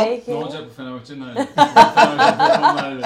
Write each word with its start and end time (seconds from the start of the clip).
zaman 0.00 0.14
Peki. 0.16 0.30
Ne 0.32 0.44
olacak 0.44 0.62
bu 0.70 0.74
Fenerbahçe'nin 0.74 1.20
hali? 1.20 1.46
Fenerbahçe'nin. 1.94 3.02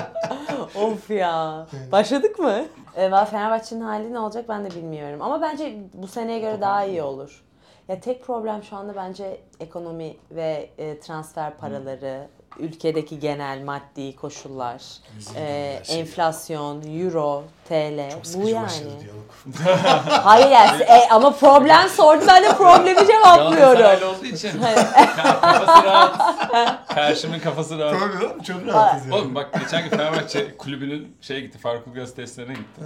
Of 0.85 1.11
ya. 1.11 1.67
Başladık 1.93 2.39
mı? 2.39 2.65
Ee, 2.97 3.11
valla 3.11 3.25
Fenerbahçe'nin 3.25 3.81
hali 3.81 4.13
ne 4.13 4.19
olacak 4.19 4.49
ben 4.49 4.65
de 4.65 4.71
bilmiyorum. 4.71 5.23
Ama 5.23 5.43
bence 5.43 5.79
bu 5.95 6.07
seneye 6.07 6.39
göre 6.39 6.61
daha 6.61 6.85
iyi 6.85 7.03
olur. 7.03 7.43
Ya 7.89 8.01
tek 8.01 8.25
problem 8.27 8.63
şu 8.63 8.77
anda 8.77 8.97
bence 8.97 9.41
ekonomi 9.61 10.17
ve 10.31 10.71
e, 10.79 11.01
transfer 11.01 11.57
paraları, 11.57 12.29
ülkedeki 12.59 13.21
genel 13.21 13.63
maddi 13.63 14.17
koşullar, 14.17 14.83
e, 15.37 15.81
şey. 15.85 16.01
enflasyon, 16.01 16.83
euro, 17.01 17.45
TL 17.69 18.11
Çok 18.11 18.43
bu 18.43 18.49
yani. 18.49 18.69
Hayır 20.09 20.51
yani, 20.51 20.83
e, 20.89 21.09
ama 21.11 21.31
problem 21.37 21.89
sordu 21.89 22.25
ben 22.29 22.43
de 22.43 22.57
problemi 22.57 23.07
cevaplıyorum. 23.07 24.09
Olduğu 24.09 24.27
için 24.27 24.49
ka- 24.49 25.17
kafası 25.17 25.85
rahat. 25.87 26.89
Karşımın 26.95 27.39
kafası 27.39 27.79
rahat. 27.79 28.01
Tabii 28.01 28.25
oğlum 28.27 28.43
çok 28.43 28.67
rahatız 28.67 29.07
yani. 29.07 29.15
Oğlum 29.15 29.35
bak 29.35 29.61
geçen 29.61 29.83
gün 29.83 29.91
Fenerbahçe 29.91 30.57
kulübünün 30.57 31.17
şeye 31.21 31.41
gitti, 31.41 31.59
Faruk 31.59 31.87
Ulgaz 31.87 32.15
testlerine 32.15 32.53
gitti. 32.53 32.81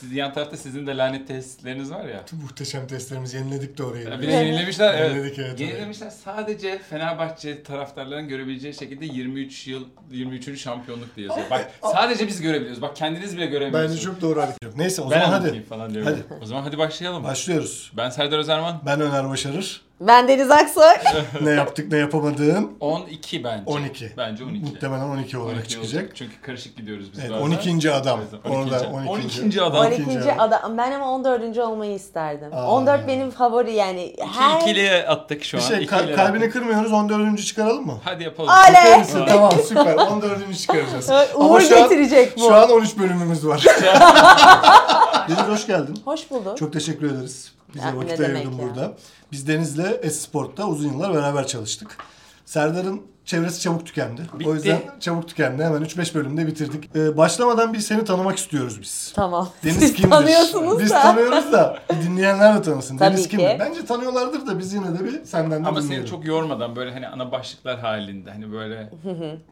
Siz 0.00 0.12
yan 0.12 0.32
tarafta 0.32 0.56
sizin 0.56 0.86
de 0.86 0.96
lanet 0.96 1.28
testleriniz 1.28 1.90
var 1.90 2.04
ya. 2.04 2.24
Muhteşem 2.42 2.86
testlerimizi 2.86 3.36
yeniledik 3.36 3.78
de 3.78 3.82
orayı. 3.84 4.08
Ya 4.08 4.20
Bir 4.20 4.26
de 4.28 4.32
yenilemişler. 4.32 4.94
Evet. 4.98 5.10
Yeniledik, 5.10 5.38
evet, 5.38 5.60
Yenilemişler. 5.60 6.10
Sadece 6.10 6.78
Fenerbahçe 6.78 7.62
taraftarların 7.62 8.28
görebileceği 8.28 8.74
şekilde 8.74 9.06
23 9.06 9.66
yıl 9.66 9.84
23. 10.10 10.60
şampiyonluk 10.60 11.16
diye 11.16 11.26
yazıyor. 11.26 11.50
Bak 11.50 11.70
sadece 11.82 12.26
biz 12.26 12.40
görebiliyoruz. 12.40 12.82
Bak 12.82 12.96
kendiniz 12.96 13.36
bile 13.36 13.46
göremiyorsunuz. 13.46 13.90
Bence 13.96 14.02
çok 14.04 14.20
doğru 14.20 14.42
hareket. 14.42 14.76
Neyse 14.76 15.02
o 15.02 15.10
ben 15.10 15.20
zaman 15.20 15.32
anlatayım 15.32 15.56
hadi. 15.56 15.66
falan 15.68 15.94
diyorum. 15.94 16.12
Hadi. 16.28 16.42
O 16.42 16.46
zaman 16.46 16.62
hadi 16.62 16.78
başlayalım. 16.78 17.24
Başlıyoruz. 17.24 17.92
Ben 17.96 18.10
Serdar 18.10 18.38
Özerman. 18.38 18.82
Ben 18.86 19.00
Öner 19.00 19.28
Başarır. 19.28 19.83
Ben 20.00 20.28
Deniz 20.28 20.50
Aksoy. 20.50 20.84
ne 21.40 21.50
yaptık 21.50 21.92
ne 21.92 21.98
yapamadığım 21.98 22.72
12 22.80 23.44
bence. 23.44 23.62
12. 23.66 24.12
Bence 24.16 24.44
12. 24.44 24.60
muhtemelen 24.64 25.04
12 25.08 25.38
olarak 25.38 25.56
12 25.56 25.68
çıkacak. 25.68 25.94
olacak. 26.02 26.16
Çünkü 26.16 26.40
karışık 26.42 26.76
gidiyoruz 26.76 27.12
biz 27.12 27.18
Evet, 27.20 27.30
bazen. 27.30 27.42
12. 27.44 27.92
adam. 27.92 28.20
Evet, 28.32 28.40
Orada 28.56 28.88
12. 28.88 29.10
12. 29.10 29.42
12. 29.42 29.62
adam. 29.62 29.86
12. 29.86 30.02
12. 30.02 30.32
adam. 30.32 30.78
Ben 30.78 30.92
ama 30.92 31.10
14. 31.12 31.58
olmayı 31.58 31.94
isterdim. 31.94 32.48
Aa. 32.54 32.70
14 32.70 33.08
benim 33.08 33.30
favori 33.30 33.72
yani. 33.72 34.16
Her... 34.38 34.56
İki 34.56 34.64
ikiliye 34.70 35.06
attık 35.06 35.44
şu 35.44 35.56
Bir 35.56 35.62
an. 35.62 35.66
şey 35.66 35.76
İkiyle 35.84 36.06
kal- 36.06 36.14
kalbini 36.16 36.38
attık. 36.44 36.52
kırmıyoruz 36.52 36.92
14. 36.92 37.46
çıkaralım 37.46 37.86
mı? 37.86 38.00
Hadi 38.04 38.22
yapalım. 38.24 38.50
Oley! 38.70 39.26
Tamam 39.28 39.52
süper 39.68 39.94
14. 39.96 40.58
çıkaracağız. 40.58 41.10
Evet, 41.10 41.30
Ama 41.34 41.48
Uğur 41.48 41.60
şu 41.60 41.76
an, 41.76 41.82
getirecek 41.82 42.36
bu. 42.36 42.40
şu 42.40 42.54
an 42.54 42.70
13 42.70 42.98
bölümümüz 42.98 43.46
var. 43.46 43.64
Deniz 45.28 45.38
hoş 45.48 45.66
geldin. 45.66 45.98
Hoş 46.04 46.30
bulduk. 46.30 46.58
Çok 46.58 46.72
teşekkür 46.72 47.10
ederiz. 47.10 47.52
Bize 47.74 47.86
Ya, 47.86 47.96
vakit 47.96 48.20
ayırdın 48.20 48.52
ya. 48.52 48.58
burada. 48.58 48.92
Biz 49.32 49.48
Deniz'le 49.48 49.84
Esport'ta 50.02 50.66
uzun 50.66 50.88
yıllar 50.92 51.14
beraber 51.14 51.46
çalıştık. 51.46 51.96
Serdar'ın 52.44 53.02
çevresi 53.24 53.60
çabuk 53.60 53.86
tükendi. 53.86 54.22
Bitti. 54.38 54.48
O 54.50 54.54
yüzden 54.54 54.78
çabuk 55.00 55.28
tükendi. 55.28 55.64
Hemen 55.64 55.82
3-5 55.82 56.14
bölümde 56.14 56.46
bitirdik. 56.46 56.90
Ee, 56.96 57.16
başlamadan 57.16 57.72
bir 57.74 57.78
seni 57.78 58.04
tanımak 58.04 58.38
istiyoruz 58.38 58.80
biz. 58.80 59.12
Tamam. 59.16 59.48
Deniz 59.64 59.76
Siz 59.78 59.94
kimdir? 59.94 60.10
tanıyorsunuz 60.10 60.80
Biz 60.82 60.90
da. 60.90 61.02
tanıyoruz 61.02 61.52
da 61.52 61.78
dinleyenler 62.02 62.56
de 62.58 62.62
tanısın. 62.62 62.98
Tabii 62.98 63.10
Deniz 63.12 63.22
ki. 63.28 63.36
kimdir? 63.36 63.58
Bence 63.58 63.84
tanıyorlardır 63.86 64.46
da 64.46 64.58
biz 64.58 64.72
yine 64.72 64.98
de 64.98 65.04
bir 65.04 65.24
senden 65.24 65.64
de 65.64 65.68
Ama 65.68 65.80
seni 65.80 65.86
dinleyelim. 65.88 66.10
çok 66.10 66.24
yormadan 66.26 66.76
böyle 66.76 66.92
hani 66.92 67.08
ana 67.08 67.32
başlıklar 67.32 67.80
halinde 67.80 68.30
hani 68.30 68.52
böyle 68.52 68.90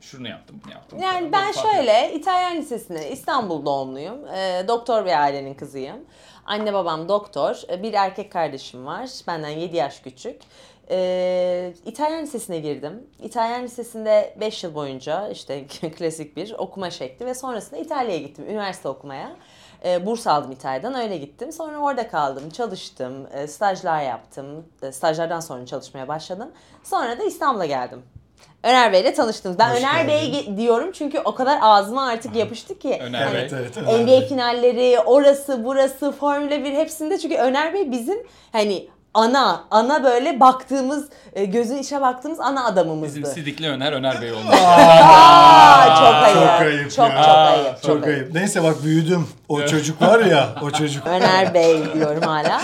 şunu 0.01 0.29
yaptım 0.29 0.61
bunu 0.65 0.73
yaptım. 0.73 0.99
Yani 1.03 1.33
ben 1.33 1.53
şöyle 1.53 2.15
İtalyan 2.15 2.57
Lisesi'ne 2.57 3.11
İstanbul 3.11 3.65
doğumluyum. 3.67 4.19
Ee, 4.37 4.65
doktor 4.69 5.05
bir 5.07 5.21
ailenin 5.23 5.55
kızıyım. 5.55 5.97
Anne 6.47 6.73
babam 6.75 7.09
doktor. 7.09 7.63
Ee, 7.71 7.83
Bir 7.83 7.93
erkek 7.93 8.33
kardeşim 8.33 8.87
var. 8.87 9.11
Benden 9.27 9.49
7 9.49 9.77
yaş 9.77 10.01
küçük. 10.01 10.41
Ee, 10.91 11.75
İtalyan 11.87 12.23
Lisesi'ne 12.23 12.59
girdim. 12.59 13.07
İtalyan 13.23 13.63
Lisesi'nde 13.65 14.35
5 14.41 14.65
yıl 14.65 14.75
boyunca 14.75 15.29
işte 15.29 15.67
klasik 15.99 16.37
bir 16.37 16.55
okuma 16.59 16.91
şekli 16.91 17.27
ve 17.27 17.35
sonrasında 17.35 17.81
İtalya'ya 17.81 18.19
gittim 18.21 18.45
üniversite 18.49 18.89
okumaya. 18.89 19.37
Ee, 19.85 20.07
burs 20.07 20.27
aldım 20.27 20.53
İtalya'dan 20.53 20.95
öyle 20.95 21.17
gittim. 21.17 21.53
Sonra 21.53 21.79
orada 21.79 22.09
kaldım, 22.09 22.51
çalıştım, 22.51 23.27
e, 23.33 23.47
stajlar 23.47 24.03
yaptım. 24.03 24.67
E, 24.83 24.93
Stajlardan 24.93 25.41
sonra 25.41 25.67
çalışmaya 25.67 26.09
başladım. 26.09 26.51
Sonra 26.85 27.19
da 27.19 27.25
İstanbul'a 27.25 27.67
geldim. 27.67 28.03
Öner 28.63 28.93
Bey'le 28.93 29.15
tanıştınız. 29.15 29.59
Ben 29.59 29.71
Hoş 29.71 29.79
Öner 29.79 30.09
Bey 30.09 30.57
diyorum 30.57 30.93
çünkü 30.93 31.19
o 31.19 31.35
kadar 31.35 31.59
ağzıma 31.63 32.07
artık 32.07 32.37
yapıştı 32.37 32.79
ki. 32.79 32.99
Öner 33.03 33.25
Hani 33.25 33.35
Bey. 33.35 33.49
Evet 33.53 33.73
evet. 33.77 34.01
NBA 34.01 34.21
finalleri, 34.29 35.01
orası, 35.01 35.65
burası, 35.65 36.13
Formula 36.13 36.65
1 36.65 36.73
hepsinde 36.73 37.19
çünkü 37.19 37.37
Öner 37.37 37.75
Bey 37.75 37.91
bizim 37.91 38.19
hani 38.53 38.89
ana, 39.15 39.65
ana 39.71 40.05
böyle 40.05 40.41
baktığımız, 40.41 41.09
e, 41.33 41.45
gözün 41.45 41.77
içine 41.79 42.01
baktığımız 42.01 42.41
ana 42.41 42.65
adamımızdı. 42.67 43.17
Bizim 43.23 43.35
Sidikli 43.35 43.69
Öner 43.69 43.93
Öner 43.93 44.23
Bey 44.23 44.33
olmuş. 44.33 44.55
Aa, 44.67 45.97
çok 45.97 46.15
ayıp. 46.25 46.37
Çok 46.51 46.61
ayıp 46.61 46.91
Çok 46.93 47.11
ya. 47.11 47.23
çok 47.23 47.37
ayıp. 47.37 47.83
Çok 47.83 48.07
ayıp. 48.07 48.35
Neyse 48.35 48.63
bak 48.63 48.85
büyüdüm. 48.85 49.29
O 49.49 49.67
çocuk 49.67 50.03
var 50.03 50.21
ya, 50.21 50.49
o 50.63 50.71
çocuk. 50.71 51.07
Öner 51.07 51.55
Bey 51.55 51.95
diyorum 51.95 52.23
hala. 52.23 52.63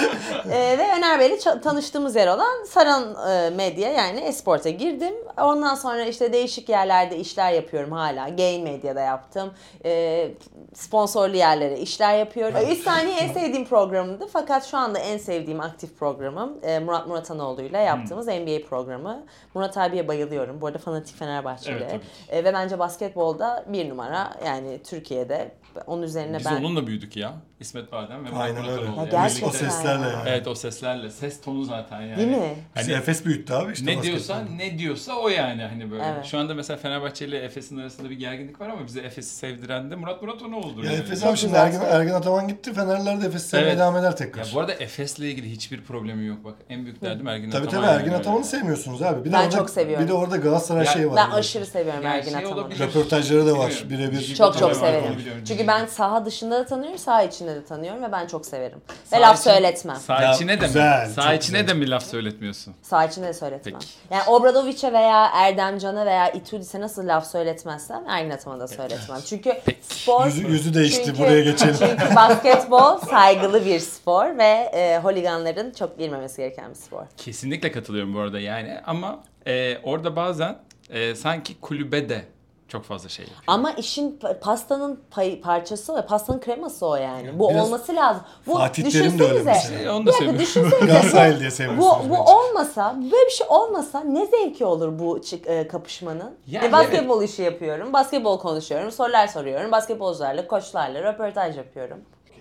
Ee, 0.52 0.78
ve 0.78 0.86
Öner 0.98 1.18
Bey'le 1.20 1.38
tanıştığımız 1.62 2.16
yer 2.16 2.28
olan 2.28 2.64
Saran 2.70 3.16
e, 3.30 3.50
Medya 3.50 3.92
yani 3.92 4.20
Esport'a 4.20 4.70
girdim. 4.70 5.14
Ondan 5.42 5.74
sonra 5.74 6.04
işte 6.04 6.32
değişik 6.32 6.68
yerlerde 6.68 7.16
işler 7.18 7.52
yapıyorum 7.52 7.92
hala. 7.92 8.28
Gay 8.28 8.58
Medya'da 8.58 9.00
yaptım. 9.00 9.52
Ee, 9.84 10.28
sponsorlu 10.74 11.36
yerlere 11.36 11.78
işler 11.78 12.18
yapıyorum. 12.18 12.54
3 12.70 12.82
saniye 12.82 13.16
en 13.16 13.32
sevdiğim 13.32 13.64
programımdı. 13.64 14.26
Fakat 14.32 14.66
şu 14.66 14.76
anda 14.76 14.98
en 14.98 15.18
sevdiğim 15.18 15.60
aktif 15.60 15.98
programım 16.38 16.58
e, 16.64 16.78
Murat 16.78 17.06
Muratanoğlu'yla 17.06 17.78
yaptığımız 17.78 18.26
NBA 18.26 18.68
programı. 18.68 19.26
Murat 19.54 19.78
abiye 19.78 20.08
bayılıyorum. 20.08 20.60
Bu 20.60 20.66
arada 20.66 20.78
fanatik 20.78 21.16
Fenerbahçeli. 21.16 21.84
Evet. 21.90 22.00
E, 22.28 22.44
ve 22.44 22.52
bence 22.54 22.78
basketbolda 22.78 23.64
bir 23.68 23.88
numara 23.88 24.30
yani 24.46 24.80
Türkiye'de. 24.82 25.52
Onun 25.86 26.02
üzerine 26.02 26.38
Biz 26.38 26.46
ben... 26.46 26.56
onunla 26.64 26.86
büyüdük 26.86 27.16
ya. 27.16 27.32
İsmet 27.60 27.92
Badem 27.92 28.24
ve 28.24 28.28
Aynen 28.36 28.62
Murat 28.62 28.68
öyle. 28.78 28.88
Muratanoğlu. 28.90 29.06
Ya 29.06 29.12
Yani 29.12 29.22
gerçekten 29.22 29.48
O 29.48 29.52
seslerle 29.52 30.02
ya. 30.06 30.08
yani. 30.12 30.28
Evet 30.28 30.46
o 30.48 30.54
seslerle. 30.54 31.10
Ses 31.10 31.40
tonu 31.40 31.64
zaten 31.64 32.00
yani. 32.00 32.16
Değil 32.16 32.28
mi? 32.28 32.54
Hani 32.74 32.92
Efes 32.92 33.24
büyüttü 33.24 33.52
abi 33.52 33.72
işte 33.72 33.86
ne 33.86 33.96
basketbol. 33.96 34.16
diyorsa 34.16 34.42
ne 34.56 34.78
diyorsa 34.78 35.12
o 35.14 35.28
yani 35.28 35.62
hani 35.62 35.90
böyle. 35.90 36.04
Evet. 36.14 36.24
Şu 36.24 36.38
anda 36.38 36.54
mesela 36.54 36.76
Fenerbahçe 36.76 37.26
ile 37.26 37.38
Efes'in 37.38 37.78
arasında 37.78 38.10
bir 38.10 38.18
gerginlik 38.18 38.60
var 38.60 38.68
ama 38.68 38.86
bize 38.86 39.00
Efes'i 39.00 39.34
sevdiren 39.36 39.90
de 39.90 39.96
Murat 39.96 40.22
Muratanoğlu'dur 40.22 40.84
Ya 40.84 40.90
yani. 40.92 41.00
Efes 41.02 41.24
abi 41.24 41.36
şimdi 41.36 41.54
Ergen. 41.56 41.80
Ergen 41.80 42.14
Ataman 42.14 42.48
gitti. 42.48 42.74
Fenerler 42.74 43.20
de 43.22 43.26
Efes'i 43.26 43.48
sevmeye 43.48 43.68
Evet. 43.68 43.78
devam 43.78 43.96
eder 43.96 44.08
Ya 44.10 44.14
tekrar. 44.14 44.50
bu 44.54 44.60
arada 44.60 44.72
Efes'le 44.72 45.18
ilgili 45.18 45.50
hiçbir 45.50 45.84
problemi 45.84 46.26
yok 46.28 46.44
bak. 46.44 46.54
En 46.70 46.84
büyük 46.84 47.02
derdim 47.02 47.28
Ergin 47.28 47.50
Tabii 47.50 47.66
Ataman. 47.66 47.84
tabii 47.86 47.96
Ergin 47.96 48.10
yani. 48.10 48.20
Ataman'ı 48.20 48.44
sevmiyorsunuz 48.44 49.02
abi. 49.02 49.24
Bir 49.24 49.30
de 49.30 49.32
Ben 49.32 49.38
orada, 49.46 49.56
çok 49.56 49.70
seviyorum. 49.70 50.04
Bir 50.04 50.08
de 50.08 50.14
orada 50.14 50.36
Galatasaray 50.36 50.84
Ya 50.84 50.92
şeyi 50.92 51.06
var. 51.10 51.16
Ben 51.16 51.26
biliyorsun. 51.26 51.38
aşırı 51.38 51.66
seviyorum 51.66 52.02
Yani 52.04 52.16
Ergin 52.16 52.30
şey 52.30 52.38
Ataman'ı. 52.38 52.60
olabilir. 52.60 52.78
Röportajları 52.80 53.46
da 53.46 53.58
var 53.58 53.84
birebir. 53.90 54.34
Çok 54.34 54.58
çok 54.58 54.76
severim. 54.76 55.16
biliyorum. 55.18 55.42
Çünkü 55.48 55.66
ben 55.66 55.86
saha 55.86 56.24
dışında 56.26 56.58
da 56.60 56.66
tanıyorum, 56.66 56.98
saha 56.98 57.22
içinde 57.22 57.54
de 57.54 57.64
tanıyorum 57.64 58.02
ve 58.02 58.12
ben 58.12 58.26
çok 58.26 58.46
severim. 58.46 58.78
Ve 59.12 59.20
laf 59.20 59.40
için- 59.40 59.50
söyletmem. 59.50 59.96
Sağ 59.96 60.22
Ya, 60.22 60.34
içine 60.34 60.60
de 60.60 60.66
güzel, 60.66 61.06
mi? 61.08 61.12
Sağ 61.14 61.22
çok 61.22 61.42
içine 61.42 61.60
güzel. 61.60 61.74
de 61.74 61.78
mi 61.80 61.90
laf 61.90 62.02
söyletmiyorsun? 62.04 62.74
Saha 62.82 63.04
içinde 63.04 63.26
de 63.26 63.34
söyletmem. 63.34 63.74
Peki. 63.80 63.86
Yani 64.10 64.22
Obradovic'e 64.26 64.92
veya 64.92 65.30
Erdemcan'a 65.34 66.06
veya 66.06 66.30
Itudis'e 66.30 66.80
nasıl 66.80 67.08
laf 67.08 67.26
söyletmezsem 67.26 68.04
Ergin 68.08 68.30
Ataman'a 68.30 68.60
da 68.60 68.68
söyletmem. 68.68 69.18
Çünkü 69.26 69.52
spor... 69.88 70.26
Yüzü, 70.26 70.46
yüzü 70.48 70.74
değişti. 70.74 71.02
Çünkü- 71.06 71.18
Buraya 71.18 71.40
geçelim. 71.40 71.76
Çünkü 71.78 72.14
basketbol 72.16 72.98
saygılı 72.98 73.64
bir 73.66 73.80
spor 73.80 74.38
ve 74.38 74.44
e, 74.72 74.98
holiganların 75.02 75.70
çok 75.70 75.98
girmemesi 75.98 76.17
gereken 76.36 76.70
bir 76.70 76.74
spor. 76.74 77.02
Kesinlikle 77.16 77.72
katılıyorum 77.72 78.14
bu 78.14 78.18
arada 78.20 78.40
yani 78.40 78.80
ama 78.86 79.20
e, 79.46 79.78
orada 79.82 80.16
bazen 80.16 80.58
e, 80.90 81.14
sanki 81.14 81.60
kulübe 81.60 82.08
de 82.08 82.24
çok 82.68 82.84
fazla 82.84 83.08
şey 83.08 83.22
yapıyor. 83.24 83.42
Ama 83.46 83.70
işin 83.72 84.18
pa- 84.22 84.40
pastanın 84.40 85.00
pay, 85.10 85.40
parçası 85.40 85.92
o, 85.92 86.06
pastanın 86.06 86.40
kreması 86.40 86.86
o 86.86 86.96
yani. 86.96 87.38
Bu 87.38 87.50
Biraz 87.50 87.66
olması 87.66 87.94
lazım. 87.96 88.22
Bu 88.46 88.52
Fatih 88.54 88.90
Terim 88.90 89.18
de 89.18 89.22
öyle 89.24 89.34
düşünsenize. 89.34 89.44
mesela. 89.44 89.82
E, 89.82 89.90
onu 89.90 90.06
Bir 90.06 90.12
da. 90.12 90.76
Galatasaraylı 90.86 91.40
diye 91.40 91.50
sevmiyorsunuz 91.50 92.04
Bu, 92.04 92.10
bu 92.10 92.12
bence. 92.18 92.22
olmasa, 92.32 92.94
böyle 92.96 93.26
bir 93.26 93.30
şey 93.30 93.46
olmasa 93.50 94.00
ne 94.00 94.26
zevki 94.26 94.64
olur 94.64 94.98
bu 94.98 95.22
çık, 95.22 95.46
e, 95.46 95.68
kapışmanın? 95.68 96.34
Yani 96.46 96.66
e, 96.66 96.72
basketbol 96.72 97.22
işi 97.22 97.42
yapıyorum, 97.42 97.92
basketbol 97.92 98.38
konuşuyorum, 98.38 98.92
sorular 98.92 99.26
soruyorum, 99.26 99.72
basketbolcularla, 99.72 100.46
koçlarla 100.46 101.02
röportaj 101.12 101.56
yapıyorum. 101.56 101.98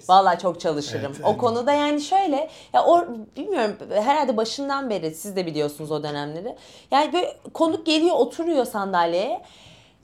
Vallahi 0.09 0.39
çok 0.39 0.61
çalışırım. 0.61 1.11
Evet, 1.15 1.25
o 1.25 1.29
evet. 1.29 1.37
konuda 1.37 1.71
yani 1.71 2.01
şöyle 2.01 2.49
ya 2.73 2.85
o 2.85 3.05
bilmiyorum 3.37 3.75
herhalde 3.93 4.37
başından 4.37 4.89
beri 4.89 5.15
siz 5.15 5.35
de 5.35 5.45
biliyorsunuz 5.45 5.91
o 5.91 6.03
dönemleri. 6.03 6.55
Yani 6.91 7.13
böyle 7.13 7.37
konuk 7.53 7.85
geliyor 7.85 8.15
oturuyor 8.15 8.65
sandalyeye. 8.65 9.41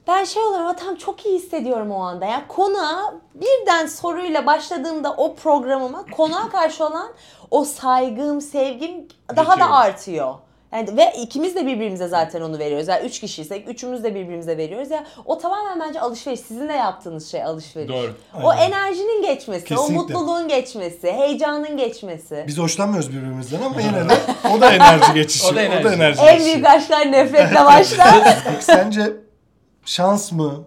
Ben 0.07 0.23
şey 0.23 0.44
oluyorum 0.44 0.65
ama 0.65 0.75
tam 0.75 0.95
çok 0.95 1.25
iyi 1.25 1.35
hissediyorum 1.35 1.91
o 1.91 2.00
anda. 2.00 2.25
Ya 2.25 2.47
konuğa 2.47 3.13
birden 3.35 3.85
soruyla 3.85 4.45
başladığımda 4.45 5.13
o 5.13 5.35
programıma 5.35 6.06
konuğa 6.06 6.49
karşı 6.49 6.85
olan 6.85 7.07
o 7.51 7.63
saygım, 7.65 8.41
sevgim 8.41 9.07
daha 9.35 9.51
da 9.51 9.57
Birikiyor. 9.57 9.69
artıyor. 9.71 10.33
Yani 10.73 10.97
ve 10.97 11.13
ikimiz 11.21 11.55
de 11.55 11.65
birbirimize 11.65 12.07
zaten 12.07 12.41
onu 12.41 12.59
veriyoruz. 12.59 12.87
Yani 12.87 13.05
üç 13.05 13.19
kişiysek 13.19 13.69
üçümüz 13.69 14.03
de 14.03 14.15
birbirimize 14.15 14.57
veriyoruz. 14.57 14.91
Ya 14.91 15.03
o 15.25 15.37
tamamen 15.37 15.79
bence 15.79 15.99
alışveriş. 15.99 16.39
Sizin 16.39 16.69
de 16.69 16.73
yaptığınız 16.73 17.31
şey 17.31 17.43
alışveriş. 17.43 17.89
Doğru. 17.89 18.13
O 18.43 18.49
Aynen. 18.49 18.71
enerjinin 18.71 19.21
geçmesi, 19.21 19.65
o 19.65 19.67
Kesinlikle. 19.67 19.95
mutluluğun 19.95 20.47
geçmesi, 20.47 21.11
heyecanın 21.11 21.77
geçmesi. 21.77 22.43
Biz 22.47 22.57
hoşlanmıyoruz 22.57 23.13
birbirimizden 23.13 23.61
ama 23.61 23.81
yine 23.81 24.09
de 24.09 24.13
o 24.57 24.61
da 24.61 24.71
enerji 24.71 25.13
geçişi. 25.13 25.47
O 25.47 25.55
da 25.55 25.61
enerji. 25.61 26.21
En 26.21 26.39
büyük 26.39 26.65
aşklar 26.67 27.11
nefretle 27.11 27.65
başlar. 27.65 28.37
Sence 28.59 29.13
şans 29.85 30.31
mı, 30.31 30.63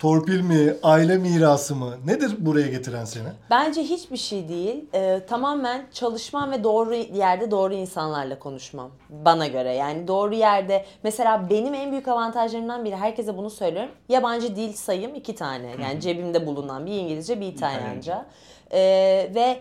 torpil 0.00 0.40
mi, 0.40 0.74
aile 0.82 1.16
mirası 1.18 1.76
mı? 1.76 1.94
Nedir 2.06 2.34
buraya 2.38 2.66
getiren 2.66 3.04
seni? 3.04 3.28
Bence 3.50 3.82
hiçbir 3.82 4.16
şey 4.16 4.48
değil. 4.48 4.84
Ee, 4.94 5.20
tamamen 5.28 5.86
çalışmam 5.92 6.50
ve 6.50 6.64
doğru 6.64 6.94
yerde 6.94 7.50
doğru 7.50 7.74
insanlarla 7.74 8.38
konuşmam. 8.38 8.90
Bana 9.10 9.46
göre 9.46 9.74
yani 9.74 10.08
doğru 10.08 10.34
yerde. 10.34 10.84
Mesela 11.02 11.50
benim 11.50 11.74
en 11.74 11.90
büyük 11.90 12.08
avantajlarımdan 12.08 12.84
biri 12.84 12.96
herkese 12.96 13.36
bunu 13.36 13.50
söylüyorum. 13.50 13.90
Yabancı 14.08 14.56
dil 14.56 14.72
sayım 14.72 15.14
iki 15.14 15.34
tane. 15.34 15.74
Yani 15.82 16.00
cebimde 16.00 16.46
bulunan 16.46 16.86
bir 16.86 16.92
İngilizce 16.92 17.40
bir 17.40 17.46
İtalyanca. 17.46 18.26
Ee, 18.72 19.30
ve 19.34 19.60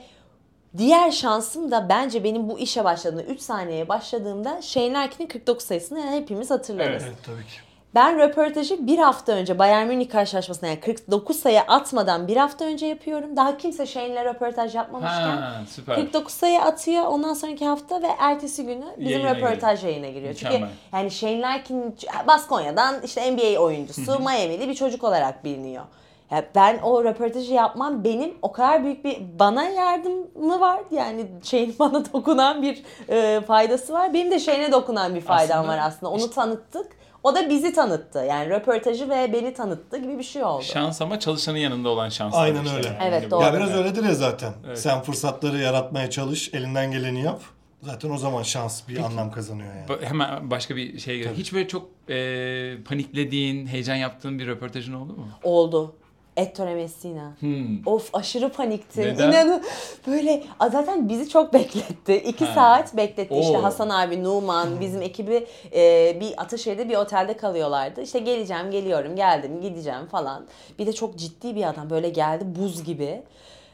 Diğer 0.77 1.11
şansım 1.11 1.71
da 1.71 1.89
bence 1.89 2.23
benim 2.23 2.49
bu 2.49 2.59
işe 2.59 2.83
başladığımda 2.83 3.23
3 3.23 3.41
saniyeye 3.41 3.89
başladığımda 3.89 4.61
Shane 4.61 4.93
Larkin'in 4.93 5.27
49 5.27 5.65
sayısını 5.65 6.11
hepimiz 6.11 6.51
hatırlarız. 6.51 7.03
Evet. 7.07 7.17
tabii 7.25 7.45
ki. 7.45 7.68
Ben 7.95 8.19
röportajı 8.19 8.87
bir 8.87 8.97
hafta 8.97 9.31
önce 9.31 9.59
Bayern 9.59 9.87
Münih 9.87 10.09
karşılaşmasına 10.09 10.69
yani 10.69 10.79
49 10.79 11.35
sayı 11.39 11.61
atmadan 11.61 12.27
bir 12.27 12.37
hafta 12.37 12.65
önce 12.65 12.85
yapıyorum. 12.85 13.35
Daha 13.35 13.57
kimse 13.57 13.85
Shane'le 13.85 14.25
röportaj 14.25 14.75
yapmamışken. 14.75 15.37
Ha, 15.37 15.61
süper. 15.69 15.95
49 15.95 16.33
sayı 16.33 16.61
atıyor 16.61 17.05
ondan 17.05 17.33
sonraki 17.33 17.65
hafta 17.65 18.01
ve 18.01 18.07
ertesi 18.19 18.65
günü 18.65 18.85
bizim 18.97 19.11
Yayına 19.11 19.35
röportaj 19.35 19.83
yayına 19.83 20.07
giriyor. 20.07 20.33
Çünkü 20.33 20.53
Mükemmel. 20.53 20.69
yani 20.93 21.11
Shane 21.11 21.41
Larkin 21.41 21.95
Baskonya'dan 22.27 22.95
işte 23.03 23.31
NBA 23.31 23.59
oyuncusu 23.59 24.19
Miami'li 24.19 24.69
bir 24.69 24.75
çocuk 24.75 25.03
olarak 25.03 25.43
biliniyor. 25.43 25.83
Ya 26.31 26.45
ben 26.55 26.79
o 26.83 27.03
röportajı 27.03 27.53
yapmam 27.53 28.03
benim 28.03 28.33
o 28.41 28.51
kadar 28.51 28.83
büyük 28.83 29.05
bir 29.05 29.17
bana 29.39 29.63
yardımı 29.63 30.59
var. 30.59 30.79
Yani 30.91 31.25
Shane'in 31.43 31.75
bana 31.79 32.13
dokunan 32.13 32.61
bir 32.61 32.83
e, 33.09 33.41
faydası 33.41 33.93
var. 33.93 34.13
Benim 34.13 34.31
de 34.31 34.39
Shane'e 34.39 34.71
dokunan 34.71 35.15
bir 35.15 35.21
faydam 35.21 35.59
Aslında 35.59 35.73
var 35.73 35.87
aslında. 35.87 36.11
Onu 36.11 36.29
tanıttık. 36.29 36.98
O 37.23 37.35
da 37.35 37.49
bizi 37.49 37.73
tanıttı. 37.73 38.19
Yani 38.19 38.49
röportajı 38.49 39.09
ve 39.09 39.33
beni 39.33 39.53
tanıttı 39.53 39.97
gibi 39.97 40.17
bir 40.17 40.23
şey 40.23 40.43
oldu. 40.43 40.63
Şans 40.63 41.01
ama 41.01 41.19
çalışanın 41.19 41.57
yanında 41.57 41.89
olan 41.89 42.09
şans. 42.09 42.33
Aynen 42.35 42.63
işte 42.63 42.77
öyle. 42.77 42.87
yani. 42.87 42.97
Evet, 43.01 43.25
Bu- 43.27 43.31
doğru. 43.31 43.43
Ya 43.43 43.53
biraz 43.53 43.71
öyledir 43.75 44.03
ya 44.03 44.13
zaten. 44.15 44.53
Evet. 44.67 44.79
Sen 44.79 45.01
fırsatları 45.01 45.57
yaratmaya 45.57 46.09
çalış, 46.09 46.53
elinden 46.53 46.91
geleni 46.91 47.23
yap. 47.23 47.41
Zaten 47.81 48.09
o 48.09 48.17
zaman 48.17 48.43
şans 48.43 48.87
bir 48.87 48.97
anlam 48.97 49.31
kazanıyor 49.31 49.73
yani. 49.75 50.05
Hemen 50.05 50.51
başka 50.51 50.75
bir 50.75 50.99
şeye 50.99 51.17
gelelim. 51.17 51.35
Hiç 51.37 51.53
böyle 51.53 51.67
çok 51.67 51.89
e, 52.09 52.77
paniklediğin, 52.85 53.67
heyecan 53.67 53.95
yaptığın 53.95 54.39
bir 54.39 54.47
röportajın 54.47 54.93
oldu 54.93 55.13
mu? 55.13 55.27
Oldu. 55.43 55.95
Ettore 56.39 56.75
Messina. 56.75 57.31
Hmm. 57.39 57.87
Of 57.87 58.09
aşırı 58.15 58.49
paniktim. 58.51 59.03
Neden? 59.03 59.31
İnanın 59.31 59.63
böyle 60.07 60.43
zaten 60.71 61.09
bizi 61.09 61.29
çok 61.29 61.53
bekletti. 61.53 62.15
İki 62.15 62.45
Ha. 62.45 62.53
saat 62.55 62.97
bekletti. 62.97 63.35
İşte 63.39 63.57
Oo. 63.57 63.63
Hasan 63.63 63.89
abi, 63.89 64.23
Numan, 64.23 64.79
bizim 64.79 65.01
ekibi 65.01 65.47
e, 65.75 66.17
bir 66.19 66.41
Ataşehir'de 66.41 66.89
bir 66.89 66.95
otelde 66.95 67.37
kalıyorlardı. 67.37 68.01
İşte 68.01 68.19
geleceğim, 68.19 68.71
geliyorum, 68.71 69.15
geldim, 69.15 69.61
gideceğim 69.61 70.05
falan. 70.11 70.45
Bir 70.79 70.87
de 70.87 70.93
çok 70.93 71.15
ciddi 71.15 71.55
bir 71.55 71.69
adam 71.69 71.89
böyle 71.89 72.09
geldi 72.09 72.43
buz 72.59 72.83
gibi. 72.83 73.21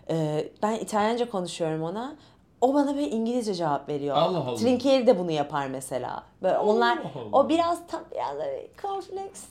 E, 0.09 0.45
ben 0.63 0.73
İtalyanca 0.75 1.29
konuşuyorum 1.29 1.83
ona. 1.83 2.15
O 2.61 2.73
bana 2.73 2.95
böyle 2.95 3.09
İngilizce 3.09 3.53
cevap 3.53 3.89
veriyor. 3.89 4.17
Allah 4.17 4.37
Allah. 4.37 4.55
Trinkieri 4.55 5.07
de 5.07 5.19
bunu 5.19 5.31
yapar 5.31 5.67
mesela. 5.67 6.23
Böyle 6.43 6.57
onlar 6.57 6.97
Allah. 6.97 7.09
o 7.31 7.49
biraz 7.49 7.77
tam 7.87 8.01
biraz 8.11 8.35
kompleks. 8.81 9.41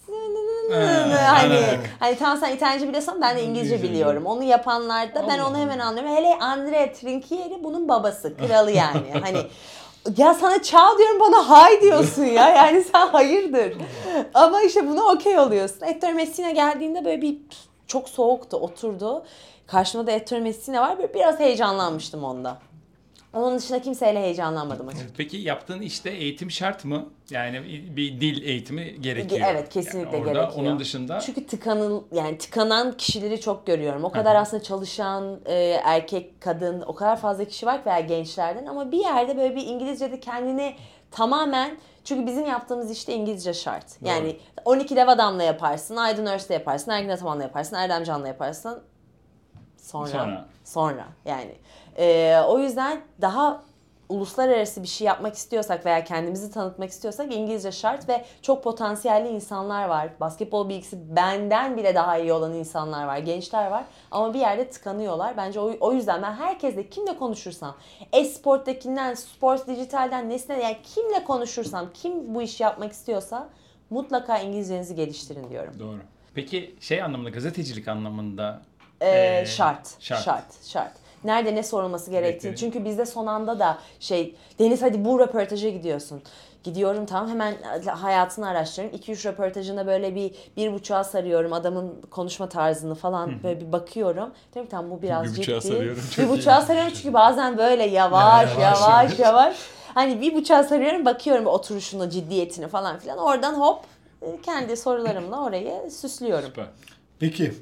Ha, 0.71 1.33
hani 1.41 1.61
hani 2.01 2.19
tamam 2.19 2.39
sen 2.39 2.57
İtalyanca 2.57 2.89
biliyorsan 2.89 3.21
ben 3.21 3.37
de 3.37 3.45
İngilizce 3.45 3.83
biliyorum. 3.83 4.27
Onu 4.27 4.43
yapanlarda 4.43 5.29
ben 5.29 5.39
Allah 5.39 5.49
onu 5.49 5.59
hemen 5.59 5.79
Allah. 5.79 5.89
anlıyorum. 5.89 6.17
Hele 6.17 6.39
Andrea 6.39 6.93
Trinchieri 6.93 7.65
bunun 7.65 7.89
babası, 7.89 8.37
kralı 8.37 8.71
yani. 8.71 9.13
hani 9.23 9.39
ya 10.19 10.35
sana 10.35 10.63
çağ 10.63 10.99
diyorum 10.99 11.21
bana 11.21 11.51
hay 11.51 11.81
diyorsun 11.81 12.25
ya. 12.25 12.49
Yani 12.49 12.85
sen 12.93 13.09
hayırdır. 13.09 13.75
Ama 14.35 14.63
işte 14.63 14.89
buna 14.89 15.03
okey 15.03 15.39
oluyorsun. 15.39 15.87
Ettore 15.87 16.13
Messina 16.13 16.51
geldiğinde 16.51 17.05
böyle 17.05 17.23
bir 17.23 17.37
çok 17.87 18.09
soğuktu, 18.09 18.57
oturdu. 18.57 19.25
Karşımda 19.67 20.07
da 20.07 20.11
Ettore 20.11 20.41
Messina 20.41 20.83
var. 20.83 20.99
Böyle 20.99 21.15
biraz 21.15 21.41
heyecanlanmıştım 21.41 22.25
onda. 22.25 22.59
Onun 23.35 23.59
dışında 23.59 23.83
kimseyle 23.83 24.21
heyecanlanmadım 24.21 24.89
açıkçası. 24.89 25.15
Peki 25.17 25.37
yaptığın 25.37 25.81
işte 25.81 26.11
eğitim 26.11 26.51
şart 26.51 26.85
mı? 26.85 27.05
Yani 27.31 27.63
bir 27.97 28.21
dil 28.21 28.45
eğitimi 28.45 29.01
gerekiyor. 29.01 29.47
Evet, 29.51 29.69
kesinlikle 29.69 30.17
yani 30.17 30.27
orada, 30.27 30.41
gerekiyor. 30.41 30.67
Onun 30.67 30.79
dışında 30.79 31.21
Çünkü 31.21 31.47
tıkanıl 31.47 32.03
yani 32.13 32.39
tıkanan 32.39 32.97
kişileri 32.97 33.41
çok 33.41 33.67
görüyorum. 33.67 34.05
O 34.05 34.11
kadar 34.11 34.37
aslında 34.37 34.63
çalışan 34.63 35.41
e, 35.47 35.55
erkek, 35.85 36.41
kadın 36.41 36.81
o 36.87 36.95
kadar 36.95 37.21
fazla 37.21 37.45
kişi 37.45 37.67
var 37.67 37.79
ki 37.83 37.87
veya 37.87 38.01
gençlerden 38.01 38.67
ama 38.67 38.93
bir 38.93 38.99
yerde 38.99 39.37
böyle 39.37 39.57
bir 39.57 39.67
İngilizce'de 39.67 40.21
kendini 40.21 40.77
tamamen 41.11 41.79
çünkü 42.05 42.27
bizim 42.27 42.47
yaptığımız 42.47 42.91
işte 42.91 43.15
İngilizce 43.15 43.55
şart. 43.55 43.87
Yani 44.03 44.37
12 44.65 44.97
dev 44.97 45.09
adamla 45.09 45.43
yaparsın, 45.43 45.97
Aydın 45.97 46.27
Örs'te 46.27 46.55
yaparsın, 46.55 46.91
Ergin 46.91 47.09
Ataman'la 47.09 47.43
yaparsın, 47.43 47.77
Erdem 47.77 48.05
Can'la 48.05 48.29
yaparsın. 48.29 48.83
Sonra. 49.77 50.09
Sonra. 50.09 50.47
Sonra. 50.65 51.07
yani. 51.25 51.55
E, 51.99 52.37
o 52.49 52.59
yüzden 52.59 53.01
daha 53.21 53.63
uluslararası 54.09 54.83
bir 54.83 54.89
şey 54.89 55.07
yapmak 55.07 55.35
istiyorsak 55.35 55.87
veya 55.87 56.05
kendimizi 56.05 56.51
tanıtmak 56.53 56.91
istiyorsak 56.91 57.35
İngilizce 57.35 57.73
şart 57.73 58.09
ve 58.09 58.25
çok 58.43 58.65
potansiyelli 58.65 59.29
insanlar 59.29 59.89
var. 59.89 60.09
Basketbol 60.21 60.69
bilgisi 60.69 61.17
benden 61.17 61.77
bile 61.77 61.95
daha 61.95 62.19
iyi 62.19 62.33
olan 62.33 62.53
insanlar 62.55 63.07
var, 63.07 63.19
gençler 63.19 63.71
var. 63.71 63.85
Ama 64.11 64.35
bir 64.35 64.39
yerde 64.39 64.71
tıkanıyorlar. 64.71 65.37
Bence 65.37 65.61
o, 65.61 65.73
o 65.81 65.93
yüzden 65.93 66.23
ben 66.23 66.33
herkesle 66.33 66.89
kimle 66.89 67.17
konuşursam, 67.19 67.77
e-sporttakinden, 68.13 69.15
spor 69.15 69.67
dijitalden, 69.67 70.31
nesne 70.31 70.63
yani 70.63 70.77
kimle 70.95 71.25
konuşursam, 71.25 71.87
kim 71.95 72.35
bu 72.35 72.43
işi 72.43 72.63
yapmak 72.63 72.93
istiyorsa 72.93 73.49
mutlaka 73.91 74.39
İngilizcenizi 74.39 74.95
geliştirin 74.95 75.51
diyorum. 75.51 75.75
Doğru. 75.81 75.99
Peki 76.35 76.75
şey 76.81 77.03
anlamında 77.03 77.31
gazetecilik 77.31 77.89
anlamında 77.89 78.63
Ee, 79.01 79.41
Ee, 79.41 79.47
şart, 79.47 79.89
şart. 80.01 80.25
şart, 80.25 80.65
şart, 80.65 80.93
Nerede 81.25 81.55
ne 81.55 81.63
sorulması 81.63 82.11
gerektiğini. 82.11 82.31
Gerektiğini. 82.53 82.73
Çünkü 82.73 82.85
bizde 82.85 83.07
son 83.07 83.27
anda 83.27 83.59
da 83.59 83.79
şey, 84.01 84.35
Deniz 84.59 84.83
hadi 84.83 85.05
bu 85.05 85.19
röportaja 85.19 85.69
gidiyorsun. 85.69 86.23
Gidiyorum 86.65 87.07
tamam 87.07 87.31
hemen 87.31 87.55
hayatını 87.87 88.49
araştırıyorum. 88.49 88.99
2-3 88.99 89.29
röportajında 89.29 89.87
böyle 89.87 90.15
bir 90.15 90.35
bir 90.57 90.73
buçuğa 90.73 91.05
sarıyorum 91.05 91.53
adamın 91.53 91.95
konuşma 92.11 92.49
tarzını 92.49 92.95
falan 92.95 93.43
böyle 93.43 93.61
bir 93.61 93.73
bakıyorum. 93.73 94.31
Diyorum 94.55 94.67
ki 94.67 94.71
tamam 94.71 94.91
bu 94.91 95.03
biraz 95.03 95.25
Bir 95.25 95.29
ciddi. 95.31 95.41
buçuğa 95.41 95.61
sarıyorum, 95.61 96.03
Bir 96.19 96.29
buçuğa 96.29 96.61
iyi. 96.61 96.67
sarıyorum 96.67 96.93
çünkü 96.95 97.13
bazen 97.15 97.59
böyle 97.59 97.85
yavaş 97.87 98.59
yavaş, 98.59 98.81
yavaş 98.81 99.19
yavaş. 99.19 99.57
Hani 99.95 100.21
bir 100.21 100.35
buçuğa 100.35 100.65
sarıyorum 100.65 101.05
bakıyorum 101.05 101.47
oturuşunu 101.47 102.11
ciddiyetini 102.11 102.69
falan 102.69 102.99
filan. 102.99 103.19
Oradan 103.19 103.55
hop 103.55 103.81
kendi 104.43 104.77
sorularımla 104.77 105.45
orayı 105.45 105.91
süslüyorum. 105.91 106.47
süper. 106.49 106.67
Peki 107.19 107.55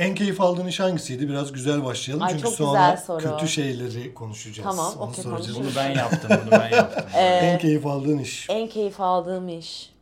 en 0.00 0.14
keyif 0.14 0.40
aldığın 0.40 0.66
iş 0.66 0.80
hangisiydi? 0.80 1.28
Biraz 1.28 1.52
güzel 1.52 1.84
başlayalım. 1.84 2.24
Ay, 2.24 2.30
Çünkü 2.30 2.42
çok 2.42 2.52
sonra 2.52 2.90
güzel 2.90 2.96
soru. 3.06 3.22
kötü 3.22 3.48
şeyleri 3.48 4.14
konuşacağız. 4.14 4.76
Tamam, 4.76 4.94
Onu 4.98 5.10
okey, 5.10 5.24
soracağız. 5.24 5.58
Bunu 5.60 5.68
ben 5.76 5.90
yaptım, 5.90 6.30
bunu 6.44 6.50
ben 6.60 6.76
yaptım. 6.76 7.04
En 7.14 7.58
keyif 7.58 7.86
aldığın 7.86 8.18
iş. 8.18 8.50
En 8.50 8.68
keyif 8.68 9.00
aldığım 9.00 9.48
iş. 9.48 9.92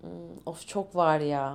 Hmm, 0.00 0.10
of 0.46 0.66
çok 0.68 0.96
var 0.96 1.20
ya. 1.20 1.52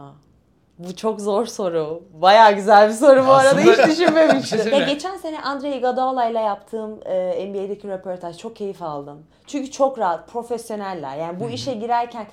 Bu 0.79 0.95
çok 0.95 1.21
zor 1.21 1.45
soru. 1.45 2.03
Baya 2.13 2.51
güzel 2.51 2.89
bir 2.89 2.93
soru 2.93 3.27
bu 3.27 3.31
arada. 3.31 3.49
Aslında- 3.49 3.71
Hiç 3.71 3.77
Bir 3.79 3.87
düşünmemiştim. 3.91 4.71
ya 4.73 4.79
geçen 4.85 5.17
sene 5.17 5.41
Andre 5.41 5.77
Iguodala 5.77 6.25
ile 6.29 6.39
yaptığım 6.39 6.99
e, 7.05 7.45
NBA'deki 7.49 7.87
röportaj 7.87 8.37
çok 8.37 8.55
keyif 8.55 8.81
aldım. 8.81 9.23
Çünkü 9.47 9.71
çok 9.71 9.99
rahat, 9.99 10.29
profesyoneller. 10.31 11.17
Yani 11.17 11.39
bu 11.39 11.49
işe 11.49 11.73
girerken 11.73 12.27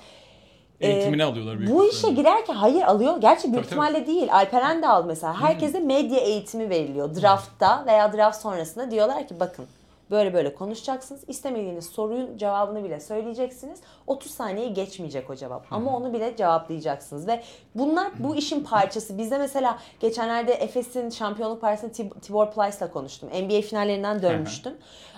Eğitimini 0.81 1.23
alıyorlar 1.23 1.59
büyük 1.59 1.71
bu 1.71 1.85
ihtimalle. 1.85 2.11
işe 2.13 2.21
girerken 2.21 2.53
hayır 2.53 2.81
alıyor. 2.81 3.17
Gerçi 3.21 3.43
büyük 3.53 3.55
Tabii, 3.69 3.75
tabii. 3.79 3.87
ihtimalle 3.89 4.07
değil. 4.07 4.33
Alperen 4.33 4.81
de 4.81 4.87
aldı 4.87 5.07
mesela. 5.07 5.41
Herkese 5.41 5.79
medya 5.79 6.19
eğitimi 6.19 6.69
veriliyor. 6.69 7.15
Draftta 7.21 7.83
veya 7.87 8.13
draft 8.13 8.41
sonrasında 8.41 8.91
diyorlar 8.91 9.27
ki 9.27 9.39
bakın 9.39 9.65
böyle 10.11 10.33
böyle 10.33 10.55
konuşacaksınız. 10.55 11.21
İstemediğiniz 11.27 11.85
sorunun 11.85 12.37
cevabını 12.37 12.83
bile 12.83 12.99
söyleyeceksiniz. 12.99 13.79
30 14.07 14.31
saniye 14.31 14.67
geçmeyecek 14.67 15.29
o 15.29 15.35
cevap. 15.35 15.65
Ama 15.71 15.97
onu 15.97 16.13
bile 16.13 16.35
cevaplayacaksınız. 16.37 17.27
Ve 17.27 17.43
bunlar 17.75 18.07
bu 18.19 18.35
işin 18.35 18.63
parçası. 18.63 19.17
Bizde 19.17 19.37
mesela 19.37 19.77
geçenlerde 19.99 20.53
Efes'in 20.53 21.09
şampiyonluk 21.09 21.61
partisinde 21.61 21.91
Tib- 21.91 22.19
Tibor 22.19 22.51
Plyce'la 22.51 22.91
konuştum. 22.91 23.29
NBA 23.29 23.61
finallerinden 23.61 24.21
dönmüştüm. 24.21 24.73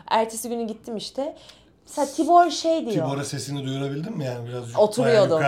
Ertesi 0.09 0.49
günü 0.49 0.63
gittim 0.67 0.97
işte. 0.97 1.35
Mesela 1.89 2.07
Tibor 2.15 2.49
şey 2.49 2.85
diyor. 2.85 3.05
Tibor'a 3.05 3.23
sesini 3.23 3.65
duyurabildin 3.65 4.17
mi 4.17 4.25
yani 4.25 4.47
biraz? 4.47 4.67
Yukarıda. 4.69 4.81
Oturuyordu. 4.81 5.33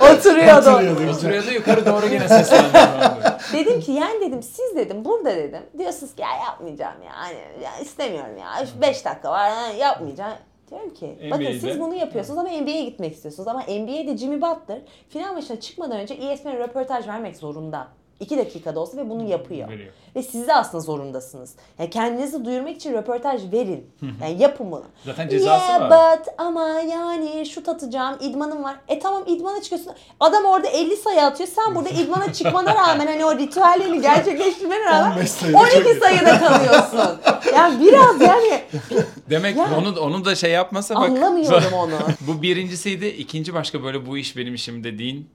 Oturuyordu. 0.00 1.10
Oturuyordu 1.10 1.50
yukarı 1.50 1.86
doğru 1.86 2.08
gene 2.08 2.28
seslendi. 2.28 2.68
Dedim 3.52 3.80
ki 3.80 3.92
yani 3.92 4.20
dedim 4.20 4.42
siz 4.42 4.76
dedim 4.76 5.04
burada 5.04 5.36
dedim. 5.36 5.62
Diyorsunuz 5.78 6.14
ki 6.14 6.22
ya 6.22 6.36
yapmayacağım 6.44 7.02
ya. 7.02 7.12
Hani 7.12 7.34
ya 7.64 7.78
istemiyorum 7.82 8.38
ya. 8.38 8.66
5 8.80 9.04
dakika 9.04 9.30
var 9.30 9.50
ha, 9.50 9.66
yapmayacağım. 9.78 10.36
Diyorum 10.70 10.94
ki 10.94 11.06
NBA'de. 11.06 11.30
bakın 11.30 11.58
siz 11.58 11.80
bunu 11.80 11.94
yapıyorsunuz 11.94 12.38
ama 12.38 12.48
NBA'ye 12.48 12.84
gitmek 12.84 13.14
istiyorsunuz. 13.14 13.48
Ama 13.48 13.60
NBA'de 13.60 14.16
Jimmy 14.16 14.42
Butler 14.42 14.78
final 15.08 15.32
maçına 15.32 15.60
çıkmadan 15.60 16.00
önce 16.00 16.14
E 16.14 16.26
ESPN'e 16.32 16.58
röportaj 16.58 17.08
vermek 17.08 17.36
zorunda. 17.36 17.88
2 18.20 18.38
dakikada 18.38 18.80
olsa 18.80 18.96
ve 18.96 19.10
bunu 19.10 19.28
yapıyor. 19.28 19.68
Veriyor. 19.68 19.92
Ve 20.16 20.22
siz 20.22 20.48
de 20.48 20.54
aslında 20.54 20.80
zorundasınız. 20.84 21.54
Yani 21.78 21.90
kendinizi 21.90 22.44
duyurmak 22.44 22.76
için 22.76 22.92
röportaj 22.92 23.52
verin. 23.52 23.90
Yani 24.22 24.42
yapın 24.42 24.70
bunu. 24.70 24.84
Zaten 25.04 25.28
cezası 25.28 25.72
yeah, 25.72 25.90
var. 25.90 26.18
but 26.18 26.26
ama 26.38 26.68
yani 26.68 27.46
şut 27.46 27.68
atacağım, 27.68 28.16
idmanım 28.20 28.64
var. 28.64 28.76
E 28.88 28.98
tamam 28.98 29.22
idmana 29.26 29.62
çıkıyorsun. 29.62 29.92
Adam 30.20 30.44
orada 30.44 30.68
50 30.68 30.96
sayı 30.96 31.22
atıyor. 31.22 31.48
Sen 31.48 31.74
burada 31.74 31.88
idmana 31.88 32.32
çıkmana 32.32 32.74
rağmen 32.74 33.06
hani 33.06 33.24
o 33.24 33.38
ritüellerini 33.38 34.00
gerçekleştirmene 34.00 34.84
rağmen 34.84 35.12
15 35.12 35.30
sayıda 35.30 35.58
12 35.58 35.74
çok- 35.74 35.96
sayıda 35.96 36.38
kalıyorsun. 36.38 37.18
Yani 37.54 37.86
biraz 37.86 38.20
yani 38.20 38.62
Demek 39.30 39.56
Ya. 39.56 39.78
onu 39.78 40.00
onu 40.00 40.24
da 40.24 40.34
şey 40.34 40.50
yapmasa 40.50 40.94
bak. 40.94 41.08
anlamıyorum 41.08 41.72
onu. 41.72 41.92
bu 42.20 42.42
birincisiydi. 42.42 43.06
İkinci 43.06 43.54
başka 43.54 43.82
böyle 43.82 44.06
bu 44.06 44.18
iş 44.18 44.36
benim 44.36 44.54
işim 44.54 44.84
dediğin. 44.84 45.30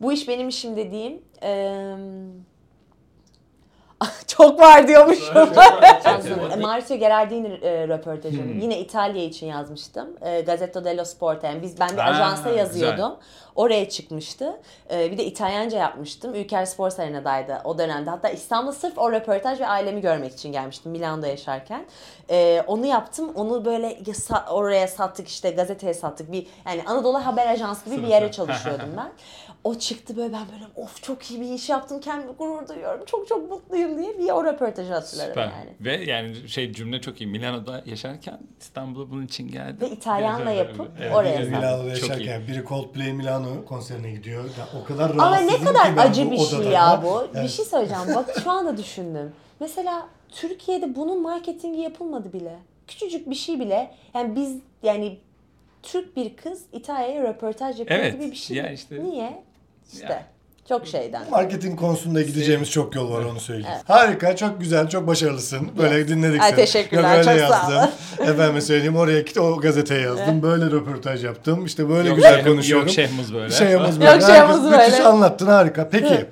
Bu 0.00 0.12
iş 0.12 0.28
benim 0.28 0.48
işim 0.48 0.76
dediğim 0.76 1.22
eee, 1.42 1.96
çok 4.26 4.60
var 4.60 4.88
diyormuşum. 4.88 5.36
Yazdım. 6.04 6.60
Mauricio 6.60 6.96
Gerardini 6.96 7.48
e, 7.62 7.88
röportajını 7.88 8.52
Hmm. 8.52 8.60
yine 8.60 8.78
İtalya 8.80 9.24
için 9.24 9.46
yazmıştım. 9.46 10.08
E, 10.20 10.40
Gazzetta 10.40 10.84
dello 10.84 11.04
Sport 11.04 11.44
yani 11.44 11.62
biz 11.62 11.80
ben 11.80 11.88
bir 11.92 12.10
ajansa 12.10 12.50
güzel. 12.72 12.88
Oraya 13.56 13.88
çıkmıştı. 13.88 14.60
E, 14.90 15.12
bir 15.12 15.18
de 15.18 15.24
İtalyanca 15.24 15.78
yapmıştım. 15.78 16.34
Ülker 16.34 16.64
Spor 16.64 16.92
Arena'daydı 16.98 17.60
o 17.64 17.78
dönemde. 17.78 18.10
Hatta 18.10 18.28
İstanbul 18.28 18.72
sırf 18.72 18.98
o 18.98 19.12
röportaj 19.12 19.60
ve 19.60 19.66
ailemi 19.66 20.00
görmek 20.00 20.32
için 20.32 20.52
gelmiştim 20.52 20.92
Milano'da 20.92 21.26
yaşarken. 21.26 21.86
E, 22.30 22.62
onu 22.66 22.86
yaptım. 22.86 23.32
Onu 23.34 23.64
böyle 23.64 23.98
oraya 24.50 24.88
sattık 24.88 25.28
işte 25.28 25.50
gazeteye 25.50 25.94
sattık. 25.94 26.32
Bir 26.32 26.46
yani 26.66 26.82
Anadolu 26.86 27.26
Haber 27.26 27.46
Ajansı 27.46 27.90
gibi 27.90 28.02
bir 28.02 28.08
yere 28.08 28.32
çalışıyordum 28.32 28.90
ben. 28.96 29.12
O 29.64 29.74
çıktı 29.74 30.16
böyle 30.16 30.32
ben 30.32 30.42
böyle 30.52 30.64
of 30.76 31.02
çok 31.02 31.30
iyi 31.30 31.40
bir 31.40 31.52
iş 31.52 31.68
yaptım 31.68 32.00
kendimi 32.00 32.32
gurur 32.32 32.68
duyuyorum. 32.68 33.04
Çok 33.04 33.28
çok 33.28 33.50
mutluyum 33.50 33.98
diye 33.98 34.18
bir 34.18 34.30
o 34.30 34.44
röportajı 34.44 34.92
hatırlarım 34.92 35.30
Süper. 35.30 35.44
yani. 35.44 35.70
Ve 35.80 36.04
yani 36.04 36.48
şey 36.48 36.72
cümle 36.72 37.00
çok 37.00 37.20
iyi. 37.20 37.26
Milano'da 37.26 37.82
yaşarken 37.86 38.38
İstanbul'a 38.60 39.10
bunun 39.10 39.26
için 39.26 39.48
geldi. 39.48 39.80
Ve 39.80 39.90
İtalyanla 39.90 40.50
yapıp 40.50 40.90
evet. 41.00 41.14
oraya. 41.14 41.40
Milano'da 41.40 41.84
iyi. 41.84 41.88
yaşarken 41.88 42.46
biri 42.46 42.64
Coldplay 42.68 43.12
Milano 43.12 43.45
konserine 43.68 44.10
gidiyor. 44.10 44.44
Ya 44.44 44.68
o 44.82 44.84
kadar 44.84 45.10
Ama 45.10 45.36
ne 45.36 45.58
kadar 45.64 45.84
ki 45.90 45.96
ben 45.96 46.10
acı 46.10 46.30
bir 46.30 46.38
şey 46.38 46.58
ya 46.60 47.00
bu. 47.04 47.28
Bir 47.34 47.38
Evet. 47.38 47.50
şey 47.50 47.64
söyleyeceğim. 47.64 48.02
Bak 48.14 48.40
şu 48.44 48.50
anda 48.50 48.76
düşündüm. 48.76 49.32
Mesela 49.60 50.08
Türkiye'de 50.28 50.94
bunun 50.96 51.22
marketingi 51.22 51.80
yapılmadı 51.80 52.32
bile. 52.32 52.58
Küçücük 52.86 53.30
bir 53.30 53.34
şey 53.34 53.60
bile. 53.60 53.90
Yani 54.14 54.36
biz 54.36 54.56
yani 54.82 55.18
Türk 55.82 56.16
bir 56.16 56.36
kız 56.36 56.62
İtalya'ya 56.72 57.22
röportaj 57.22 57.78
yapıyor 57.80 58.00
Evet, 58.00 58.12
gibi 58.14 58.30
bir 58.30 58.36
şey. 58.36 58.56
ya 58.56 58.70
işte- 58.72 59.04
Niye? 59.04 59.42
İşte 59.92 60.04
Ya. 60.04 60.26
Çok 60.68 60.86
şeyden. 60.86 61.30
Marketing 61.30 61.80
konusunda 61.80 62.22
gideceğimiz 62.22 62.70
çok 62.70 62.94
yol 62.94 63.12
var 63.12 63.24
onu 63.24 63.40
söyleyeyim. 63.40 63.76
Harika, 63.86 64.36
çok 64.36 64.60
güzel, 64.60 64.88
çok 64.88 65.06
başarılısın. 65.06 65.70
Böyle 65.78 66.08
dinledik 66.08 66.40
Ay, 66.42 66.50
seni. 66.50 66.56
teşekkürler, 66.56 67.18
Yok, 67.18 67.28
öyle 67.28 67.40
çok 67.40 67.48
sağ 67.48 67.72
yazdım. 67.72 67.90
Efendim 68.28 68.62
söyleyeyim 68.62 68.96
oraya 68.96 69.20
git 69.20 69.38
o 69.38 69.56
gazeteye 69.60 70.00
yazdım. 70.00 70.42
Böyle 70.42 70.64
röportaj 70.64 71.24
yaptım. 71.24 71.64
İşte 71.66 71.88
böyle 71.88 72.08
Yok, 72.08 72.16
güzel 72.16 72.44
konuşuyorum. 72.44 72.86
Yok 72.86 72.94
şeyimiz 72.94 73.34
böyle. 73.34 73.50
Şeyimiz 73.50 74.00
böyle. 74.00 74.10
Yok, 74.12 74.22
şeyimiz 74.22 74.62
böyle. 74.64 74.86
Müthiş 74.86 75.00
anlattın 75.00 75.46
harika. 75.46 75.88
Peki 75.90 76.06
Evet. 76.06 76.26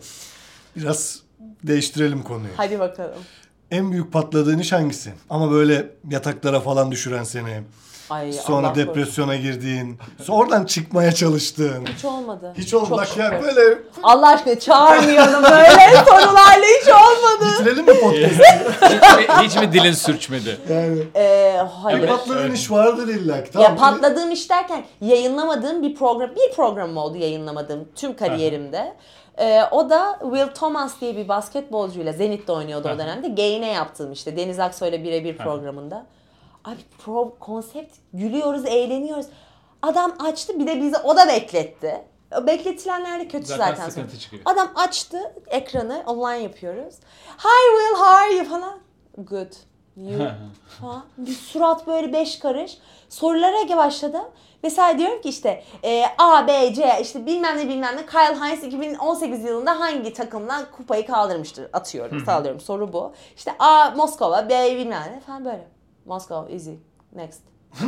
biraz 0.76 1.18
değiştirelim 1.64 2.22
konuyu. 2.22 2.52
Hadi 2.56 2.78
bakalım. 2.78 3.18
En 3.70 3.92
büyük 3.92 4.12
patladığın 4.12 4.58
iş 4.58 4.72
hangisi? 4.72 5.12
Ama 5.30 5.50
böyle 5.50 5.86
yataklara 6.10 6.60
falan 6.60 6.90
düşüren 6.90 7.24
seni. 7.24 7.62
Ay, 8.10 8.32
Sonra 8.32 8.66
Allah 8.66 8.74
korusun. 8.74 8.88
depresyona 8.88 9.36
girdiğin. 9.36 9.98
Sonra 10.22 10.38
oradan 10.38 10.64
çıkmaya 10.64 11.12
çalıştığın. 11.12 11.86
Hiç 11.96 12.04
olmadı. 12.04 12.54
Hiç 12.58 12.74
olmadı. 12.74 12.88
Çok 12.90 12.98
Bak 12.98 13.16
ya 13.16 13.42
böyle 13.42 13.78
Allah 14.02 14.28
aşkına 14.28 14.58
çağırmayalım 14.58 15.42
böyle 15.42 15.96
sorularla 16.06 16.66
hiç 16.82 16.88
olmadı. 16.88 17.52
bitirelim 17.60 17.86
mi 17.86 18.00
podcast'ı? 18.00 18.42
hiç, 18.86 19.28
mi, 19.28 19.44
hiç 19.44 19.56
mi 19.56 19.72
dilin 19.72 19.92
sürçmedi? 19.92 20.58
yani. 20.70 20.98
Ee, 21.16 21.56
hayır. 21.82 22.02
Bir 22.02 22.06
patladığın 22.08 22.52
iş 22.52 22.70
vardır 22.70 23.08
illa 23.08 23.44
ki. 23.44 23.50
Ya 23.58 23.62
Tamam, 23.76 23.76
patladığım 23.76 24.30
iş 24.30 24.50
derken 24.50 24.84
yayınlamadığım 25.00 25.82
bir 25.82 25.94
program, 25.94 26.30
bir 26.30 26.56
programım 26.56 26.96
oldu 26.96 27.16
yayınlamadığım 27.16 27.88
tüm 27.96 28.16
kariyerimde. 28.16 28.94
Ee, 29.38 29.62
o 29.70 29.90
da 29.90 30.18
Will 30.22 30.46
Thomas 30.54 31.00
diye 31.00 31.16
bir 31.16 31.28
basketbolcuyla 31.28 32.12
Zenit'te 32.12 32.52
oynuyordu 32.52 32.88
o 32.94 32.98
dönemde. 32.98 33.28
Gain'e 33.28 33.72
yaptığım 33.72 34.12
işte 34.12 34.36
Deniz 34.36 34.60
Aksoy'la 34.60 35.02
birebir 35.04 35.36
programında. 35.36 36.06
Abi 36.64 36.80
pro 36.98 37.36
konsept 37.40 37.96
gülüyoruz, 38.12 38.66
eğleniyoruz. 38.66 39.26
Adam 39.82 40.14
açtı 40.18 40.58
bir 40.58 40.66
de 40.66 40.82
bizi 40.82 40.96
o 40.96 41.16
da 41.16 41.28
bekletti. 41.28 42.04
Bekletilenler 42.46 43.20
de 43.20 43.28
kötü 43.28 43.46
Zaten 43.46 43.74
zaten. 43.74 43.88
sıkıntı 43.88 44.18
çıkıyor. 44.18 44.42
Adam 44.44 44.70
açtı 44.74 45.34
ekranı, 45.46 46.02
online 46.06 46.42
yapıyoruz. 46.42 46.94
Hi 47.38 47.78
Will, 47.78 47.94
how 47.94 48.04
are 48.04 48.34
you 48.34 48.44
falan. 48.44 48.78
Good. 49.18 49.52
You 49.96 50.28
falan. 50.80 51.04
Bir 51.18 51.32
surat 51.32 51.86
böyle 51.86 52.12
beş 52.12 52.38
karış. 52.38 52.78
Sorulara 53.08 53.76
başladım. 53.76 54.24
Mesela 54.62 54.98
diyorum 54.98 55.20
ki 55.22 55.28
işte 55.28 55.64
e, 55.84 56.04
A, 56.18 56.46
B, 56.46 56.74
C 56.74 56.98
işte 57.02 57.26
bilmem 57.26 57.58
ne 57.58 57.68
bilmem 57.68 57.96
ne 57.96 58.06
Kyle 58.06 58.34
Hines 58.46 58.64
2018 58.64 59.44
yılında 59.44 59.80
hangi 59.80 60.12
takımdan 60.12 60.64
kupayı 60.76 61.06
kaldırmıştır 61.06 61.68
atıyorum 61.72 62.24
sallıyorum 62.24 62.60
soru 62.60 62.92
bu. 62.92 63.12
İşte 63.36 63.52
A 63.58 63.90
Moskova, 63.90 64.48
B 64.48 64.76
bilmem 64.76 65.02
ne 65.16 65.20
falan 65.20 65.44
böyle. 65.44 65.73
Moskova 66.04 66.48
easy. 66.50 66.70
Next. 67.12 67.40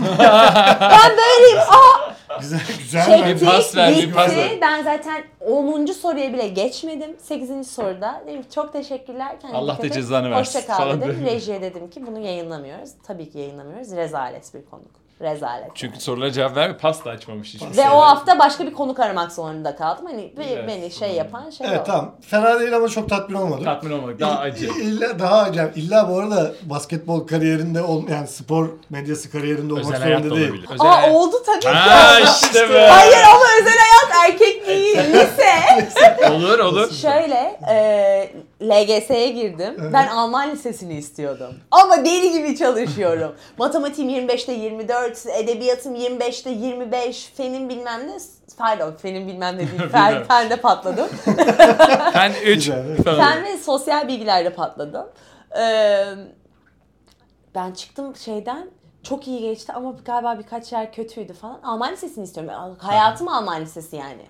ben 0.90 1.10
böyleyim. 1.16 1.58
Aa 1.58 2.06
Güzel 2.40 2.60
güzel. 2.78 3.06
Çektik, 3.06 3.40
Bir 3.42 3.46
pas 3.46 3.76
ver, 3.76 3.92
bir 3.92 4.02
bitti. 4.02 4.14
pas 4.14 4.30
ver. 4.36 4.58
Ben 4.60 4.82
zaten 4.84 5.24
10. 5.40 5.86
soruya 5.86 6.32
bile 6.32 6.48
geçmedim. 6.48 7.16
8. 7.18 7.70
soruda 7.70 8.22
dedim 8.26 8.42
ki 8.42 8.50
çok 8.50 8.72
teşekkürler. 8.72 9.40
Kendine 9.40 9.58
Allah 9.58 9.78
da 9.82 9.90
cezanı 9.90 10.30
versin 10.30 10.58
Hoşça 10.58 10.76
kal 10.76 11.00
dedim. 11.00 11.24
Rejiye 11.26 11.62
dedim 11.62 11.90
ki 11.90 12.06
bunu 12.06 12.18
yayınlamıyoruz. 12.18 12.90
Tabii 13.06 13.30
ki 13.30 13.38
yayınlamıyoruz. 13.38 13.92
Rezalet 13.92 14.54
bir 14.54 14.64
konuk. 14.64 15.05
Rezalet. 15.20 15.70
Çünkü 15.74 16.00
sorulara 16.00 16.32
cevap 16.32 16.56
verme 16.56 16.76
pasta 16.76 17.10
açmamış 17.10 17.54
hiç. 17.54 17.62
Ve 17.78 17.90
o 17.90 18.00
hafta 18.00 18.38
başka 18.38 18.66
bir 18.66 18.72
konuk 18.72 19.00
aramak 19.00 19.32
zorunda 19.32 19.76
kaldım. 19.76 20.06
Hani 20.06 20.32
Evet. 20.50 20.64
beni 20.68 20.90
şey 20.90 21.10
yapan 21.12 21.50
şey 21.50 21.66
Evet 21.70 21.80
o. 21.80 21.84
tamam. 21.84 22.14
Fena 22.20 22.60
değil 22.60 22.76
ama 22.76 22.88
çok 22.88 23.08
tatmin 23.08 23.36
olmadım. 23.36 23.64
Tatmin 23.64 23.92
olmadık. 23.92 24.20
Daha 24.20 24.38
acı. 24.38 24.66
İlla 24.66 25.18
daha 25.18 25.38
acayip. 25.42 25.76
İlla 25.76 26.08
bu 26.10 26.18
arada 26.18 26.52
basketbol 26.62 27.26
kariyerinde 27.26 27.82
ol, 27.82 28.02
yani 28.10 28.26
spor 28.28 28.68
medyası 28.90 29.30
kariyerinde 29.32 29.72
olmak 29.72 29.94
Özel 29.94 30.08
zorunda 30.18 30.34
değil. 30.36 30.48
olabilir. 30.48 30.68
Özel 30.74 30.86
Aa 30.86 30.96
hayat. 31.02 31.14
oldu 31.14 31.36
tabii 31.46 31.60
ki. 31.60 31.68
Ha 31.68 32.20
işte 32.42 32.70
be. 32.70 32.86
Hayır 32.88 33.22
ama 33.34 33.44
özel 33.60 33.76
hayat 33.78 34.30
erkek 34.30 34.66
değil. 34.66 34.98
Lise. 34.98 36.30
Olur 36.32 36.58
olur. 36.58 36.90
Şöyle 36.92 37.60
e, 37.70 38.30
LGS'ye 38.62 39.28
girdim. 39.28 39.90
Ben 39.92 40.06
Alman 40.08 40.50
lisesini 40.50 40.94
istiyordum. 40.94 41.54
Ama 41.70 42.04
deli 42.04 42.32
gibi 42.32 42.56
çalışıyorum. 42.56 43.34
Matematiğim 43.58 44.28
25'te 44.28 44.52
24, 44.52 45.26
edebiyatım 45.26 45.94
25'te 45.94 46.50
25, 46.50 47.32
fenim 47.36 47.68
bilmem 47.68 48.06
ne. 48.06 48.18
Pardon 48.58 48.92
fenim 49.02 49.26
bilmem 49.28 49.54
ne 49.54 49.58
değil. 49.58 49.88
Fen, 49.92 50.24
fende 50.24 50.56
patladım. 50.56 51.08
Ben 52.14 52.32
3 52.44 52.56
Güzel. 52.64 52.96
Fen 53.04 53.44
ve 53.44 53.58
sosyal 53.58 54.08
bilgilerde 54.08 54.50
patladım. 54.50 55.06
Ee, 55.58 56.04
ben 57.54 57.72
çıktım 57.72 58.16
şeyden 58.16 58.70
çok 59.02 59.28
iyi 59.28 59.40
geçti 59.40 59.72
ama 59.72 59.94
galiba 60.04 60.38
birkaç 60.38 60.72
yer 60.72 60.92
kötüydü 60.92 61.32
falan. 61.32 61.60
Alman 61.62 61.92
lisesini 61.92 62.24
istiyorum. 62.24 62.76
Hayatım 62.78 63.28
Alman 63.28 63.60
lisesi 63.62 63.96
yani. 63.96 64.26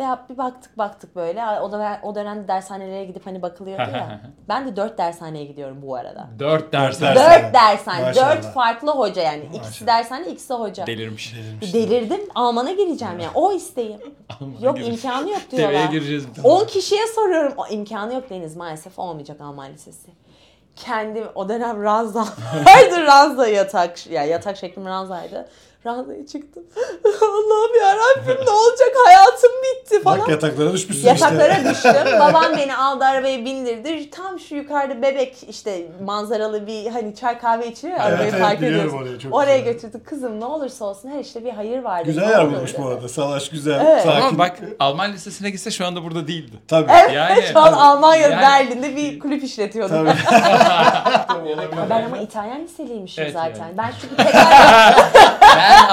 Ve 0.00 0.04
bir 0.30 0.38
baktık 0.38 0.78
baktık 0.78 1.16
böyle. 1.16 1.44
O, 1.62 1.72
da, 1.72 2.00
o 2.02 2.14
dönemde 2.14 2.48
dershanelere 2.48 3.04
gidip 3.04 3.26
hani 3.26 3.42
bakılıyordu 3.42 3.90
ya. 3.90 4.20
ben 4.48 4.68
de 4.68 4.76
dört 4.76 4.98
dershaneye 4.98 5.44
gidiyorum 5.44 5.78
bu 5.82 5.96
arada. 5.96 6.26
4 6.38 6.72
dersler. 6.72 7.16
Ders- 7.16 7.44
Dört 7.44 7.54
dershane. 7.54 8.02
Maşallah. 8.02 8.36
Dört 8.36 8.44
farklı 8.46 8.90
hoca 8.90 9.22
yani. 9.22 9.44
İkisi 9.44 9.60
Maşallah. 9.84 9.86
dershane, 9.86 10.28
ikisi 10.28 10.54
hoca. 10.54 10.86
Delirmiş. 10.86 11.34
Delirdim. 11.72 12.20
Alman'a 12.34 12.72
gireceğim 12.72 13.18
yani. 13.18 13.32
O 13.34 13.52
isteğim. 13.52 14.00
yok 14.60 14.76
Gir- 14.78 14.86
imkanı 14.86 15.30
yok 15.30 15.50
TV'ye 15.50 15.58
diyorlar. 15.70 15.90
gireceğiz. 15.90 16.26
10 16.44 16.64
kişiye 16.66 17.06
soruyorum. 17.06 17.52
O 17.56 17.66
imkanı 17.66 18.14
yok 18.14 18.30
Deniz 18.30 18.56
maalesef 18.56 18.98
olmayacak 18.98 19.40
Alman 19.40 19.72
Lisesi. 19.72 20.10
Kendim 20.76 21.24
o 21.34 21.48
dönem 21.48 21.82
ranza 21.82 22.20
vardı 22.66 23.06
ranza 23.06 23.46
yatak 23.48 24.06
ya 24.06 24.24
yatak 24.24 24.56
şeklim 24.56 24.86
ranzaydı. 24.86 25.48
Ranzaya 25.86 26.26
çıktım. 26.26 26.62
Allah'ım 27.22 27.80
ya 27.80 27.96
Rabbim 27.96 28.46
ne 28.46 28.50
olacak 28.50 28.88
hayatım 29.06 29.50
bitti 29.64 30.02
falan. 30.02 30.20
Bak 30.20 30.28
yataklara 30.28 30.72
düşmüşsün 30.72 31.08
Yataklara 31.08 31.54
işte. 31.58 31.70
düştüm. 31.70 31.92
Babam 32.20 32.56
beni 32.56 32.76
aldı 32.76 33.04
arabaya 33.04 33.44
bindirdi. 33.44 34.10
Tam 34.10 34.38
şu 34.40 34.54
yukarıda 34.54 35.02
bebek 35.02 35.36
işte 35.48 35.86
manzaralı 36.04 36.66
bir 36.66 36.86
hani 36.86 37.14
çay 37.14 37.38
kahve 37.40 37.66
içiliyor 37.68 37.98
ya 37.98 38.04
Evet, 38.04 38.14
arabayı 38.14 38.30
evet, 38.30 38.42
park 38.42 38.60
biliyorum 38.60 38.86
ediyoruz. 38.88 39.02
orayı, 39.06 39.18
çok 39.18 39.34
Oraya 39.34 39.58
güzel. 39.58 39.72
götürdük. 39.72 40.06
Kızım 40.06 40.40
ne 40.40 40.44
olursa 40.44 40.84
olsun 40.84 41.10
her 41.10 41.18
işte 41.18 41.44
bir 41.44 41.50
hayır 41.50 41.78
var. 41.82 41.98
dedi. 42.00 42.06
Güzel 42.06 42.28
yer 42.30 42.52
bulmuş 42.52 42.78
bu 42.78 42.86
arada. 42.86 43.08
Salaş 43.08 43.48
güzel, 43.50 43.86
Evet. 43.86 44.02
sakin. 44.04 44.20
Ama 44.22 44.38
bak 44.38 44.58
Alman 44.80 45.12
lisesine 45.12 45.50
gitse 45.50 45.70
şu 45.70 45.86
anda 45.86 46.04
burada 46.04 46.28
değildi. 46.28 46.56
Tabii. 46.68 46.90
Evet 47.00 47.12
Yani- 47.14 47.42
şu 47.52 47.58
an 47.58 47.72
Almanya'da 47.72 48.32
Yani- 48.34 48.42
Berlin'de 48.42 48.96
bir 48.96 49.18
kulüp 49.20 49.44
işletiyordum. 49.44 49.96
Tabii. 50.06 50.18
Ben 51.90 52.04
ama 52.04 52.18
İtalyan 52.18 52.64
liseliymişim 52.64 53.24
Evet, 53.24 53.32
zaten. 53.32 53.60
yani. 53.64 53.78
Ben 53.78 53.90
çünkü 54.00 54.16
tekrar 54.16 54.94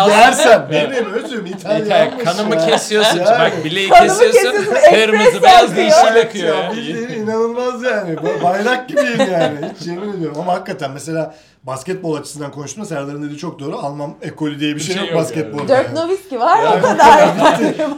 Ben 0.09 0.31
aslında 0.31 0.67
benim 0.71 1.13
özüm 1.13 1.45
İtalyan, 1.45 2.17
kanımı 2.25 2.55
ya. 2.55 2.65
kesiyorsun. 2.67 3.17
Yani. 3.17 3.39
Bak 3.39 3.65
bileği 3.65 3.89
kesiyorsun. 3.89 4.65
Kırmızı 4.89 5.43
beyaz 5.43 5.77
yeşil 5.77 6.21
akıyor. 6.21 6.57
Ya 6.57 6.71
bildiğin 6.71 7.21
inanılmaz 7.23 7.83
yani. 7.83 8.13
Ba- 8.15 8.43
Bayrak 8.43 8.89
gibiyim 8.89 9.19
yani. 9.31 9.71
Hiç 9.79 9.87
yemin 9.87 10.13
ediyorum. 10.13 10.37
Ama 10.41 10.53
hakikaten 10.53 10.91
mesela 10.91 11.35
basketbol 11.63 12.15
açısından 12.15 12.51
konuştuğumda 12.51 12.87
Serdar'ın 12.87 13.23
dediği 13.23 13.37
çok 13.37 13.59
doğru. 13.59 13.77
Alman 13.77 14.15
ekolü 14.21 14.59
diye 14.59 14.75
bir 14.75 14.79
şey, 14.79 14.95
şey 14.95 15.03
yok 15.03 15.11
yok 15.11 15.21
basketbolda. 15.21 15.77
Dirk 15.77 15.93
Nowitzki 15.93 16.39
var 16.39 16.63
Yani 16.63 16.75
o 16.77 16.81
kadar. 16.81 17.29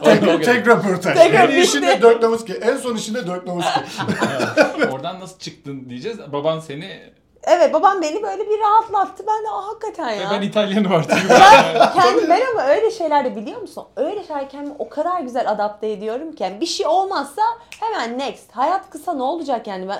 Tek, 0.04 0.44
tek 0.46 0.68
röportaj. 0.68 1.18
Tek 1.18 1.34
en 1.34 1.50
işinde 1.62 1.88
bitti. 1.88 2.02
Dirk 2.02 2.22
Nowitzki. 2.24 2.54
En 2.54 2.78
son 2.78 2.96
işinde 2.96 3.28
Dirk 3.28 3.48
Nowitzki. 3.48 3.80
Oradan 4.92 5.20
nasıl 5.20 5.40
çıktın 5.40 5.90
diyeceğiz. 5.90 6.18
Baban 6.34 6.60
seni 6.60 7.00
evet 7.44 7.74
babam 7.74 8.02
beni 8.02 8.24
böyle 8.24 8.50
bir 8.50 8.60
rahatlattı. 8.60 9.24
Ben 9.28 9.44
de 9.44 9.50
"Aa, 9.50 9.68
hakikaten 9.68 10.10
ya. 10.10 10.30
ben 10.32 10.42
İtalyanım 10.42 10.92
artık. 10.92 11.12
Kendim, 11.94 12.30
ben 12.30 12.42
ama 12.52 12.64
öyle 12.68 12.92
şeylerde 12.92 13.36
biliyor 13.36 13.62
musun? 13.62 13.84
Öyle 13.96 14.24
şeyler 14.24 14.50
kendimi 14.50 14.76
o 14.80 14.90
kadar 14.90 15.20
güzel 15.22 15.52
adapte 15.52 15.92
ediyorum 15.92 16.32
ki. 16.36 16.44
Yani 16.44 16.62
bir 16.62 16.66
şey 16.66 16.88
olmazsa 16.88 17.42
hemen 17.80 18.20
next. 18.20 18.52
Hayat 18.52 18.90
kısa 18.90 19.14
ne 19.14 19.24
olacak 19.24 19.68
yani 19.68 19.88
ben 19.88 20.00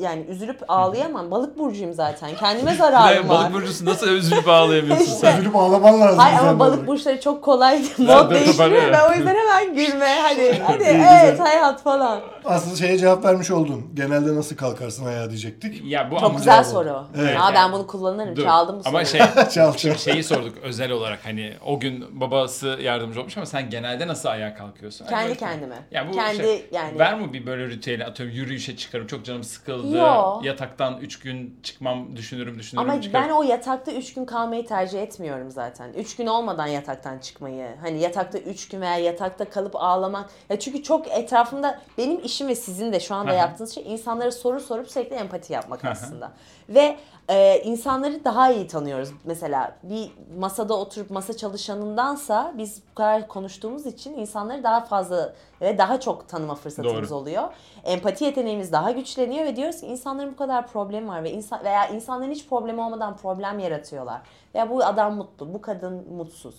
yani 0.00 0.24
üzülüp 0.28 0.64
ağlayamam. 0.68 1.30
Balık 1.30 1.58
burcuyum 1.58 1.92
zaten. 1.94 2.30
Kendime 2.40 2.74
zararım 2.78 3.28
var. 3.28 3.38
Balık 3.38 3.52
burcusu 3.54 3.84
nasıl 3.84 4.08
üzülüp 4.08 4.48
ağlayamıyorsun 4.48 5.04
sen? 5.04 5.32
Üzülüp 5.38 5.56
ağlaman 5.56 6.00
lazım. 6.00 6.18
Hayır 6.18 6.38
sen 6.38 6.46
ama 6.46 6.58
balık 6.58 6.86
burçları 6.86 7.20
çok 7.20 7.44
kolay 7.44 7.82
Ben 7.98 8.06
mod 8.06 8.30
de 8.30 8.34
değiştiriyor. 8.34 8.52
toparlıyorum. 8.52 8.92
Ben 8.92 9.10
o 9.10 9.14
yüzden 9.16 9.34
hemen 9.34 9.74
gülme. 9.74 10.18
Hadi 10.22 10.62
hadi 10.66 10.82
evet 10.84 11.40
hayat 11.40 11.82
falan. 11.82 12.20
Aslında 12.44 12.76
şeye 12.76 12.98
cevap 12.98 13.24
vermiş 13.24 13.50
oldun. 13.50 13.90
Genelde 13.94 14.36
nasıl 14.36 14.56
kalkarsın 14.56 15.06
ayağa 15.06 15.28
diyecektik. 15.30 15.82
Ya 15.84 16.10
bu 16.10 16.14
Çok 16.14 16.22
ama 16.22 16.38
güzel 16.38 16.64
soru. 16.64 17.04
Evet. 17.18 17.36
Aa 17.40 17.54
ben 17.54 17.72
bunu 17.72 17.86
kullanırım. 17.86 18.36
Dur. 18.36 18.42
Çaldım 18.44 18.76
bu 18.84 18.88
Ama 18.88 19.04
soruyu. 19.04 19.24
şey 19.24 19.44
Çal 19.54 19.76
çal. 19.76 19.94
şeyi 19.96 20.24
sorduk 20.24 20.54
özel 20.62 20.90
olarak 20.90 21.18
hani 21.24 21.52
o 21.66 21.80
gün 21.80 22.20
babası 22.20 22.66
yardımcı 22.82 23.20
olmuş 23.20 23.36
ama 23.36 23.46
sen 23.46 23.70
genelde 23.70 24.06
nasıl 24.08 24.28
ayağa 24.28 24.54
kalkıyorsun? 24.54 25.04
Hani 25.04 25.10
Kendi 25.14 25.28
böyle- 25.28 25.38
kendime. 25.38 25.76
Ya 25.90 26.08
bu 26.08 26.12
Kendi 26.12 26.36
şey, 26.36 26.66
yani. 26.72 26.98
Var 26.98 27.14
mı 27.14 27.32
bir 27.32 27.46
böyle 27.46 27.68
ritüeli 27.68 28.04
atıyorum 28.04 28.34
yürüyüşe 28.36 28.76
çıkarım 28.76 29.06
çok 29.06 29.24
canım 29.24 29.44
sıkıldı. 29.44 29.71
Yo. 29.76 30.40
Yataktan 30.42 30.98
3 31.00 31.18
gün 31.18 31.60
çıkmam 31.62 32.16
düşünürüm 32.16 32.58
düşünürüm 32.58 32.90
Ama 32.90 33.02
çıkarım. 33.02 33.28
ben 33.28 33.34
o 33.34 33.42
yatakta 33.42 33.92
3 33.92 34.14
gün 34.14 34.24
kalmayı 34.24 34.66
tercih 34.66 35.02
etmiyorum 35.02 35.50
zaten. 35.50 35.92
3 35.92 36.16
gün 36.16 36.26
olmadan 36.26 36.66
yataktan 36.66 37.18
çıkmayı. 37.18 37.66
Hani 37.80 38.00
yatakta 38.00 38.38
3 38.38 38.68
gün 38.68 38.80
veya 38.80 38.96
yatakta 38.98 39.50
kalıp 39.50 39.76
ağlamak. 39.76 40.30
Ya 40.50 40.58
çünkü 40.58 40.82
çok 40.82 41.08
etrafımda 41.10 41.80
benim 41.98 42.20
işim 42.24 42.48
ve 42.48 42.54
sizin 42.54 42.92
de 42.92 43.00
şu 43.00 43.14
anda 43.14 43.32
yaptığınız 43.32 43.74
şey 43.74 43.92
insanlara 43.92 44.30
soru 44.30 44.60
sorup 44.60 44.90
sürekli 44.90 45.16
empati 45.16 45.52
yapmak 45.52 45.84
aslında. 45.84 46.32
Ve 46.68 46.96
e, 47.28 47.58
insanları 47.64 48.24
daha 48.24 48.52
iyi 48.52 48.66
tanıyoruz. 48.66 49.08
Mesela 49.24 49.76
bir 49.82 50.10
masada 50.38 50.74
oturup 50.74 51.10
masa 51.10 51.36
çalışanındansa 51.36 52.52
biz 52.58 52.82
bu 52.90 52.94
kadar 52.94 53.28
konuştuğumuz 53.28 53.86
için 53.86 54.14
insanları 54.18 54.62
daha 54.62 54.80
fazla 54.80 55.34
ve 55.60 55.78
daha 55.78 56.00
çok 56.00 56.28
tanıma 56.28 56.54
fırsatımız 56.54 57.10
Doğru. 57.10 57.18
oluyor. 57.18 57.42
Empati 57.84 58.24
yeteneğimiz 58.24 58.72
daha 58.72 58.90
güçleniyor 58.90 59.44
ve 59.44 59.56
diyoruz 59.62 59.80
ki 59.80 59.86
insanların 59.86 60.32
bu 60.32 60.36
kadar 60.36 60.66
problemi 60.66 61.08
var 61.08 61.24
ve 61.24 61.30
insan 61.32 61.64
veya 61.64 61.88
insanların 61.88 62.30
hiç 62.30 62.46
problemi 62.48 62.80
olmadan 62.80 63.16
problem 63.16 63.58
yaratıyorlar. 63.58 64.20
Veya 64.54 64.70
bu 64.70 64.84
adam 64.84 65.14
mutlu, 65.16 65.54
bu 65.54 65.62
kadın 65.62 66.12
mutsuz 66.12 66.54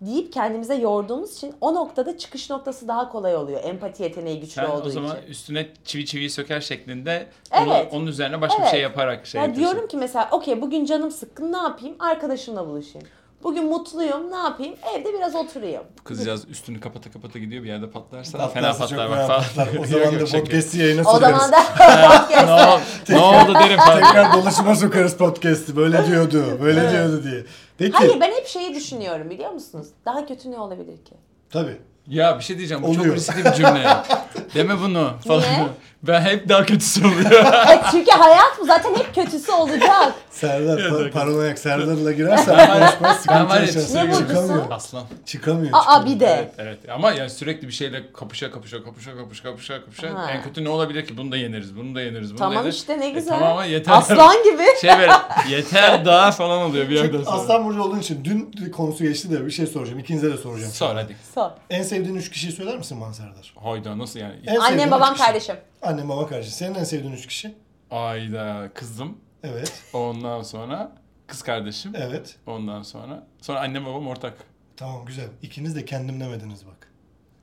deyip 0.00 0.32
kendimize 0.32 0.74
yorduğumuz 0.74 1.36
için 1.36 1.54
o 1.60 1.74
noktada 1.74 2.18
çıkış 2.18 2.50
noktası 2.50 2.88
daha 2.88 3.08
kolay 3.12 3.36
oluyor. 3.36 3.60
Empati 3.64 4.02
yeteneği 4.02 4.40
güçlü 4.40 4.52
sen 4.52 4.64
olduğu 4.70 4.86
o 4.88 4.90
zaman 4.90 5.16
için. 5.16 5.26
üstüne 5.30 5.66
çivi 5.84 6.06
çiviyi 6.06 6.30
söker 6.30 6.60
şeklinde 6.60 7.26
Evet. 7.52 7.88
onu, 7.92 7.98
onun 8.00 8.06
üzerine 8.06 8.40
başka 8.40 8.56
bir 8.58 8.62
Evet. 8.62 8.70
şey 8.70 8.80
yaparak 8.80 9.26
şey 9.26 9.40
Ya 9.40 9.46
yapıyorsun. 9.46 9.72
diyorum 9.74 9.88
ki 9.88 9.96
mesela 9.96 10.28
okey 10.32 10.62
bugün 10.62 10.84
canım 10.84 11.10
sıkkın 11.10 11.52
ne 11.52 11.56
yapayım? 11.56 11.96
Arkadaşımla 11.98 12.66
buluşayım. 12.66 13.08
Bugün 13.42 13.64
mutluyum 13.64 14.30
ne 14.30 14.36
yapayım? 14.36 14.74
Evde 14.94 15.14
biraz 15.14 15.34
oturayım. 15.34 15.82
Kızcağız 16.04 16.48
üstünü 16.48 16.80
kapata 16.80 17.10
kapata 17.10 17.38
gidiyor 17.38 17.62
bir 17.64 17.68
yerde 17.68 17.90
patlarsa 17.90 18.38
Patlarsa 18.38 18.60
fena 18.60 18.88
çok 18.88 18.98
patlar 18.98 19.08
fena 19.08 19.18
bak 19.18 19.26
falan. 19.26 19.42
patlar. 19.42 19.80
O 19.82 19.86
zaman 19.86 20.20
da 20.20 20.24
podcast'i 20.24 20.78
yayına 20.78 21.00
O 21.00 21.04
sokarız. 21.14 21.38
zaman 21.42 21.52
da 21.52 21.58
ne, 22.46 22.52
oldu, 22.72 22.80
ne 23.08 23.18
oldu 23.18 23.54
derim 23.64 23.78
falan. 23.78 24.00
Tekrar 24.02 24.32
dolaşıma 24.32 24.74
sokarız 24.74 25.16
podcast'i. 25.16 25.76
Böyle 25.76 26.06
diyordu, 26.06 26.58
böyle 26.62 26.90
diyordu 26.90 27.24
diye. 27.24 27.44
Peki. 27.78 27.92
Hayır 27.96 28.20
ben 28.20 28.30
hep 28.32 28.46
şeyi 28.46 28.74
düşünüyorum 28.74 29.30
biliyor 29.30 29.50
musunuz? 29.50 29.86
Daha 30.06 30.26
kötü 30.26 30.50
ne 30.50 30.58
olabilir 30.58 30.96
ki? 31.04 31.14
Tabii. 31.50 31.76
Ya 32.06 32.38
bir 32.38 32.44
şey 32.44 32.58
diyeceğim 32.58 32.82
bu 32.82 32.86
Oluyor. 32.86 33.04
çok 33.04 33.14
riskli 33.16 33.44
bir 33.44 33.52
cümle. 33.52 33.86
Deme 34.54 34.80
bunu 34.80 35.10
falan. 35.28 35.42
Niye? 35.42 35.66
Ben 36.02 36.20
hep 36.20 36.48
daha 36.48 36.66
kötüsü 36.66 37.06
oluyor. 37.06 37.30
E, 37.70 37.80
çünkü 37.90 38.10
hayat 38.10 38.58
bu 38.60 38.64
zaten 38.66 38.94
hep 38.94 39.14
kötüsü 39.14 39.52
olacak. 39.52 40.14
Serdar, 40.30 40.78
pa- 40.78 41.10
paranoyak 41.10 41.58
Serdar'la 41.58 42.12
girersen 42.20 42.66
konuşmaya 42.66 43.14
sıkıntı 43.14 43.48
var 43.48 43.54
ya, 43.56 43.60
yaşarsın. 43.60 43.96
Ne? 43.96 44.14
Çıkamıyor. 44.14 44.70
Aslan. 44.70 45.04
Çıkamıyor. 45.26 45.70
Aa 45.72 45.80
çıkamıyor. 45.82 46.14
bir 46.14 46.20
de. 46.20 46.26
Evet, 46.26 46.54
evet. 46.58 46.78
Ama 46.94 47.12
yani 47.12 47.30
sürekli 47.30 47.68
bir 47.68 47.72
şeyle 47.72 48.12
kapışa 48.12 48.50
kapışa 48.50 48.84
kapışa 48.84 49.16
kapışa 49.16 49.42
kapışa 49.42 49.80
kapışa. 49.84 50.14
Ha. 50.14 50.30
En 50.30 50.42
kötü 50.42 50.64
ne 50.64 50.68
olabilir 50.68 51.06
ki? 51.06 51.16
Bunu 51.16 51.32
da 51.32 51.36
yeneriz, 51.36 51.76
bunu 51.76 51.94
da 51.94 52.00
yeneriz, 52.02 52.30
bunu 52.30 52.38
da 52.38 52.42
Tamam 52.42 52.54
yeneriz. 52.56 52.74
işte 52.76 53.00
ne 53.00 53.06
E, 53.06 53.10
güzel. 53.10 53.28
tamam 53.34 53.52
ama 53.52 53.64
yeter. 53.64 53.92
Aslan 53.92 54.36
gibi. 54.44 54.62
Şey 54.80 54.90
böyle 54.98 55.12
yeter 55.48 56.04
daha 56.04 56.32
falan 56.32 56.58
oluyor 56.62 56.88
bir 56.88 56.94
yerden 56.96 57.22
sonra. 57.22 57.36
Aslan 57.36 57.64
Burcu 57.64 57.82
olduğun 57.82 57.98
için 57.98 58.24
dün 58.24 58.70
konusu 58.76 59.04
geçti 59.04 59.30
de 59.30 59.46
bir 59.46 59.50
şey 59.50 59.66
soracağım. 59.66 59.98
İkinize 59.98 60.32
de 60.32 60.36
soracağım. 60.36 60.72
Sor 60.72 60.94
hadi. 60.94 61.16
Sor. 61.34 61.50
En 61.70 61.82
sevdiğin 61.82 62.16
üç 62.16 62.30
kişiyi 62.30 62.52
söyler 62.52 62.76
misin 62.76 63.00
bana 63.00 63.12
Serdar? 63.12 63.54
Hayda 63.62 63.98
nasıl 63.98 64.20
yani? 64.20 64.34
En 64.46 64.56
Annem 64.56 64.90
babam 64.90 65.12
kişi. 65.14 65.24
kardeşim. 65.26 65.56
Annem 65.82 66.08
baba 66.08 66.26
kardeşim. 66.26 66.52
Senin 66.52 66.74
en 66.74 66.84
sevdiğin 66.84 67.12
üç 67.12 67.26
kişi? 67.26 67.54
Ayda 67.90 68.70
kızım. 68.74 69.18
Evet. 69.42 69.72
Ondan 69.92 70.42
sonra 70.42 70.92
kız 71.26 71.42
kardeşim. 71.42 71.92
Evet. 71.96 72.36
Ondan 72.46 72.82
sonra. 72.82 73.26
Sonra 73.40 73.60
annem 73.60 73.86
babam 73.86 74.08
ortak. 74.08 74.34
Tamam 74.76 75.04
güzel. 75.06 75.28
İkiniz 75.42 75.76
de 75.76 75.84
kendim 75.84 76.20
demediniz 76.20 76.66
bak. 76.66 76.88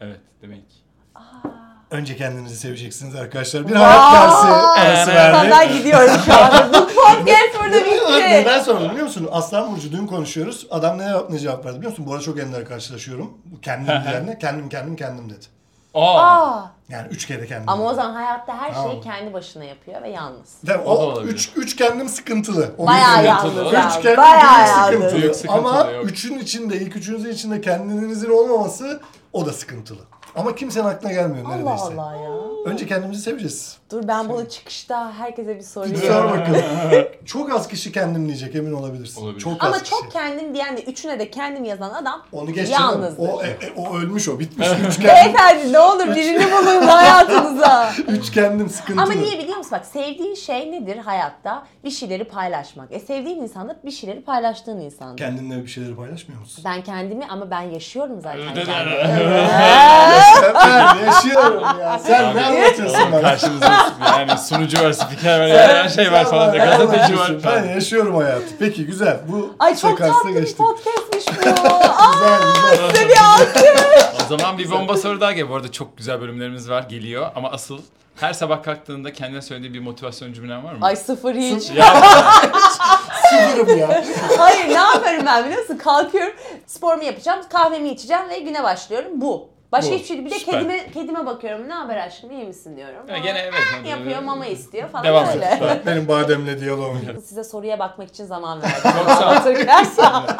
Evet 0.01 0.19
demek. 0.41 0.63
Önce 1.91 2.17
kendinizi 2.17 2.55
seveceksiniz 2.55 3.15
arkadaşlar. 3.15 3.67
Bir 3.67 3.75
hayat 3.75 4.13
dersi 4.13 4.47
arası 4.81 5.05
Senden 5.11 5.51
verdik. 5.51 5.77
gidiyorum 5.77 6.11
şu 6.25 6.33
anda. 6.33 6.67
Bu 6.73 6.87
podcast 6.87 7.59
burada 7.63 7.85
bitti. 7.85 8.21
Neden 8.31 8.59
sordum 8.59 8.89
biliyor 8.89 9.05
musun? 9.05 9.29
Aslan 9.31 9.71
Burcu 9.75 9.91
dün 9.91 10.07
konuşuyoruz. 10.07 10.67
Adam 10.71 10.97
ne, 10.97 11.11
ne 11.29 11.39
cevap 11.39 11.65
verdi 11.65 11.77
biliyor 11.77 11.91
musun? 11.91 12.05
Bu 12.05 12.11
arada 12.13 12.23
çok 12.23 12.39
ender 12.39 12.65
karşılaşıyorum. 12.65 13.37
Bu 13.45 13.61
Kendim 13.61 13.85
diyenle 14.09 14.37
kendim 14.39 14.69
kendim 14.69 14.95
kendim 14.95 15.29
dedi. 15.29 15.45
Aa. 15.97 16.21
Aa, 16.21 16.71
Yani 16.89 17.07
üç 17.11 17.27
kere 17.27 17.47
kendim. 17.47 17.69
ama 17.69 17.83
o 17.83 17.93
zaman 17.93 18.13
hayatta 18.13 18.57
her 18.57 18.73
şeyi 18.73 18.83
Tamam. 18.83 19.01
kendi 19.01 19.33
başına 19.33 19.63
yapıyor 19.63 20.01
ve 20.01 20.09
yalnız. 20.09 20.63
Mi? 20.63 20.73
O 20.85 20.95
da 20.97 20.99
O, 20.99 21.05
olabilir. 21.05 21.33
üç, 21.33 21.51
üç 21.55 21.75
kendim 21.75 22.09
sıkıntılı. 22.09 22.71
O 22.77 22.87
Bayağı 22.87 23.17
sıkıntılı. 23.37 23.59
yalnız 23.59 23.73
Üç 23.73 23.79
Üç 23.89 23.95
abi. 23.97 24.01
kendim 24.03 24.17
Bayağı 24.17 24.41
büyük 24.41 24.67
yalnız. 24.67 24.85
sıkıntılı. 24.95 25.21
Büyük 25.21 25.35
sıkıntılı, 25.35 25.69
Ama 25.79 25.91
yok. 25.91 26.05
üçün 26.05 26.39
içinde, 26.39 26.75
ilk 26.77 26.95
üçünüzün 26.95 27.29
içinde 27.33 27.61
kendinizin 27.61 28.29
olmaması 28.29 29.01
o 29.33 29.45
da 29.45 29.53
sıkıntılı. 29.53 30.01
Ama 30.37 30.55
kimsenin 30.55 30.85
aklına 30.85 31.11
gelmiyor 31.13 31.45
Allah 31.45 31.55
neredeyse. 31.55 31.83
Allah 31.83 32.15
ya. 32.15 32.29
Önce 32.65 32.87
kendimizi 32.87 33.21
seveceğiz. 33.21 33.77
Dur 33.91 34.07
ben 34.07 34.29
bunu 34.29 34.49
çıkışta 34.49 35.13
herkese 35.13 35.49
bir 35.49 35.59
Bir 35.59 35.63
sorayım. 35.63 35.97
sor 35.97 36.23
bakalım. 36.23 36.61
çok 37.25 37.51
az 37.51 37.67
kişi 37.67 37.91
kendim 37.91 38.27
diyecek 38.27 38.55
emin 38.55 38.73
olabilirsin. 38.73 39.21
Olabilir. 39.21 39.39
Çok 39.39 39.63
az 39.63 39.67
Ama 39.69 39.77
kişi. 39.79 39.89
çok 39.91 40.11
kendim 40.11 40.53
diyen 40.53 40.77
de 40.77 40.83
üçüne 40.83 41.19
de 41.19 41.31
kendim 41.31 41.63
yazan 41.63 41.89
adam 41.89 42.23
Onu 42.31 42.53
geç 42.53 42.69
yalnızdır. 42.69 43.29
O, 43.29 43.43
e, 43.43 43.47
e, 43.47 43.73
o 43.75 43.97
ölmüş 43.97 44.29
o. 44.29 44.39
Bitmiş. 44.39 44.67
Üç 44.87 44.95
kendim, 44.97 45.03
Beyefendi 45.03 45.73
ne 45.73 45.79
olur 45.79 46.15
birini 46.15 46.51
bulun 46.51 46.87
hayatınıza. 46.87 47.91
üç 48.07 48.31
kendim 48.31 48.69
sıkıntılı. 48.69 49.03
Ama 49.03 49.13
niye 49.13 49.39
biliyor 49.39 49.57
musun? 49.57 49.71
Bak 49.71 49.85
sevdiğin 49.85 50.35
şey 50.35 50.71
nedir 50.71 50.97
hayatta? 50.97 51.67
Bir 51.83 51.91
şeyleri 51.91 52.23
paylaşmak. 52.23 52.91
E 52.91 52.99
sevdiğin 52.99 53.41
insan 53.41 53.69
da 53.69 53.77
bir 53.85 53.91
şeyleri 53.91 54.21
paylaştığın 54.21 54.79
insandır. 54.79 55.17
Kendinle 55.17 55.63
bir 55.63 55.67
şeyleri 55.67 55.95
paylaşmıyor 55.95 56.41
musun? 56.41 56.63
Ben 56.67 56.83
kendimi 56.83 57.25
ama 57.29 57.51
ben 57.51 57.61
yaşıyorum 57.61 58.21
zaten 58.21 58.55
Ben 60.55 60.95
yaşıyorum 61.05 61.63
ya. 61.81 61.99
Sen 61.99 62.35
ne 62.35 62.45
anlatıyorsun 62.45 63.11
bana? 63.11 63.21
Karşımızda 63.21 63.91
yani 64.17 64.37
sunucu 64.39 64.83
var, 64.83 64.91
spiker 64.91 65.39
var, 65.39 65.45
yani 65.47 65.73
her 65.73 65.89
şey 65.89 66.11
var 66.11 66.25
falan. 66.25 66.53
da 66.53 66.57
Gazeteci 66.57 67.19
var. 67.19 67.31
Ben 67.45 67.63
yaşıyorum 67.63 68.15
hayatı. 68.17 68.57
Peki 68.59 68.85
güzel. 68.85 69.19
Bu 69.27 69.55
Ay 69.59 69.75
çok 69.77 69.97
tatlı 69.97 70.29
bir 70.35 70.55
podcastmiş 70.55 71.25
bu. 71.27 71.49
Aa, 71.69 72.11
Güzel 72.13 72.53
güzel. 72.53 72.89
size 72.93 73.09
bir 73.09 73.17
alkış. 73.17 73.63
O 74.25 74.37
zaman 74.37 74.57
bir 74.57 74.71
bomba 74.71 74.97
soru 74.97 75.21
daha 75.21 75.31
geliyor. 75.31 75.49
Bu 75.49 75.55
arada 75.55 75.71
çok 75.71 75.97
güzel 75.97 76.21
bölümlerimiz 76.21 76.69
var, 76.69 76.83
geliyor. 76.83 77.31
Ama 77.35 77.51
asıl 77.51 77.79
her 78.15 78.33
sabah 78.33 78.63
kalktığında 78.63 79.13
kendine 79.13 79.41
söylediğin 79.41 79.73
bir 79.73 79.79
motivasyon 79.79 80.33
cümlen 80.33 80.63
var 80.63 80.73
mı? 80.73 80.79
Ay 80.85 80.95
sıfır 80.95 81.35
hiç. 81.35 81.69
Ya 81.71 81.85
Sıfırım 83.29 83.77
ya. 83.77 84.03
Hayır 84.37 84.67
ne 84.67 84.73
yaparım 84.73 85.23
ben 85.25 85.45
biliyor 85.45 85.61
musun? 85.61 85.77
Kalkıyorum 85.83 86.33
sporumu 86.67 87.03
yapacağım, 87.03 87.39
kahvemi 87.53 87.89
içeceğim 87.89 88.29
ve 88.29 88.39
güne 88.39 88.63
başlıyorum. 88.63 89.07
Bu. 89.15 89.49
Başka 89.71 89.91
Bu. 89.91 89.95
hiçbir 89.95 90.07
şey 90.07 90.17
değil. 90.17 90.25
Bir 90.25 90.31
de 90.31 90.39
Süper. 90.39 90.53
kedime, 90.53 90.91
kedime 90.93 91.25
bakıyorum. 91.25 91.69
Ne 91.69 91.73
haber 91.73 91.97
aşkım 91.97 92.31
iyi 92.31 92.45
misin 92.45 92.77
diyorum. 92.77 93.07
Ya 93.09 93.15
Aa, 93.15 93.17
gene 93.17 93.39
evet. 93.39 93.53
hadi. 93.79 93.87
yapıyor 93.89 94.21
mama 94.21 94.45
istiyor 94.45 94.89
falan 94.89 95.03
Devam 95.05 95.25
et. 95.29 95.35
öyle. 95.35 95.81
Benim 95.85 96.07
bademle 96.07 96.59
diyaloğum. 96.59 97.01
Size 97.25 97.43
soruya 97.43 97.79
bakmak 97.79 98.09
için 98.09 98.25
zaman 98.25 98.61
verdim. 98.61 98.91
Çok 99.05 99.11
sağ 99.17 99.31
ol. 99.31 99.35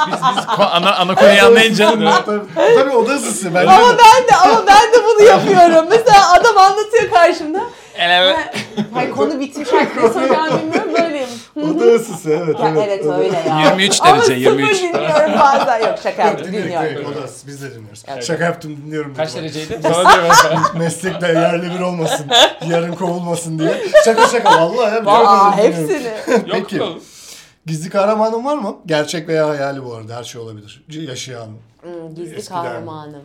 Biz 0.08 0.14
biz 0.38 0.46
ko- 0.46 0.64
ana, 0.72 0.96
ana 0.96 1.16
konuyu 1.16 1.44
anlayınca 1.46 1.90
tabii, 2.26 2.42
tabii 2.56 2.96
o 2.96 3.08
da 3.10 3.12
ısısı. 3.14 3.54
Ben 3.56 3.68
ama 3.68 3.78
de 3.90 3.98
ben 3.98 4.28
de 4.28 4.36
ama 4.46 4.68
ben 4.68 4.94
de 4.94 5.06
bunu 5.06 5.28
yapıyorum. 5.28 5.86
Mesela 5.90 6.34
adam 6.34 6.58
anlatıyor 6.58 7.10
karşımda. 7.10 7.60
ele 7.98 8.38
Hayır 8.94 9.12
konu 9.12 9.40
bitmiş 9.40 9.74
artık 9.74 10.04
ne 10.04 10.10
soracağımı 10.14 10.60
bilmiyorum 10.62 10.92
böyleyim. 10.94 11.07
O 11.64 11.80
da 11.80 11.86
ısısı 11.86 12.30
evet. 12.30 12.60
Ya 12.60 12.74
evet 12.86 13.06
öyle 13.06 13.38
ya. 13.50 13.72
23 13.72 14.02
Ama 14.02 14.12
derece, 14.12 14.26
sıfır 14.26 14.36
23. 14.38 14.82
dinliyorum 14.82 15.40
bazen. 15.40 15.80
Yok 15.80 15.96
şaka 16.04 16.26
yaptım 16.26 16.48
dinliyorum. 16.48 16.86
Evet, 16.86 17.08
o 17.12 17.16
da 17.16 17.24
ısısı. 17.26 17.48
Biz 17.48 17.62
de 17.64 17.72
dinliyoruz. 17.76 18.04
Evet. 18.08 18.24
Şaka 18.24 18.44
yaptım 18.44 18.78
dinliyorum. 18.78 19.14
kaç 19.14 19.36
dereceydi? 19.36 19.80
Meslekte 20.78 21.28
yerli 21.28 21.72
bir 21.76 21.80
olmasın. 21.80 22.26
Yarın 22.68 22.94
kovulmasın 22.94 23.60
diye. 23.60 23.84
Şaka 24.06 24.28
şaka 24.28 24.50
vallahi 24.62 24.94
ya. 24.96 25.02
Diliyorum. 25.02 25.54
hepsini. 25.58 26.12
Yok 26.50 26.70
Peki. 26.70 26.82
Gizli 27.66 27.90
kahramanın 27.90 28.46
var 28.46 28.58
mı? 28.58 28.76
Gerçek 28.86 29.28
veya 29.28 29.50
hayali 29.50 29.86
bu 29.86 29.94
arada 29.96 30.16
her 30.16 30.24
şey 30.24 30.42
olabilir. 30.42 30.84
Yaşayan. 30.90 31.48
Hmm, 31.82 32.16
gizli 32.16 32.36
Eskiden. 32.36 32.64
kahramanım. 32.64 33.22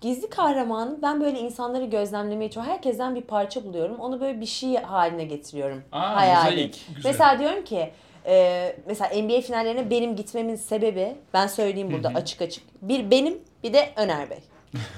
Gizli 0.00 0.30
kahramanım 0.30 1.02
ben 1.02 1.20
böyle 1.20 1.40
insanları 1.40 1.84
gözlemlemeyi 1.84 2.50
çok 2.50 2.64
herkesten 2.64 3.14
bir 3.14 3.22
parça 3.22 3.64
buluyorum. 3.64 3.98
Onu 3.98 4.20
böyle 4.20 4.40
bir 4.40 4.46
şey 4.46 4.76
haline 4.76 5.24
getiriyorum. 5.24 5.84
Aa, 5.92 6.16
Hayali. 6.16 6.50
mozaik. 6.50 6.86
Güzel. 6.96 7.10
Mesela 7.10 7.38
diyorum 7.38 7.64
ki 7.64 7.90
e, 8.26 8.76
mesela 8.86 9.22
NBA 9.22 9.40
finallerine 9.40 9.90
benim 9.90 10.16
gitmemin 10.16 10.56
sebebi 10.56 11.16
ben 11.34 11.46
söyleyeyim 11.46 11.92
burada 11.92 12.08
açık 12.08 12.42
açık. 12.42 12.64
Bir 12.82 13.10
benim 13.10 13.38
bir 13.62 13.72
de 13.72 13.88
Öner 13.96 14.30
Bey. 14.30 14.38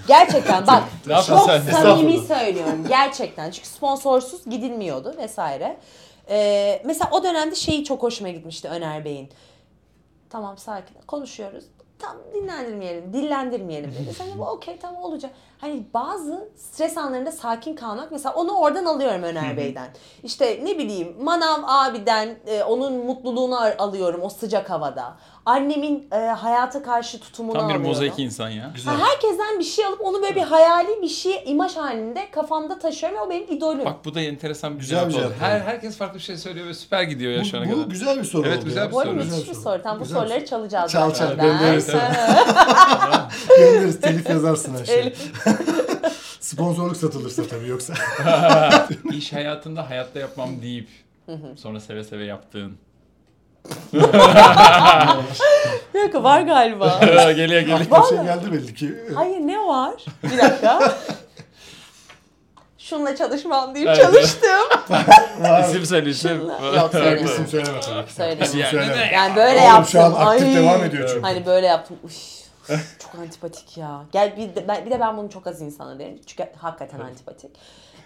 Gerçekten 0.09 0.67
bak 0.67 0.83
çok 1.27 1.51
samimi 1.51 2.19
söylüyorum 2.19 2.87
gerçekten 2.89 3.51
çünkü 3.51 3.69
sponsorsuz 3.69 4.45
gidilmiyordu 4.45 5.15
vesaire. 5.19 5.77
E, 6.31 6.83
mesela 6.85 7.11
o 7.13 7.25
dönemde 7.25 7.55
şeyi 7.55 7.85
çok 7.85 8.03
hoşuma 8.03 8.31
gitmişti 8.31 8.69
Öner 8.69 9.05
Bey'in. 9.05 9.29
Tamam 10.31 10.59
sakin 10.59 10.97
konuşuyoruz. 11.07 11.65
Tam 11.99 12.17
dinlendirmeyelim, 12.35 13.13
dillendirmeyelim 13.13 13.91
dedi. 13.91 14.15
Sen 14.15 14.27
de 14.27 14.39
bu 14.39 14.45
okey 14.45 14.79
tamam 14.79 15.03
olacak. 15.03 15.31
Hani 15.59 15.87
bazı 15.95 16.49
stres 16.57 16.97
anlarında 16.99 17.33
sakin 17.33 17.77
kalmak 17.77 18.13
mesela 18.13 18.35
onu 18.35 18.53
oradan 18.53 18.85
alıyorum 18.85 19.23
Öner 19.23 19.57
Bey'den. 19.57 19.89
İşte 20.23 20.61
ne 20.63 20.79
bileyim 20.79 21.17
Manav 21.23 21.63
abiden 21.67 22.39
e, 22.47 22.63
onun 22.63 22.93
mutluluğunu 22.93 23.59
alıyorum 23.79 24.21
o 24.23 24.29
sıcak 24.29 24.71
havada. 24.71 25.17
Annemin 25.49 26.09
e, 26.13 26.17
hayata 26.17 26.83
karşı 26.83 27.21
tutumunu 27.21 27.53
Tam 27.53 27.61
bir 27.63 27.65
alıyorum. 27.75 27.87
mozaik 27.87 28.19
insan 28.19 28.49
ya. 28.49 28.71
Güzel. 28.75 28.95
Ha, 28.95 29.07
herkesten 29.09 29.59
bir 29.59 29.65
şey 29.65 29.85
alıp 29.85 30.01
onu 30.01 30.23
böyle 30.23 30.35
bir 30.35 30.41
hayali 30.43 31.03
bir 31.03 31.09
şey 31.09 31.43
imaj 31.47 31.77
halinde 31.77 32.31
kafamda 32.31 32.79
taşıyorum 32.79 33.19
ve 33.19 33.23
o 33.23 33.31
benim 33.31 33.53
idolüm. 33.57 33.85
Bak 33.85 34.05
bu 34.05 34.15
da 34.15 34.21
enteresan 34.21 34.75
bir 34.75 34.81
Güzel 34.81 35.09
bir 35.09 35.15
oldu. 35.15 35.21
cevap 35.23 35.41
Her, 35.41 35.57
oldu. 35.57 35.65
herkes 35.67 35.97
farklı 35.97 36.15
bir 36.19 36.23
şey 36.23 36.37
söylüyor 36.37 36.67
ve 36.67 36.75
süper 36.75 37.03
gidiyor 37.03 37.33
ya 37.33 37.45
şu 37.45 37.59
ana 37.59 37.65
Bu, 37.67 37.71
bu 37.71 37.75
kadar. 37.75 37.87
güzel 37.91 38.19
bir 38.19 38.25
soru 38.25 38.47
Evet, 38.49 38.57
oldu 38.59 38.65
güzel 38.65 38.81
ya. 38.83 38.89
bir 38.89 38.93
bu 38.93 39.01
arada 39.01 39.11
soru. 39.13 39.25
müthiş 39.25 39.49
bir 39.49 39.55
soru. 39.55 39.83
Tamam 39.83 39.99
bu 40.01 40.05
Güzel 40.05 40.17
bir 40.23 40.27
soruları 40.29 40.47
çalacağız. 40.47 40.93
Çal, 40.93 41.15
çal, 41.15 41.35
göndeririz. 41.37 41.95
Ha. 41.95 43.29
Göndeririz 43.59 44.01
telif 44.01 44.31
yazarsın 44.31 44.77
her 44.81 44.85
şeyi. 44.85 45.15
Sponsorluk 46.41 46.97
satılırsa 46.97 47.43
tabii 47.47 47.69
yoksa. 47.69 47.95
İş 49.13 49.33
hayatında 49.33 49.91
hayatta 49.91 50.19
yapmam 50.19 50.63
deyip 50.63 50.89
sonra 51.57 51.81
seve 51.81 52.05
seve 52.05 52.25
yaptığın. 52.25 52.77
Bir 55.95 56.01
dakika 56.01 56.23
var 56.23 56.41
galiba. 56.41 57.01
geliyor 57.33 57.61
geliyor. 57.61 57.81
Bir 57.81 58.09
şey 58.09 58.19
geldi 58.25 58.53
belli 58.53 58.75
ki. 58.75 58.95
Hayır 59.15 59.39
ne 59.41 59.59
var? 59.59 59.93
Bir 60.23 60.39
dakika. 60.39 60.93
Şunla 62.79 63.17
çalışmam 63.17 63.75
deyip 63.75 63.89
Evet. 63.89 64.03
çalıştım. 64.03 64.51
İsim 65.69 65.87
söyle 65.87 66.11
isim. 66.11 66.31
Şunla- 66.41 66.77
Yok. 66.77 67.21
İsim 67.25 67.47
söyleme 67.47 67.81
tabii 67.81 68.07
ki. 68.39 68.45
İsim 68.45 68.61
Yani 68.61 68.71
söyleme. 68.71 69.11
Yani 69.15 69.37
böyle 69.37 69.59
Oğlum 69.59 69.67
yaptım. 69.67 69.87
şu 69.93 70.03
an 70.03 70.13
aktif 70.13 70.49
Ay. 70.49 70.55
devam 70.55 70.85
ediyor 70.85 71.09
çünkü. 71.09 71.21
Hani 71.23 71.47
böyle 71.47 71.67
yaptım. 71.67 71.97
Uş, 72.05 72.15
çok 72.99 73.15
antipatik 73.21 73.77
ya. 73.77 74.01
Gel 74.13 74.37
bir 74.37 74.55
de, 74.55 74.69
ben, 74.69 74.87
bir 74.87 74.91
de 74.91 75.01
ben 75.01 75.17
bunu 75.17 75.31
çok 75.31 75.47
az 75.47 75.61
insana 75.63 75.99
derim. 75.99 76.21
Çünkü 76.27 76.45
hakikaten 76.59 77.01
antipatik. 77.01 77.51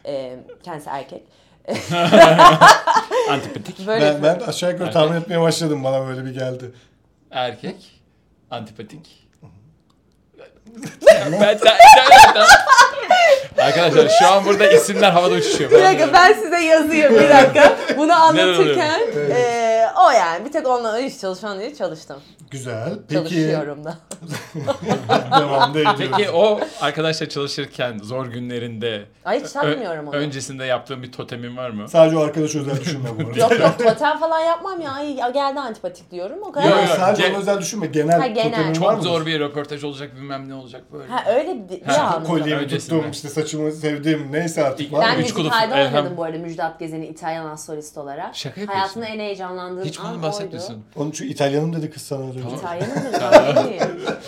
Ee, 0.07 0.37
kendisi 0.63 0.91
erkek. 0.91 1.23
Antipatik. 3.31 3.87
Böyle 3.87 4.05
Ben, 4.05 4.23
ben 4.23 4.41
aşağı 4.47 4.73
yukarı 4.73 4.91
tahmin 4.91 5.21
etmeye 5.21 5.41
başladım 5.41 5.85
bana 5.85 6.07
böyle 6.07 6.25
bir 6.25 6.35
geldi. 6.35 6.71
Erkek. 7.31 7.77
Antipatik. 8.51 9.29
ben, 11.07 11.33
ben, 11.33 11.59
ben- 11.65 11.77
Arkadaşlar 13.59 14.09
şu 14.19 14.27
an 14.27 14.45
burada 14.45 14.73
isimler 14.73 15.11
havada 15.11 15.35
uçuşuyor. 15.35 15.71
Bir 15.71 15.83
dakika 15.83 16.13
ben 16.13 16.33
size 16.33 16.61
yazayım 16.61 17.15
bir 17.15 17.29
dakika. 17.29 17.77
Bunu 17.97 18.13
anlatırken 18.13 19.01
Evet. 19.17 19.62
O 20.07 20.11
yani 20.11 20.45
bir 20.45 20.53
tek 20.53 20.69
onunla 20.69 20.99
hiç 20.99 21.21
çalışan 21.21 21.61
değil 21.61 21.77
çalıştım. 21.77 22.17
Güzel. 22.51 22.93
Peki 23.09 23.15
Çalışıyorum 23.15 23.85
da. 23.85 23.95
devamda 25.41 25.79
ediyoruz. 25.81 26.01
Peki 26.17 26.31
o 26.31 26.61
arkadaşla 26.81 27.29
çalışırken 27.29 27.99
zor 28.03 28.27
günlerinde 28.27 29.05
Ay 29.25 29.43
hiç 29.45 29.51
takmıyorum 29.53 30.09
onu. 30.09 30.17
öncesinde 30.17 30.65
yaptığın 30.65 31.03
bir 31.03 31.13
totemin 31.13 31.57
var 31.57 31.71
mı? 31.71 31.89
Sadece 31.89 32.17
o 32.19 32.21
arkadaş 32.21 32.55
özel 32.57 32.81
düşünme 32.81 33.09
bu 33.19 33.29
arada. 33.29 33.39
Yok 33.41 33.61
yok 33.61 33.79
totem 33.79 34.19
falan 34.19 34.41
yapmam 34.41 34.81
ya. 34.81 34.91
Ay 34.93 35.13
ya 35.15 35.31
geldi 35.31 35.61
antipatik 35.61 36.11
diyorum 36.11 36.39
o 36.43 36.53
kadar. 36.53 36.67
Yok, 36.67 36.77
Yani 36.79 36.89
yok. 36.89 36.99
sadece 36.99 37.23
Gen- 37.23 37.35
onu 37.35 37.41
özel 37.41 37.59
düşünme. 37.61 37.87
Genel, 37.87 38.21
Ha, 38.21 38.27
genel. 38.27 38.51
totemin 38.51 38.69
var 38.69 38.75
Çok 38.75 38.97
mı? 38.97 39.03
zor 39.03 39.27
bir 39.27 39.41
röportaj 39.41 39.85
olacak 39.85 40.17
bilmem 40.17 40.49
ne 40.49 40.55
olacak 40.55 40.83
böyle. 40.93 41.13
Ha 41.13 41.33
öyle 41.33 41.57
bir, 41.71 41.81
bir 41.81 41.87
Ha. 41.87 42.23
Kolyemi 42.27 42.69
tuttum, 42.69 43.11
işte 43.11 43.29
saçımı 43.29 43.73
sevdiğim 43.73 44.33
neyse 44.33 44.65
artık 44.65 44.93
var 44.93 45.07
Ben 45.09 45.19
müzikalde 45.19 45.75
oynadım 45.75 46.17
bu 46.17 46.25
arada 46.25 46.39
Müjdat 46.39 46.79
Gezen'i 46.79 47.07
İtalyan 47.07 47.47
astrolist 47.47 47.99
olarak. 47.99 48.37
Şaka 48.37 48.61
yapıyorsun. 48.61 48.75
Hayatımda 48.81 49.07
en 49.07 49.19
heyecanlandığım 49.19 49.82
Hiç 49.85 50.01
an 50.01 50.13
oydu. 50.13 50.23
bahsetmiyorsun. 50.23 50.85
Onun 50.97 51.11
için 51.11 51.29
İtalyanım 51.29 51.73
dedi 51.77 51.91
kız 51.91 52.03
sana 52.03 52.25
az 52.25 52.37
önce. 52.37 52.57
İtalyanım 52.57 53.69
değil. 53.71 53.83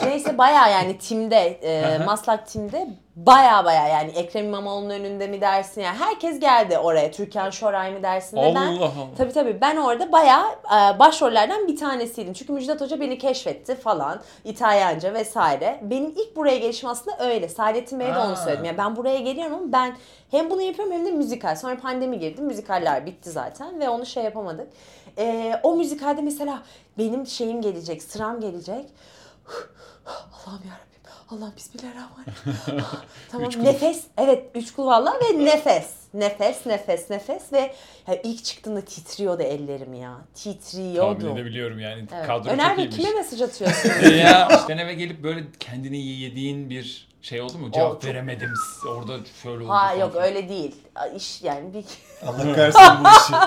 Neyse 0.07 0.39
baya 0.39 0.69
yani 0.69 0.99
timde, 0.99 1.37
e, 1.47 1.99
Maslak 2.05 2.47
timde 2.47 2.89
baya 3.17 3.65
baya 3.65 3.89
yani 3.89 4.11
Ekrem 4.11 4.45
İmamoğlu'nun 4.47 4.91
önünde 4.91 5.27
mi 5.27 5.41
dersin 5.41 5.81
yani 5.81 5.97
herkes 5.99 6.41
geldi 6.41 6.79
oraya. 6.79 7.11
Türkan 7.11 7.51
Şoray 7.51 7.93
mı 7.93 8.03
dersin 8.03 8.37
ve 8.37 8.41
ben 8.43 8.55
Allah 8.55 8.85
Allah. 8.85 8.91
Tabii 9.19 9.33
tabii 9.33 9.59
ben 9.61 9.77
orada 9.77 10.13
bayağı 10.13 10.47
e, 10.51 10.99
başrollerden 10.99 11.69
bir 11.69 11.77
tanesiydim. 11.77 12.33
Çünkü 12.33 12.53
Müjdat 12.53 12.81
Hoca 12.81 13.01
beni 13.01 13.19
keşfetti 13.19 13.75
falan. 13.77 14.21
İtalyanca 14.45 15.15
vesaire. 15.15 15.81
Benim 15.83 16.11
ilk 16.11 16.37
buraya 16.37 16.59
gelişim 16.59 16.89
aslında 16.89 17.19
öyle. 17.29 17.49
Saadettin 17.49 18.01
Bey'e 18.01 18.15
de 18.15 18.19
onu 18.19 18.37
söyledim. 18.37 18.65
Yani 18.65 18.79
ben 18.79 18.97
buraya 18.97 19.21
geliyorum 19.21 19.55
ama 19.55 19.73
ben 19.73 19.97
hem 20.31 20.51
bunu 20.51 20.63
yapıyorum 20.63 20.95
hem 20.95 21.07
de 21.07 21.11
müzikal. 21.11 21.57
Sonra 21.57 21.77
pandemi 21.79 22.19
girdi. 22.19 22.43
Müzikaller 22.43 23.07
bitti 23.07 23.31
zaten 23.31 23.81
ve 23.81 23.89
onu 23.89 24.07
şey 24.07 24.25
yapamadık. 24.25 24.69
E, 25.19 25.55
o 25.63 25.77
müzikalde 25.77 26.21
mesela 26.23 26.63
benim 26.99 27.27
şeyim 27.27 27.63
gelecek, 27.63 28.03
sıram 28.03 28.41
gelecek. 28.41 28.85
Allah'ım 30.07 30.63
yarabbim. 30.69 30.95
Allah'ım 31.31 31.53
bismillahirrahmanirrahim. 31.57 32.85
tamam 33.33 33.49
Üç 33.49 33.57
nefes. 33.57 34.05
Evet 34.19 34.45
üç 34.55 34.73
kul 34.73 34.87
valla 34.87 35.15
ve 35.15 35.45
nefes. 35.45 35.91
Nefes, 36.15 36.67
nefes, 36.67 37.11
nefes 37.11 37.53
ve 37.53 37.75
ya 38.09 38.21
ilk 38.23 38.45
çıktığında 38.45 38.81
titriyordu 38.81 39.43
ellerim 39.43 39.95
ya. 39.95 40.11
Tahmin 40.45 40.59
Titriyordu. 40.59 41.33
edebiliyorum 41.33 41.79
yani. 41.81 42.07
Evet. 42.15 42.27
Kadro 42.27 42.51
Öner 42.51 42.69
çok 42.69 42.79
Bey 42.79 42.85
iyiymiş. 42.85 42.97
kime 42.97 43.11
mesaj 43.11 43.43
atıyorsun? 43.43 43.91
ya 44.17 44.49
işte 44.61 44.73
eve 44.73 44.95
gelip 44.95 45.23
böyle 45.23 45.45
kendini 45.61 45.99
yediğin 46.07 46.71
bir 46.71 47.09
şey 47.25 47.41
oldu 47.41 47.59
mu? 47.59 47.73
Cevap 47.73 47.93
çok- 47.93 48.05
veremedim. 48.05 48.55
Orada 48.89 49.19
şöyle 49.43 49.65
oldu. 49.65 49.69
ha 49.73 49.89
falan. 49.89 50.01
yok 50.01 50.17
öyle 50.17 50.49
değil. 50.49 50.75
İş 51.17 51.43
yani 51.43 51.75
bir 51.75 51.85
Allah 52.27 52.55
kahretsin 52.55 53.05
bu 53.05 53.09
işi. 53.09 53.33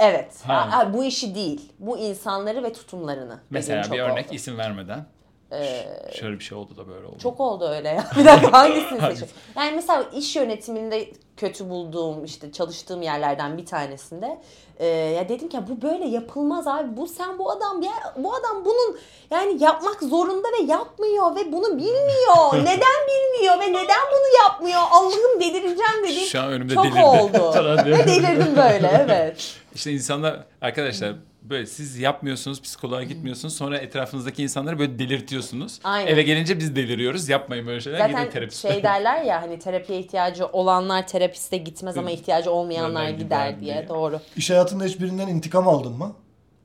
Evet. 0.00 0.34
Ha. 0.46 0.72
Ha, 0.72 0.94
bu 0.94 1.04
işi 1.04 1.34
değil. 1.34 1.72
Bu 1.78 1.98
insanları 1.98 2.62
ve 2.62 2.72
tutumlarını. 2.72 3.40
Mesela 3.50 3.92
bir 3.92 3.98
örnek 4.00 4.26
oldu. 4.26 4.34
isim 4.34 4.58
vermeden. 4.58 5.06
Ee, 5.52 5.84
Şöyle 6.20 6.38
bir 6.38 6.44
şey 6.44 6.58
oldu 6.58 6.76
da 6.76 6.88
böyle 6.88 7.06
oldu. 7.06 7.18
Çok 7.22 7.40
oldu 7.40 7.68
öyle 7.68 7.88
ya. 7.88 8.06
Bir 8.16 8.24
dakika 8.24 8.52
hangisini 8.52 9.00
seçeyim? 9.00 9.34
Yani 9.56 9.72
mesela 9.74 10.04
iş 10.16 10.36
yönetiminde 10.36 11.08
kötü 11.36 11.68
bulduğum 11.70 12.24
işte 12.24 12.52
çalıştığım 12.52 13.02
yerlerden 13.02 13.58
bir 13.58 13.66
tanesinde 13.66 14.38
e, 14.78 14.86
ya 14.86 15.28
dedim 15.28 15.48
ki 15.48 15.56
ya 15.56 15.64
bu 15.68 15.82
böyle 15.82 16.06
yapılmaz 16.08 16.66
abi. 16.66 16.96
Bu 16.96 17.06
sen 17.06 17.38
bu 17.38 17.50
adam 17.50 17.82
ya 17.82 17.92
bu 18.16 18.34
adam 18.34 18.64
bunun 18.64 18.98
yani 19.30 19.62
yapmak 19.62 20.02
zorunda 20.02 20.48
ve 20.60 20.62
yapmıyor 20.72 21.36
ve 21.36 21.52
bunu 21.52 21.76
bilmiyor. 21.78 22.52
neden 22.54 22.98
bilmiyor 23.08 23.60
ve 23.60 23.68
neden 23.68 24.04
bunu 24.12 24.42
yapmıyor? 24.44 24.80
Allah'ım 24.90 25.40
delireceğim 25.40 26.02
dediğim 26.04 26.28
Şu 26.28 26.40
an 26.40 26.52
önümde 26.52 26.74
çok 26.74 26.84
delirdi. 26.84 27.04
oldu. 27.04 27.52
Ve 27.86 28.06
delirdim 28.06 28.56
böyle 28.56 29.04
evet. 29.06 29.54
İşte 29.74 29.92
insanlar 29.92 30.44
arkadaşlar 30.60 31.12
böyle 31.42 31.66
siz 31.66 31.98
yapmıyorsunuz, 31.98 32.62
psikoloğa 32.62 33.02
gitmiyorsunuz. 33.02 33.56
Sonra 33.56 33.78
etrafınızdaki 33.78 34.42
insanları 34.42 34.78
böyle 34.78 34.98
delirtiyorsunuz. 34.98 35.80
Aynen. 35.84 36.12
Eve 36.12 36.22
gelince 36.22 36.58
biz 36.58 36.76
deliriyoruz. 36.76 37.28
Yapmayın 37.28 37.66
böyle 37.66 37.80
şeyler. 37.80 37.98
Gidin 38.06 38.18
Zaten 38.18 38.30
terapiste. 38.30 38.72
şey 38.72 38.82
derler 38.82 39.22
ya 39.22 39.42
hani 39.42 39.58
terapiye 39.58 39.98
ihtiyacı 39.98 40.46
olanlar 40.46 41.06
terapiste 41.06 41.56
gitmez 41.56 41.98
ama 41.98 42.10
ihtiyacı 42.10 42.50
olmayanlar 42.50 43.08
gider 43.10 43.18
gider 43.24 43.60
diye. 43.60 43.74
diye. 43.74 43.88
Doğru. 43.88 44.20
İş 44.36 44.50
hayatında 44.50 44.84
hiçbirinden 44.84 45.28
intikam 45.28 45.68
aldın 45.68 45.92
mı? 45.92 46.12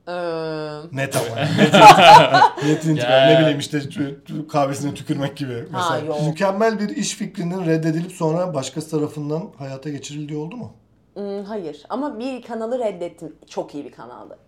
Ee, 0.08 0.12
Net 0.92 1.16
ama. 1.16 1.36
Net, 1.58 1.74
net 2.64 2.84
intikam. 2.84 3.10
Ya. 3.10 3.26
Ne 3.26 3.40
bileyim 3.40 3.58
işte 3.58 3.80
kahvesine 4.52 4.94
tükürmek 4.94 5.36
gibi. 5.36 5.64
Mesela 5.72 5.98
yok. 5.98 6.22
mükemmel 6.26 6.78
bir 6.80 6.88
iş 6.88 7.14
fikrinin 7.14 7.66
reddedilip 7.66 8.12
sonra 8.12 8.54
başkası 8.54 8.90
tarafından 8.90 9.50
hayata 9.58 9.90
geçirildiği 9.90 10.38
oldu 10.38 10.56
mu? 10.56 10.72
hmm, 11.14 11.44
hayır 11.44 11.82
ama 11.88 12.18
bir 12.18 12.42
kanalı 12.42 12.78
reddettim. 12.78 13.36
Çok 13.48 13.74
iyi 13.74 13.84
bir 13.84 13.92
kanaldı. 13.92 14.38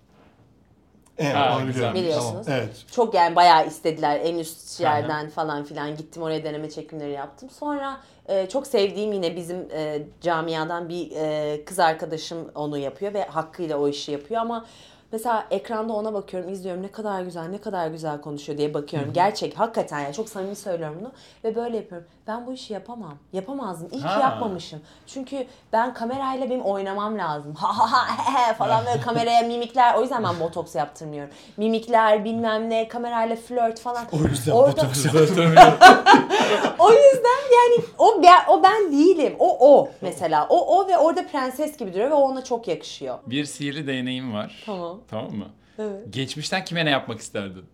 Evet, 1.19 1.35
Ha, 1.37 1.57
onu 1.57 1.67
güzel. 1.67 1.75
biliyorum. 1.75 1.95
Biliyorsunuz. 1.95 2.47
Tamam. 2.47 2.61
Evet. 2.61 2.85
Çok 2.93 3.15
yani 3.15 3.37
bayağı 3.37 3.67
istediler 3.67 4.21
en 4.25 4.39
üst 4.39 4.81
yerden 4.81 5.31
falan 5.31 5.65
filan 5.65 5.97
gittim 5.97 6.23
oraya 6.23 6.45
deneme 6.45 6.71
çekimleri 6.71 7.13
yaptım. 7.13 7.51
Sonra 7.51 7.97
e, 8.29 8.49
çok 8.49 8.67
sevdiğim 8.67 9.13
yine 9.13 9.37
bizim 9.37 9.57
e, 9.73 10.03
camiadan 10.21 10.89
bir 10.89 11.11
e, 11.17 11.65
kız 11.65 11.79
arkadaşım 11.79 12.51
onu 12.55 12.79
yapıyor 12.79 13.15
ve 13.15 13.25
hakkıyla 13.25 13.79
o 13.79 13.89
işi 13.89 14.13
yapıyor 14.13 14.41
ama 14.41 14.65
mesela 15.13 15.47
ekranda 15.51 15.93
ona 15.93 16.15
bakıyorum 16.15 16.53
izliyorum 16.53 16.83
ne 16.83 16.91
kadar 16.91 17.23
güzel 17.23 17.49
ne 17.49 17.59
kadar 17.59 17.89
güzel 17.89 18.21
konuşuyor 18.21 18.59
diye 18.59 18.75
bakıyorum. 18.75 19.13
Gerçek 19.13 19.59
hakikaten 19.59 20.01
yani 20.01 20.15
çok 20.15 20.29
samimi 20.29 20.57
söylüyorum 20.57 20.97
bunu 21.01 21.13
ve 21.45 21.57
böyle 21.57 21.77
yapıyorum. 21.77 22.07
Ben 22.27 22.47
bu 22.47 22.53
işi 22.53 22.73
yapamam. 22.73 23.15
Yapamazdım. 23.33 23.89
İyi 23.93 24.03
ki 24.03 24.09
Ha. 24.09 24.21
yapmamışım. 24.21 24.81
Çünkü 25.07 25.47
ben 25.73 25.95
kamerayla 25.95 26.51
benim 26.51 26.63
oynamam 26.63 27.19
lazım. 27.19 27.55
Ha 27.55 27.79
ha 27.79 27.93
ha 27.93 28.07
he 28.09 28.39
he 28.39 28.55
falan 28.55 28.87
böyle 28.87 29.01
kameraya 29.01 29.43
mimikler. 29.43 29.95
O 29.95 30.03
yüzden 30.03 30.25
ben 30.25 30.41
botoks 30.41 30.75
yaptırmıyorum. 30.75 31.35
Mimikler 31.57 32.25
bilmem 32.25 32.71
ne 32.71 32.89
kamerayla 32.89 33.37
flört 33.37 33.81
falan. 33.81 34.05
O 34.13 34.17
yüzden 34.29 34.55
botoks 34.55 35.07
o 36.79 36.91
yüzden 36.93 37.37
yani 37.57 37.85
o 37.99 38.23
ben, 38.23 38.45
o 38.49 38.63
ben 38.63 38.93
değilim. 38.93 39.37
O 39.39 39.75
o 39.75 39.89
mesela. 40.01 40.47
O 40.49 40.79
o 40.79 40.89
ve 40.89 40.99
orada 40.99 41.27
prenses 41.27 41.77
gibi 41.77 41.93
duruyor 41.95 42.11
ve 42.11 42.15
o 42.15 42.21
ona 42.21 42.45
çok 42.45 42.69
yakışıyor. 42.69 43.19
Bir 43.27 43.45
sihirli 43.45 43.87
değneğim 43.87 44.35
var. 44.35 44.63
Tamam. 44.67 44.96
Tamam 45.11 45.33
mı? 45.33 45.49
Evet. 45.79 46.03
Geçmişten 46.11 46.65
kime 46.65 46.85
ne 46.85 46.91
yapmak 46.91 47.21
isterdin? 47.21 47.65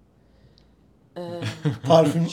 Parfüm. 1.88 2.26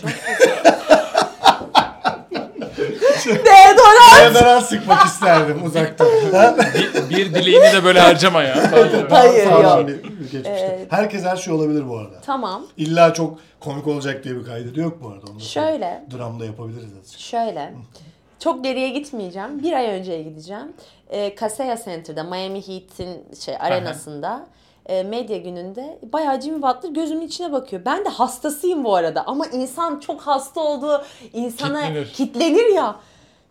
Deodorant. 3.26 4.36
Deodorant 4.36 4.66
sıkmak 4.66 5.06
isterdim 5.06 5.64
uzaktan. 5.66 6.08
Ha? 6.32 6.56
Bir, 6.76 7.10
bir 7.10 7.34
dileğini 7.34 7.74
de 7.74 7.84
böyle 7.84 8.00
harcama 8.00 8.44
ya. 8.44 8.72
Hayır, 9.10 9.46
Sağlam 9.46 9.80
yok. 9.80 9.88
bir 9.90 10.04
geçmişte. 10.22 10.50
Ee, 10.50 10.88
Herkes 10.90 11.24
her 11.24 11.38
şey 11.38 11.54
olabilir 11.54 11.90
bu 11.90 11.98
arada. 11.98 12.22
Tamam. 12.22 12.66
İlla 12.78 13.14
çok 13.14 13.40
komik 13.60 13.88
olacak 13.88 14.24
diye 14.24 14.36
bir 14.36 14.44
kaydı 14.46 14.80
yok 14.80 15.04
bu 15.04 15.10
arada. 15.10 15.32
Onu 15.32 15.40
Şöyle. 15.40 16.04
Dramda 16.18 16.46
yapabiliriz 16.46 16.90
azıcık. 17.02 17.20
Şöyle. 17.20 17.74
Çok 18.40 18.64
geriye 18.64 18.90
gitmeyeceğim. 18.90 19.64
Bir 19.64 19.74
ay 19.74 19.86
önceye 19.86 20.24
gideceğim. 20.24 20.74
E, 21.10 21.36
Kaseya 21.36 21.78
Center'da 21.86 22.24
Miami 22.24 22.68
Heat'in 22.68 23.26
şey 23.46 23.56
arenasında 23.60 24.48
medya 25.04 25.38
gününde 25.38 26.00
bayağı 26.14 26.42
Jimmy 26.42 26.62
Butler 26.62 26.90
gözümün 26.90 27.22
içine 27.22 27.52
bakıyor. 27.52 27.82
Ben 27.86 28.06
de 28.06 28.10
hastasıyım 28.10 28.84
bu 28.84 28.96
arada 28.96 29.24
ama 29.28 29.48
insan 29.48 30.00
çok 30.00 30.22
hasta 30.22 30.62
olduğu 30.62 31.02
insana 31.34 31.82
Kitlenir. 31.82 32.14
kitlenir 32.14 32.74
ya. 32.74 32.96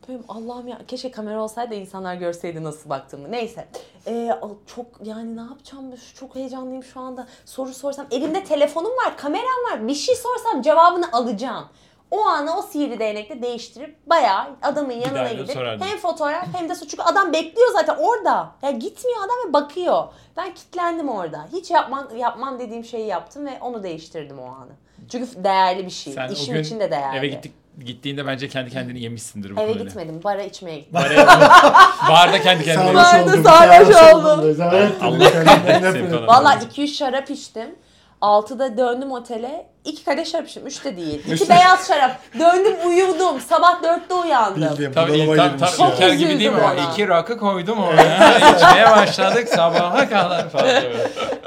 Böyle 0.08 0.20
Allah'ım 0.28 0.68
ya 0.68 0.78
keşke 0.88 1.10
kamera 1.10 1.42
olsaydı 1.42 1.74
insanlar 1.74 2.14
görseydi 2.14 2.64
nasıl 2.64 2.90
baktığımı. 2.90 3.32
Neyse. 3.32 3.68
Ee, 4.06 4.30
çok 4.66 4.86
yani 5.04 5.36
ne 5.36 5.40
yapacağım? 5.40 5.84
Çok 6.14 6.34
heyecanlıyım 6.34 6.82
şu 6.82 7.00
anda. 7.00 7.26
Soru 7.44 7.74
sorsam 7.74 8.06
elimde 8.10 8.44
telefonum 8.44 8.90
var, 8.90 9.16
kameram 9.16 9.64
var. 9.72 9.88
Bir 9.88 9.94
şey 9.94 10.14
sorsam 10.16 10.62
cevabını 10.62 11.12
alacağım. 11.12 11.64
O 12.10 12.26
anı 12.26 12.58
o 12.58 12.62
sihirli 12.62 12.98
değnekle 12.98 13.42
değiştirip 13.42 13.96
bayağı 14.06 14.44
adamın 14.62 14.92
yanına 14.92 15.32
gidip 15.32 15.50
sorardın. 15.50 15.84
hem 15.84 15.98
fotoğraf 15.98 16.46
hem 16.56 16.68
de 16.68 16.74
su- 16.74 16.88
çünkü 16.88 17.02
adam 17.02 17.32
bekliyor 17.32 17.68
zaten 17.72 17.96
orada. 17.98 18.50
Ya 18.62 18.70
gitmiyor 18.70 19.18
adam 19.18 19.36
ve 19.48 19.52
bakıyor. 19.52 20.04
Ben 20.36 20.54
kitlendim 20.54 21.08
orada. 21.08 21.46
Hiç 21.52 21.70
yapmam 21.70 22.08
yapmam 22.16 22.58
dediğim 22.58 22.84
şeyi 22.84 23.06
yaptım 23.06 23.46
ve 23.46 23.58
onu 23.60 23.82
değiştirdim 23.82 24.38
o 24.38 24.44
anı. 24.44 24.72
Çünkü 25.12 25.44
değerli 25.44 25.86
bir 25.86 25.90
şey. 25.90 26.12
Sen 26.12 26.28
İşim 26.28 26.56
için 26.60 26.80
de 26.80 26.90
değerli. 26.90 27.18
eve 27.18 27.26
gittik, 27.28 27.52
gittiğinde 27.84 28.26
bence 28.26 28.48
kendi 28.48 28.70
kendini 28.70 29.00
yemişsindir 29.00 29.56
bu 29.56 29.60
Eve 29.60 29.66
konuyla. 29.68 29.84
gitmedim. 29.84 30.20
Bara 30.24 30.42
içmeye 30.42 30.78
gittim. 30.78 30.94
Barda, 30.94 31.26
barda 32.10 32.40
kendi 32.42 32.64
kendine 32.64 32.92
Sarhoş 33.02 33.28
oldum, 33.32 33.44
sarhoş 33.44 33.96
sarhoş 33.96 34.14
oldum. 34.14 34.56
Allah 35.02 35.32
kahretsin. 35.44 36.26
Valla 36.26 36.54
2-3 36.54 36.86
şarap 36.88 37.30
içtim. 37.30 37.74
6'da 38.20 38.76
döndüm 38.76 39.12
otele. 39.12 39.66
2 39.84 40.04
kadeh 40.04 40.24
şarap 40.24 40.48
içtim. 40.48 40.66
3 40.66 40.84
de 40.84 40.96
değil. 40.96 41.32
2 41.32 41.48
beyaz 41.48 41.88
şarap. 41.88 42.20
Döndüm 42.38 42.76
uyudum. 42.86 43.40
Sabah 43.40 43.82
4'te 43.82 44.14
uyandım. 44.14 44.70
Bildiğim 44.70 44.92
Tabii 44.92 45.12
bunalıma 45.12 45.36
tam, 45.36 45.56
girmiş 45.56 45.70
tam 45.76 45.88
ya. 45.88 45.94
İlker 45.94 46.12
gibi 46.12 46.38
değil 46.38 46.50
mi? 46.50 46.56
ona. 46.58 46.92
İki 46.92 47.08
rakı 47.08 47.38
koydum 47.38 47.78
oraya. 47.78 48.38
İçmeye 48.56 48.90
başladık 48.90 49.48
sabaha 49.48 50.08
kadar 50.08 50.50
falan. 50.50 50.82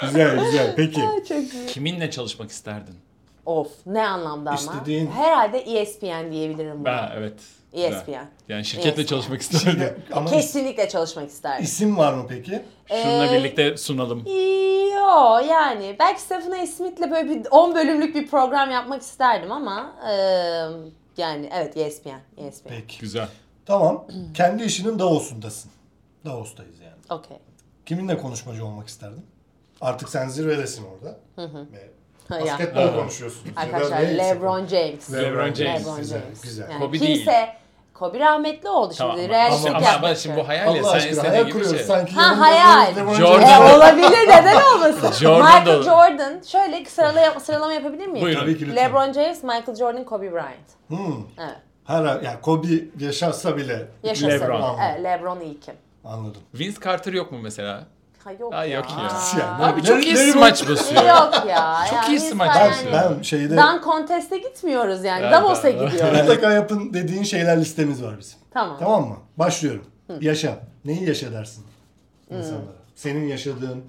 Güzel 0.01 0.39
güzel. 0.39 0.73
Peki. 0.75 1.01
Ay, 1.01 1.23
Çok 1.23 1.53
iyi. 1.53 1.65
Kiminle 1.67 2.11
çalışmak 2.11 2.51
isterdin? 2.51 2.95
Of 3.45 3.67
ne 3.85 4.07
anlamda 4.07 4.49
ama. 4.49 4.59
İstediğin- 4.59 5.07
Herhalde 5.11 5.57
E 5.59 5.79
ESPN 5.79 6.31
diyebilirim 6.31 6.79
buna. 6.79 6.85
Ben 6.85 7.11
evet. 7.17 7.33
güzel. 7.73 7.91
ESPN. 7.93 8.25
Yani 8.49 8.65
şirketle 8.65 8.89
ESPN. 9.01 9.05
çalışmak 9.15 9.41
isterdim. 9.41 10.03
Ama 10.13 10.29
is- 10.29 10.33
Kesinlikle 10.33 10.89
çalışmak 10.89 11.29
isterdim. 11.29 11.63
isim 11.63 11.97
var 11.97 12.13
mı 12.13 12.25
peki? 12.29 12.61
Şununla 12.87 13.25
Ee, 13.27 13.37
birlikte 13.39 13.77
sunalım. 13.77 14.23
Yo 14.95 15.39
yani 15.49 15.95
belki 15.99 16.21
Stephen 16.21 16.51
A. 16.63 16.67
Smith'le 16.67 17.11
böyle 17.11 17.29
bir 17.29 17.47
10 17.51 17.75
bölümlük 17.75 18.15
bir 18.15 18.27
program 18.27 18.71
yapmak 18.71 19.01
isterdim 19.01 19.51
ama 19.51 19.93
e, 20.09 20.11
yani 21.17 21.49
evet 21.53 21.77
E 21.77 21.81
ESPN. 21.81 22.09
ESPN. 22.37 22.69
Peki. 22.69 22.99
Güzel. 22.99 23.27
Tamam. 23.65 24.05
Kendi 24.33 24.63
işinin 24.63 24.99
Davos'undasın. 24.99 25.71
Davos'tayız 26.25 26.79
yani. 26.79 27.19
Okey. 27.19 27.37
Kiminle 27.85 28.17
konuşmacı 28.17 28.65
olmak 28.65 28.87
isterdin? 28.87 29.25
Artık 29.81 30.09
sen 30.09 30.27
zirvedesin 30.29 30.85
orada. 30.85 31.17
Ve 31.73 31.89
Basketbol 32.31 32.99
konuşuyorsun. 32.99 33.41
Arkadaşlar. 33.55 33.99
LeBron 34.01 34.67
James. 34.67 35.13
LeBron 35.13 35.53
James. 35.53 35.81
LeBron 35.81 35.97
Güzel, 35.97 36.21
James. 36.21 36.41
güzel. 36.41 36.69
Yani 36.71 36.79
Kobe 36.79 36.97
kimse 36.97 37.07
değil. 37.31 37.47
Kobe 37.93 38.19
rahmetli 38.19 38.69
oldu 38.69 38.93
Tamam. 38.97 39.17
şimdi. 39.17 39.25
ama- 39.35 39.43
Realistlik 39.43 39.75
ama, 39.75 39.87
ama, 39.97 40.15
şimdi 40.15 40.35
bu 40.37 40.47
hayal 40.47 40.75
ya. 40.75 40.81
Allah 40.81 40.99
Sen 40.99 41.09
aşkına 41.09 41.29
hayal 41.29 41.49
kuruyoruz 41.49 41.77
şey. 41.77 41.85
sanki. 41.85 42.13
Ha, 42.13 42.39
hayal. 42.39 42.93
Jordan. 43.15 43.69
E, 43.69 43.75
olabilir 43.75 44.27
neden 44.27 44.61
olmasın? 44.61 45.11
Jordan 45.19 45.59
Michael. 45.59 45.83
Jordan. 45.83 46.41
Şöyle 46.47 46.85
sırala, 46.85 47.39
sıralama 47.43 47.73
yapabilir 47.73 48.07
miyim? 48.07 48.25
Buyurun. 48.25 48.41
Tabii 48.41 48.57
ki 48.57 48.67
lütfen. 48.67 48.85
LeBron 48.89 49.13
James, 49.13 49.43
Michael 49.43 49.75
Jordan, 49.75 50.03
Kobe 50.03 50.31
Bryant. 50.31 50.69
Hmm. 50.87 51.23
Evet. 51.39 51.55
Her 51.85 52.03
yani 52.03 52.41
Kobe 52.41 52.67
yaşarsa 52.99 53.57
bile 53.57 53.87
Yaşasın. 54.03 54.29
LeBron. 54.29 54.77
Evet, 54.79 55.03
LeBron 55.03 55.39
iyi 55.39 55.59
kim? 55.59 55.73
anladım. 56.05 56.41
Vince 56.53 56.77
Carter 56.85 57.13
yok 57.13 57.31
mu 57.31 57.39
mesela? 57.41 57.83
Ha 58.23 58.31
yok 58.31 58.53
Ha, 58.53 58.65
ya. 58.65 58.77
yok 58.77 58.85
ya. 58.91 59.11
Yani 59.39 59.63
Abi 59.65 59.81
ne- 59.81 59.85
çok 59.85 60.05
iyi 60.05 60.17
smaç 60.17 60.69
basıyor. 60.69 61.03
Yok 61.03 61.43
ya. 61.49 61.77
Çok 61.89 61.93
yani 61.93 62.07
iyi 62.15 62.19
smaç 62.19 62.49
Ben, 62.55 62.65
yani- 62.65 63.15
ben 63.17 63.21
şeyde 63.21 63.57
Dan 63.57 63.81
Contest'e 63.83 64.37
gitmiyoruz 64.37 65.03
yani. 65.03 65.21
Evet, 65.21 65.33
Davos'a 65.33 65.69
gidiyoruz. 65.69 66.01
mutlaka 66.01 66.51
yapın 66.51 66.93
dediğin 66.93 67.23
şeyler 67.23 67.61
listemiz 67.61 68.03
var 68.03 68.19
bizim. 68.19 68.39
tamam. 68.53 68.77
Tamam 68.79 69.07
mı? 69.09 69.17
Başlıyorum. 69.37 69.85
Yaşa. 70.21 70.59
Neyi 70.85 71.07
yaşa 71.07 71.31
dersin 71.31 71.65
insanlara? 72.29 72.61
Senin 72.95 73.27
yaşadığın 73.27 73.83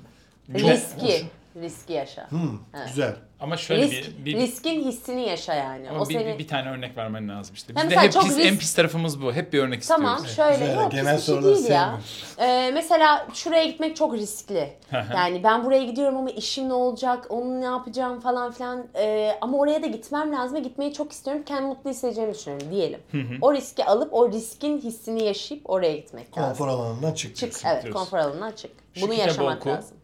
Riski. 0.54 1.26
Riski 1.56 1.92
yaşa. 1.92 2.30
Hmm, 2.30 2.58
Evet. 2.74 2.86
güzel. 2.88 3.16
Ama 3.40 3.56
şöyle 3.56 3.82
Risk, 3.82 4.18
bir, 4.18 4.24
bir, 4.24 4.36
riskin 4.36 4.84
hissini 4.84 5.28
yaşa 5.28 5.54
yani. 5.54 5.90
ama 5.90 6.00
o 6.00 6.08
bir, 6.08 6.14
seni... 6.14 6.26
bir, 6.26 6.38
bir 6.38 6.48
tane 6.48 6.70
örnek 6.70 6.96
vermen 6.96 7.28
lazım 7.28 7.54
işte. 7.54 7.76
Bizde 7.76 7.96
hep 7.96 8.12
çok 8.12 8.22
pis, 8.22 8.36
risk- 8.38 8.46
en 8.46 8.56
pis 8.58 8.74
tarafımız 8.74 9.22
bu. 9.22 9.32
Hep 9.32 9.52
bir 9.52 9.58
örnek 9.58 9.82
Tamam 9.88 10.24
istiyoruz. 10.24 10.36
şöyle 10.36 10.66
Güzel, 10.66 10.82
yok 10.82 10.92
genel 10.92 11.16
pis 11.16 11.26
şey 11.26 11.42
değil 11.42 11.68
ya. 11.70 12.00
Ee, 12.38 12.70
mesela 12.74 13.26
şuraya 13.34 13.64
gitmek 13.64 13.96
çok 13.96 14.14
riskli. 14.14 14.72
yani 15.14 15.44
ben 15.44 15.64
buraya 15.64 15.84
gidiyorum 15.84 16.16
ama 16.16 16.30
işim 16.30 16.68
ne 16.68 16.72
olacak, 16.72 17.26
onu 17.28 17.60
ne 17.60 17.64
yapacağım 17.64 18.20
falan 18.20 18.52
filan. 18.52 18.86
Ee, 18.96 19.32
ama 19.40 19.58
oraya 19.58 19.82
da 19.82 19.86
gitmem 19.86 20.32
lazım 20.32 20.56
ve 20.56 20.60
gitmeyi 20.60 20.92
çok 20.92 21.12
istiyorum. 21.12 21.42
Kendimi 21.46 21.68
mutlu 21.68 21.90
hissedeceğimi 21.90 22.34
düşünüyorum 22.34 22.70
diyelim. 22.70 23.00
o 23.40 23.54
riski 23.54 23.84
alıp 23.84 24.14
o 24.14 24.32
riskin 24.32 24.78
hissini 24.80 25.24
yaşayıp 25.24 25.70
oraya 25.70 25.96
gitmek 25.96 26.38
lazım. 26.38 26.48
Konfor 26.48 26.68
alanından 26.68 27.12
çık. 27.14 27.36
Çık 27.36 27.52
evet 27.64 27.82
diyorsun. 27.82 27.92
konfor 28.00 28.18
alanından 28.18 28.52
çık. 28.52 28.70
Şu 28.94 29.02
Bunu 29.02 29.14
yaşamak 29.14 29.56
oku. 29.60 29.68
lazım. 29.68 29.96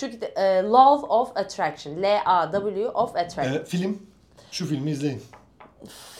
Şu 0.00 0.10
kita- 0.10 0.26
e, 0.40 0.62
Love 0.62 1.06
of 1.06 1.36
Attraction. 1.36 2.02
L-A-W 2.02 2.88
of 2.88 3.16
Attraction. 3.16 3.54
Ee, 3.54 3.64
film. 3.64 4.02
Şu 4.50 4.66
filmi 4.66 4.90
izleyin. 4.90 5.22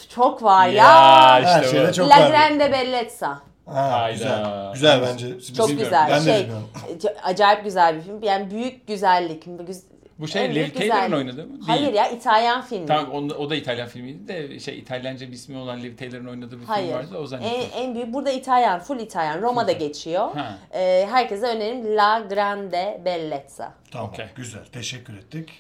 Çok 0.09 0.43
var 0.43 0.69
ya. 0.69 0.73
Ya 0.85 1.45
Her 1.45 1.63
işte 1.63 1.71
şeyde 1.77 1.89
bu. 1.89 1.93
çok 1.93 2.09
La 2.09 2.21
var. 2.21 2.31
Grande 2.31 2.73
Bellezza. 2.73 3.29
Ha, 3.67 3.93
Hayda. 3.93 4.13
güzel. 4.13 4.73
Güzel 4.73 5.03
bence. 5.03 5.41
Çok 5.41 5.69
Bilmiyorum. 5.69 5.77
güzel. 5.85 6.09
Ben 6.11 6.21
de 6.21 6.25
şey, 6.33 6.41
bilmiyorum. 6.43 6.69
e, 7.05 7.21
acayip 7.23 7.65
güzel 7.65 7.97
bir 7.97 8.01
film. 8.03 8.23
Yani 8.23 8.51
büyük 8.51 8.87
güzellik. 8.87 9.45
Güz- 9.67 9.85
Bu 10.19 10.29
şey 10.29 10.45
en 10.45 10.55
Liv 10.55 10.71
Taylor'ın 10.71 11.13
oynadığı 11.13 11.47
mı? 11.47 11.53
Değil. 11.53 11.63
Hayır 11.67 11.93
ya 11.93 12.09
İtalyan 12.11 12.63
filmi. 12.63 12.87
Tamam 12.87 13.11
o, 13.13 13.35
o 13.35 13.51
da 13.51 13.55
İtalyan 13.57 13.89
filmiydi 13.89 14.29
de 14.29 14.61
şey 14.61 14.79
İtalyanca 14.79 15.27
bir 15.29 15.33
ismi 15.33 15.57
olan 15.57 15.83
Liv 15.83 15.97
Taylor'ın 15.97 16.27
oynadığı 16.27 16.51
bir 16.55 16.59
film 16.59 16.67
Hayır. 16.67 16.93
vardı 16.95 17.19
o 17.19 17.23
En, 17.23 17.27
zannediyorum. 17.27 17.69
en 17.77 17.95
büyük 17.95 18.13
burada 18.15 18.31
İtalyan, 18.31 18.81
full 18.81 19.01
İtalyan. 19.01 19.43
Roma'da 19.43 19.73
geçiyor. 19.73 20.35
Ha. 20.35 20.59
Ee, 20.75 21.07
herkese 21.11 21.47
öneririm 21.47 21.97
La 21.97 22.19
Grande 22.21 23.01
Bellezza. 23.05 23.75
Tamam. 23.91 24.09
Okey. 24.09 24.27
Güzel. 24.37 24.65
Teşekkür 24.73 25.17
ettik. 25.17 25.51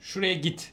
Şuraya 0.00 0.34
git. 0.34 0.72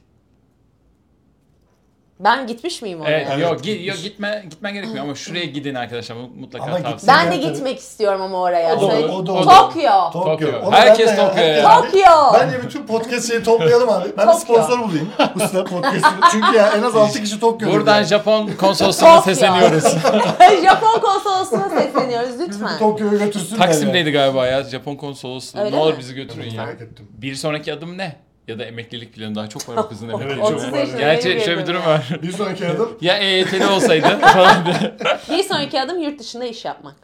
Ben 2.19 2.47
gitmiş 2.47 2.81
miyim 2.81 3.01
oraya? 3.01 3.17
Evet, 3.17 3.27
Evet, 3.31 3.43
yok, 3.43 3.59
gi- 3.59 3.63
gitmiş. 3.63 3.87
yok 3.87 3.97
gitme 4.03 4.43
gitmen 4.49 4.73
gerekmiyor 4.73 5.03
ama 5.03 5.15
şuraya 5.15 5.45
gidin 5.45 5.75
arkadaşlar 5.75 6.15
mutlaka 6.39 6.65
Ama 6.65 6.81
tavsiye. 6.81 7.15
Ben 7.15 7.31
de 7.31 7.35
evet. 7.35 7.43
gitmek 7.45 7.79
istiyorum 7.79 8.21
ama 8.21 8.41
oraya. 8.41 8.75
O 8.75 8.79
olur, 8.79 8.91
Söyle- 8.91 9.07
o 9.07 9.11
olur. 9.11 9.25
Tokyo. 9.43 10.11
Tokyo. 10.13 10.47
Onu 10.65 10.75
Herkes 10.75 11.11
hep 11.11 11.37
ya. 11.57 11.81
Tokyo. 11.81 12.33
Bence 12.33 12.63
bütün 12.63 12.87
podcast 12.87 13.27
şeyi 13.27 13.43
toplayalım 13.43 13.89
abi. 13.89 14.09
Ben 14.17 14.25
Tokyo. 14.25 14.39
sponsor 14.39 14.79
bulayım. 14.79 15.09
Usta 15.35 15.63
podcast'ı. 15.63 16.09
Çünkü 16.31 16.55
ya 16.57 16.69
en 16.77 16.81
az 16.83 16.95
6 16.95 17.21
kişi 17.23 17.39
Tokyo'da. 17.39 17.73
Buradan 17.73 17.95
yani. 17.95 18.05
Japon 18.05 18.47
konsolosluğuna 18.59 19.15
Tokyo. 19.15 19.33
sesleniyoruz. 19.33 19.83
Japon 20.63 20.99
konsolosluğuna 21.01 21.69
sesleniyoruz 21.69 22.39
lütfen. 22.39 22.79
Tokyo'ya 22.79 23.25
götürsünler. 23.25 23.61
Taksim'deydi 23.65 24.11
galiba 24.11 24.47
ya 24.47 24.63
Japon 24.63 24.95
konsolosluğu. 24.95 25.59
Öyle 25.59 25.75
ne 25.77 25.79
olur 25.79 25.93
mi? 25.93 25.99
bizi 25.99 26.15
götürün 26.15 26.49
yani. 26.49 26.57
ya. 26.69 26.75
Bir 27.11 27.35
sonraki 27.35 27.73
adım 27.73 27.97
ne? 27.97 28.15
Ya 28.49 28.59
da 28.59 28.63
emeklilik 28.65 29.13
planı 29.13 29.35
daha 29.35 29.49
çok 29.49 29.69
var 29.69 29.77
o 29.77 29.89
kızın 29.89 30.09
emeklilik 30.09 30.31
Evet, 30.31 30.47
planı. 30.47 30.55
30 30.55 30.71
var. 30.71 30.77
yaşında 30.77 30.99
Gerçi 30.99 31.41
şöyle 31.45 31.61
bir 31.61 31.67
durum 31.67 31.85
var. 31.85 32.09
Bir 32.21 32.31
sonraki 32.31 32.67
adım 32.67 32.97
Ya 33.01 33.17
EYT'li 33.17 33.65
olsaydı 33.67 34.19
falan 34.21 34.65
diye. 34.65 34.97
Bir 35.29 35.43
sonraki 35.43 35.81
adım 35.81 35.99
yurt 36.01 36.19
dışında 36.19 36.45
iş 36.45 36.65
yapmak. 36.65 36.95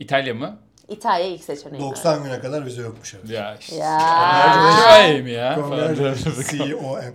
İtalya 0.00 0.34
mı? 0.34 0.58
İtalya 0.88 1.26
ilk 1.26 1.44
seçeneğim. 1.44 1.84
90 1.86 2.24
güne 2.24 2.40
kadar 2.40 2.66
vize 2.66 2.82
yokmuş 2.82 3.14
evet. 3.14 3.30
Ya 3.30 3.56
işte. 3.60 3.76
Ya. 3.76 5.20
Mi 5.22 5.30
ya? 5.30 5.58
C-O-M. 6.50 7.12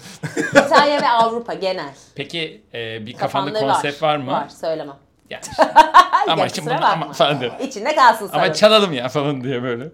İtalya 0.52 1.02
ve 1.02 1.10
Avrupa 1.10 1.54
genel. 1.54 1.94
Peki 2.16 2.62
e, 2.74 3.06
bir 3.06 3.14
kafanda 3.14 3.54
Kafamda 3.54 3.74
konsept 3.74 4.02
var, 4.02 4.18
mı? 4.18 4.32
Var 4.32 4.50
söylemem. 4.50 4.96
Ya 5.30 5.40
işte. 5.52 5.64
ama 6.28 6.42
Ya 6.42 6.50
şimdi 6.50 6.70
bunu 6.70 6.86
ama 6.86 7.14
falan 7.14 7.40
diye. 7.40 7.52
İçinde 7.64 7.96
kalsın 7.96 8.28
sana. 8.28 8.42
Ama 8.42 8.54
çalalım 8.54 8.94
ya 8.94 9.10
falan 9.10 9.44
diye 9.44 9.64
böyle. 9.64 9.86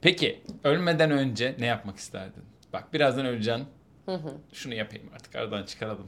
Peki 0.00 0.42
ölmeden 0.64 1.10
önce 1.10 1.54
ne 1.58 1.66
yapmak 1.66 1.96
isterdin? 1.96 2.51
Bak 2.72 2.92
birazdan 2.92 3.26
öleceksin. 3.26 3.66
Şunu 4.52 4.74
yapayım 4.74 5.06
artık 5.14 5.36
aradan 5.36 5.62
çıkaralım. 5.64 6.06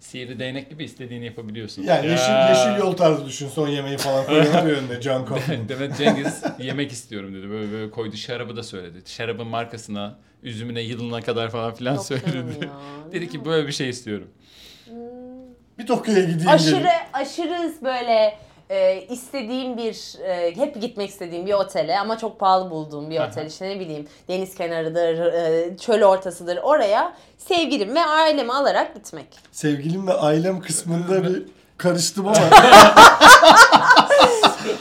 Sihirli 0.00 0.38
değnek 0.38 0.70
gibi 0.70 0.84
istediğini 0.84 1.24
yapabiliyorsun. 1.24 1.82
Yani 1.82 2.06
Ya. 2.06 2.12
yeşil, 2.12 2.32
yeşil 2.68 2.78
yol 2.80 2.92
tarzı 2.96 3.26
düşün. 3.26 3.48
Son 3.48 3.68
yemeği 3.68 3.96
falan 3.96 4.26
koyuyor 4.26 4.54
önüne. 4.64 5.00
Can 5.00 5.26
Kaufman. 5.26 5.68
Demet 5.68 5.96
Cengiz 5.98 6.42
yemek 6.58 6.92
istiyorum 6.92 7.34
dedi. 7.34 7.50
Böyle 7.50 7.72
böyle 7.72 7.90
koydu. 7.90 8.16
Şarabı 8.16 8.56
da 8.56 8.62
söyledi. 8.62 8.98
Şarabın 9.06 9.46
markasına, 9.46 10.18
üzümüne, 10.42 10.80
yılına 10.80 11.20
kadar 11.20 11.50
falan 11.50 11.74
filan 11.74 11.94
Yok 11.94 12.04
söyledi. 12.04 12.70
dedi 13.12 13.28
ki 13.28 13.44
böyle 13.44 13.66
bir 13.66 13.72
şey 13.72 13.88
istiyorum. 13.88 14.28
Bir 15.78 15.86
Tokyo'ya 15.86 16.20
gideyim 16.24 16.48
Aşırı 16.48 16.76
dedim. 16.76 16.88
aşırı 17.12 17.72
böyle 17.84 18.38
e, 18.70 19.06
istediğim 19.10 19.76
bir 19.76 20.18
e, 20.24 20.56
hep 20.56 20.80
gitmek 20.80 21.10
istediğim 21.10 21.46
bir 21.46 21.52
otele 21.52 21.98
ama 21.98 22.18
çok 22.18 22.40
pahalı 22.40 22.70
bulduğum 22.70 23.10
bir 23.10 23.20
otel 23.20 23.46
işte 23.46 23.68
ne 23.68 23.80
bileyim 23.80 24.08
deniz 24.28 24.54
kenarıdır 24.54 25.32
e, 25.32 25.76
çöl 25.76 26.02
ortasıdır 26.02 26.56
oraya 26.56 27.16
sevgilim 27.38 27.94
ve 27.94 28.04
ailemi 28.04 28.52
alarak 28.52 28.94
gitmek. 28.94 29.26
Sevgilim 29.52 30.06
ve 30.06 30.12
ailem 30.12 30.60
kısmında 30.60 31.24
bir 31.24 31.42
karıştım 31.78 32.28
ama. 32.28 32.36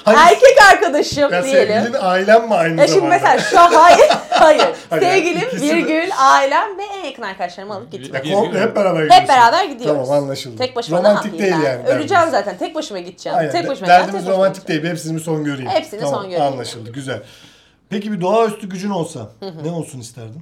Erkek 0.05 0.57
arkadaşım 0.73 1.33
ya 1.33 1.43
diyelim. 1.43 1.73
sevgilin 1.75 1.97
ailem 2.01 2.47
mi 2.47 2.55
aynı 2.55 2.81
Ya 2.81 2.87
şimdi 2.87 2.99
zamanda? 2.99 3.15
mesela 3.15 3.37
şu 3.39 3.59
an 3.59 3.73
hayır, 3.73 4.09
hayır. 4.29 4.65
Hayır, 4.89 5.03
Sevgilim, 5.03 5.61
virgül, 5.61 6.09
ailem 6.17 6.77
ve 6.77 6.83
en 6.83 7.05
yakın 7.05 7.21
arkadaşlarımı 7.21 7.73
alıp 7.75 7.93
Ya 7.93 7.99
gitmek. 7.99 8.33
komple 8.33 8.61
hep 8.61 8.75
beraber 8.75 9.01
gidiyorsun. 9.03 9.21
Hep 9.21 9.29
beraber 9.29 9.65
gidiyoruz. 9.65 10.07
Tamam 10.07 10.23
anlaşıldı. 10.23 10.57
Tek 10.57 10.75
başıma 10.75 10.97
Romantik 10.97 11.39
değil 11.39 11.53
ben? 11.53 11.61
yani. 11.61 11.83
Öleceğim 11.87 12.09
derdimiz. 12.09 12.31
zaten. 12.31 12.57
Tek 12.57 12.75
başıma 12.75 12.99
gideceğim. 12.99 13.37
Aynen. 13.37 13.51
Tek 13.51 13.67
başıma 13.69 13.87
Derdimiz 13.87 14.25
tek 14.25 14.33
romantik 14.33 14.63
başıma 14.63 14.81
değil. 14.81 14.91
Hepsini 14.93 15.15
bir 15.17 15.21
son 15.23 15.43
göreyim. 15.43 15.69
Hepsini 15.69 15.99
tamam, 15.99 16.15
son 16.21 16.29
göreyim. 16.29 16.53
Anlaşıldı. 16.53 16.91
Güzel. 16.91 17.21
Peki 17.89 18.11
bir 18.11 18.21
doğaüstü 18.21 18.69
gücün 18.69 18.89
olsa 18.89 19.19
ne 19.63 19.71
olsun 19.71 19.99
isterdin? 19.99 20.41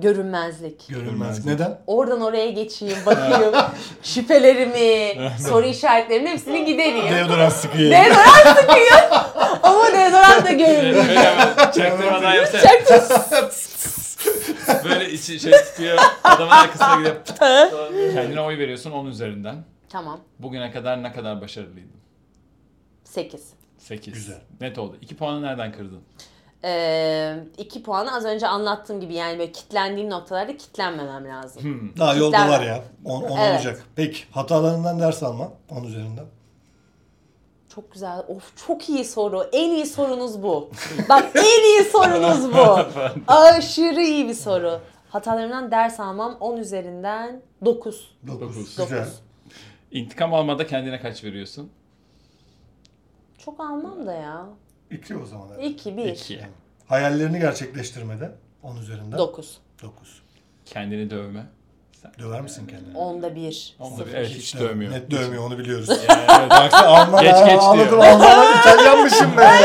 Görünmezlik. 0.00 0.88
Görünmez. 0.88 1.46
Neden? 1.46 1.78
Oradan 1.86 2.20
oraya 2.20 2.50
geçeyim, 2.50 2.98
bakayım. 3.06 3.54
şüphelerimi, 4.02 5.30
soru 5.48 5.66
işaretlerimi 5.66 6.28
hepsini 6.30 6.64
gidereyim. 6.64 7.14
Deodorant 7.16 7.52
sıkıyor. 7.52 7.90
Deodorant 7.90 8.58
sıkıyor. 8.60 9.00
Ama 9.62 9.86
deodorant 9.92 10.44
da 10.46 10.52
görünmüyor. 10.52 11.04
Çaktırmadan 11.56 12.34
yapsana. 12.34 12.62
Böyle 14.84 15.10
içi 15.12 15.40
şey 15.40 15.52
tutuyor. 15.52 15.98
Adamın 16.24 16.50
arkasına 16.52 16.96
gidip 16.98 17.16
kendine 18.14 18.40
oy 18.40 18.58
veriyorsun 18.58 18.90
10 18.90 19.06
üzerinden. 19.06 19.56
tamam. 19.88 20.20
Bugüne 20.38 20.70
kadar 20.72 21.02
ne 21.02 21.12
kadar 21.12 21.40
başarılıydın? 21.40 22.00
8. 23.04 23.42
8. 23.78 24.14
Güzel. 24.14 24.38
Net 24.60 24.78
oldu. 24.78 24.96
2 25.00 25.16
puanı 25.16 25.42
nereden 25.42 25.72
kırdın? 25.72 26.00
Ee, 26.64 27.36
iki 27.58 27.82
puanı 27.82 28.14
az 28.14 28.24
önce 28.24 28.48
anlattığım 28.48 29.00
gibi 29.00 29.14
yani 29.14 29.38
böyle 29.38 29.52
kitlendiğim 29.52 30.10
noktalarda 30.10 30.56
kitlenmemem 30.56 31.28
lazım. 31.28 31.62
Hmm. 31.62 31.96
Daha 31.98 32.14
yolda 32.14 32.36
Kitler- 32.36 32.48
var 32.48 32.62
ya. 32.62 32.84
10 33.04 33.22
Evet. 33.22 33.54
olacak. 33.56 33.84
Peki 33.96 34.18
hatalarından 34.30 35.00
ders 35.00 35.22
alma 35.22 35.52
10 35.70 35.84
üzerinden. 35.84 36.26
Çok 37.74 37.92
güzel. 37.92 38.18
Of 38.28 38.66
çok 38.66 38.88
iyi 38.88 39.04
soru. 39.04 39.42
En 39.52 39.70
iyi 39.70 39.86
sorunuz 39.86 40.42
bu. 40.42 40.70
Bak 41.08 41.30
en 41.34 41.64
iyi 41.64 41.84
sorunuz 41.90 42.52
bu. 42.54 42.78
Aşırı 43.32 44.02
iyi 44.02 44.28
bir 44.28 44.34
soru. 44.34 44.80
Hatalarımdan 45.10 45.70
ders 45.70 46.00
almam 46.00 46.36
10 46.40 46.56
üzerinden 46.56 47.42
9. 47.64 48.14
9. 48.26 48.40
Dokuz. 48.40 48.76
Güzel. 48.76 48.98
Dokuz. 49.00 49.14
İntikam 49.90 50.34
almada 50.34 50.66
kendine 50.66 51.00
kaç 51.00 51.24
veriyorsun? 51.24 51.70
Çok 53.38 53.60
almam 53.60 54.06
da 54.06 54.12
ya. 54.14 54.46
2 54.90 55.16
o 55.16 55.26
zaman. 55.26 55.58
2, 55.62 55.96
1. 55.96 56.04
2. 56.04 56.40
Hayallerini 56.86 57.40
gerçekleştirmede 57.40 58.30
10 58.62 58.76
üzerinden 58.76 59.18
9. 59.18 59.58
9. 59.82 60.22
Kendini 60.66 61.10
dövme. 61.10 61.46
Sen. 62.02 62.12
Döver 62.18 62.40
misin 62.40 62.66
kendini? 62.66 62.94
10'da 62.94 63.34
1. 63.36 63.76
Onda 63.78 64.06
bir- 64.06 64.14
evet 64.14 64.28
hiç 64.28 64.58
dövmüyor. 64.58 64.92
Net 64.92 65.10
dövmüyor 65.10 65.44
onu 65.46 65.58
biliyoruz. 65.58 65.88
Yani 66.08 66.20
evet, 66.40 66.50
Baksana 66.50 66.86
Alman 66.88 67.22
Geç, 67.24 67.34
geç 67.46 67.60
anladım. 67.60 68.00
Alman 68.00 68.46
İtalyanmışım 68.60 69.30
ben. 69.36 69.62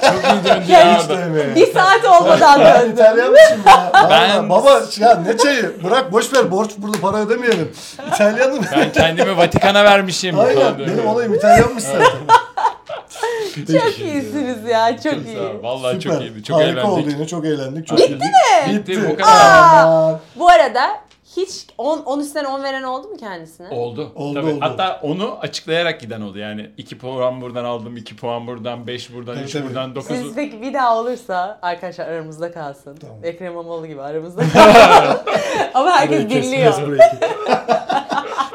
çok 0.00 0.24
iyi 0.24 0.44
döndü 0.44 0.72
Ya 0.72 0.98
Hiç 1.02 1.08
dövmeye. 1.08 1.54
Bir 1.56 1.72
saat 1.72 2.04
olmadan 2.04 2.60
Ben 2.60 2.80
döndüm. 2.82 2.92
İtalyanmışım 2.92 3.60
ya. 3.66 3.92
Ben-. 4.10 4.50
Baba 4.50 4.80
ya 4.98 5.14
ne 5.14 5.36
çayı? 5.36 5.84
Bırak 5.84 6.12
boş 6.12 6.32
ver 6.34 6.50
borç 6.50 6.70
burada 6.78 7.00
para 7.00 7.16
ödemeyelim. 7.16 7.72
İtalyanım. 8.14 8.64
Ben 8.76 8.92
kendimi 8.92 9.36
Vatikan'a 9.36 9.84
vermişim. 9.84 10.38
Aynen 10.38 10.78
benim 10.78 11.06
olayım 11.06 11.34
İtalyanmış 11.34 11.84
zaten. 11.84 12.17
Çok 13.66 13.98
iyisiniz 13.98 14.64
ya. 14.64 14.96
Çok, 14.96 15.02
Çok 15.12 15.26
iyi. 15.26 15.36
sağ 15.36 15.42
ol. 15.42 15.62
Vallahi 15.62 16.00
Süper. 16.00 16.12
çok 16.14 16.22
iyiydi. 16.22 16.42
Çok 16.42 16.56
Harika 16.60 16.80
eğlendik. 16.80 16.92
oldu 16.92 17.10
yine 17.10 17.26
çok 17.26 17.44
eğlendik. 17.44 17.86
Çok 17.86 17.98
Bitti 17.98 18.12
mi? 18.14 18.20
Bitti, 18.74 19.00
bu 19.10 19.16
kadar. 19.16 20.16
Bu 20.36 20.48
arada 20.48 20.80
hiç 21.36 21.66
10 21.78 21.98
10 21.98 22.20
üstten 22.20 22.44
10 22.44 22.62
veren 22.62 22.82
oldu 22.82 23.08
mu 23.08 23.16
kendisine? 23.16 23.68
Oldu. 23.68 24.12
Oldu, 24.14 24.34
Tabii. 24.40 24.50
oldu. 24.50 24.56
Hatta 24.60 25.00
onu 25.02 25.38
açıklayarak 25.40 26.00
giden 26.00 26.20
oldu. 26.20 26.38
Yani 26.38 26.70
2 26.76 26.98
puan 26.98 27.40
buradan 27.40 27.64
aldım, 27.64 27.96
2 27.96 28.16
puan 28.16 28.46
buradan, 28.46 28.86
5 28.86 29.14
buradan, 29.14 29.34
Tabii, 29.34 29.44
3 29.44 29.52
tabii. 29.52 29.66
buradan, 29.66 29.94
9. 29.94 30.16
Siz 30.16 30.34
peki 30.34 30.62
bir 30.62 30.74
daha 30.74 30.96
olursa 30.98 31.58
arkadaşlar 31.62 32.08
aramızda 32.08 32.52
kalsın. 32.52 32.96
Tamam. 32.96 33.16
Ekrem 33.22 33.52
İmamoğlu 33.52 33.86
gibi 33.86 34.02
aramızda 34.02 34.42
kalsın. 34.52 35.20
Ama 35.74 35.90
herkes 35.90 36.10
Burayı 36.24 36.28
kes, 36.28 36.44
dinliyor. 36.46 36.72
Kes 36.74 36.86
burayı. 36.86 37.00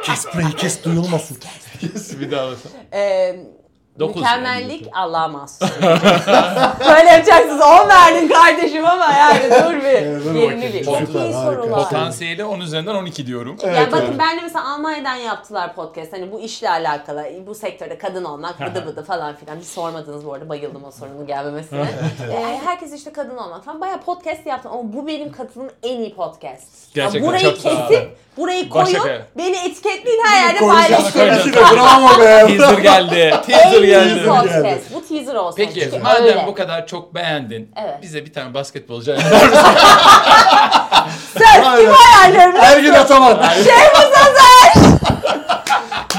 kes 0.04 0.26
burayı 0.36 0.50
kes 0.58 0.84
duyulmasın. 0.84 1.38
bir 2.22 2.32
daha 2.32 2.42
alırsan. 2.42 2.72
Ee, 2.94 3.36
Dokuz 4.00 4.16
mükemmellik 4.22 4.90
yani. 4.96 5.32
Mahsus. 5.32 5.62
Böyle 6.90 7.10
yapacaksınız. 7.10 7.62
10 7.62 7.90
verdin 7.90 8.28
kardeşim 8.28 8.86
ama 8.86 9.06
yani 9.14 9.40
dur 9.44 9.76
bir. 9.76 9.84
Evet, 9.84 10.26
dur 10.26 10.34
Yerini 10.36 10.56
bakayım. 10.56 10.74
bir. 10.74 10.86
Çok 10.86 11.16
iyi 11.22 11.34
sorular. 11.34 11.84
Potansiyeli 11.84 12.44
10 12.44 12.60
üzerinden 12.60 12.96
12 12.96 13.28
diyorum. 13.28 13.58
Evet, 13.64 13.78
yani 13.78 13.92
bakın 13.92 14.06
evet. 14.10 14.20
ben 14.20 14.38
de 14.38 14.42
mesela 14.42 14.74
Almanya'dan 14.74 15.16
yaptılar 15.16 15.76
podcast. 15.76 16.14
Hani 16.14 16.32
bu 16.32 16.40
işle 16.40 16.70
alakalı, 16.70 17.26
bu 17.48 17.56
sektörde 17.56 17.98
kadın 17.98 18.24
olmak, 18.24 18.62
bıdı 18.62 18.86
bıdı 18.86 19.04
falan 19.04 19.36
filan. 19.36 19.60
Bir 19.60 19.64
sormadınız 19.64 20.26
bu 20.26 20.34
arada. 20.34 20.50
Bayıldım 20.50 20.84
o 20.84 20.92
sorunun 20.92 21.28
gelmemesine. 21.28 21.86
Ee, 22.32 22.60
herkes 22.66 22.94
işte 22.94 23.14
kadın 23.14 23.38
olmak 23.38 23.66
falan. 23.66 23.82
Bayağı 23.82 24.02
podcast 24.02 24.46
yaptım 24.46 24.72
ama 24.74 24.94
bu 24.94 25.08
benim 25.08 25.32
katıldığım 25.32 25.70
en 25.84 25.98
iyi 26.00 26.16
podcast. 26.16 26.94
Gerçekten 26.94 27.20
Ya 27.22 27.28
burayı 27.28 27.54
kesip, 27.56 28.18
burayı 28.38 28.70
koyun, 28.70 29.08
beni 29.38 29.58
etiketleyin 29.58 30.22
her 30.26 30.44
yerde 30.48 30.60
paylaşın. 30.60 31.54
bravo 31.54 32.22
be. 32.22 32.58
Teaser 32.58 32.78
geldi. 32.78 33.34
En 33.50 33.83
Teaser 33.92 34.16
geldi. 34.16 34.26
podcast. 34.28 34.94
Bu 34.94 35.08
teaser 35.08 35.36
olsun. 35.36 35.58
Peki 35.58 35.80
Çünkü 35.82 36.00
madem 36.00 36.24
öyle. 36.24 36.44
bu 36.48 36.56
kadar 36.56 36.88
çok 36.88 37.16
beğendin 37.16 37.72
Evet. 37.84 38.02
bize 38.02 38.26
bir 38.26 38.34
tane 38.34 38.54
basketbolcu 38.54 39.16
Sen 41.38 41.64
kim 41.78 41.92
ayarlarını? 42.24 42.60
Ergin 42.62 42.94
Ataman. 42.94 43.44
Şeyhmus 43.54 44.18
Azer, 44.18 44.74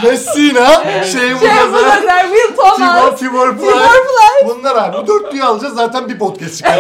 Messina. 0.03 0.85
Şeyhmus 1.13 1.43
Azer. 1.43 1.87
Azer, 1.99 2.25
Will 2.29 2.57
Thomas, 2.57 2.79
Tibor 2.79 3.17
Timur 3.17 3.57
Fly. 3.59 3.67
Fly. 3.71 4.49
Bunlar 4.49 4.77
abi. 4.77 4.97
Bu 4.97 5.07
dörtlüyü 5.07 5.45
alacağız 5.45 5.75
zaten 5.75 6.09
bir 6.09 6.19
podcast 6.19 6.57
çıkar. 6.57 6.79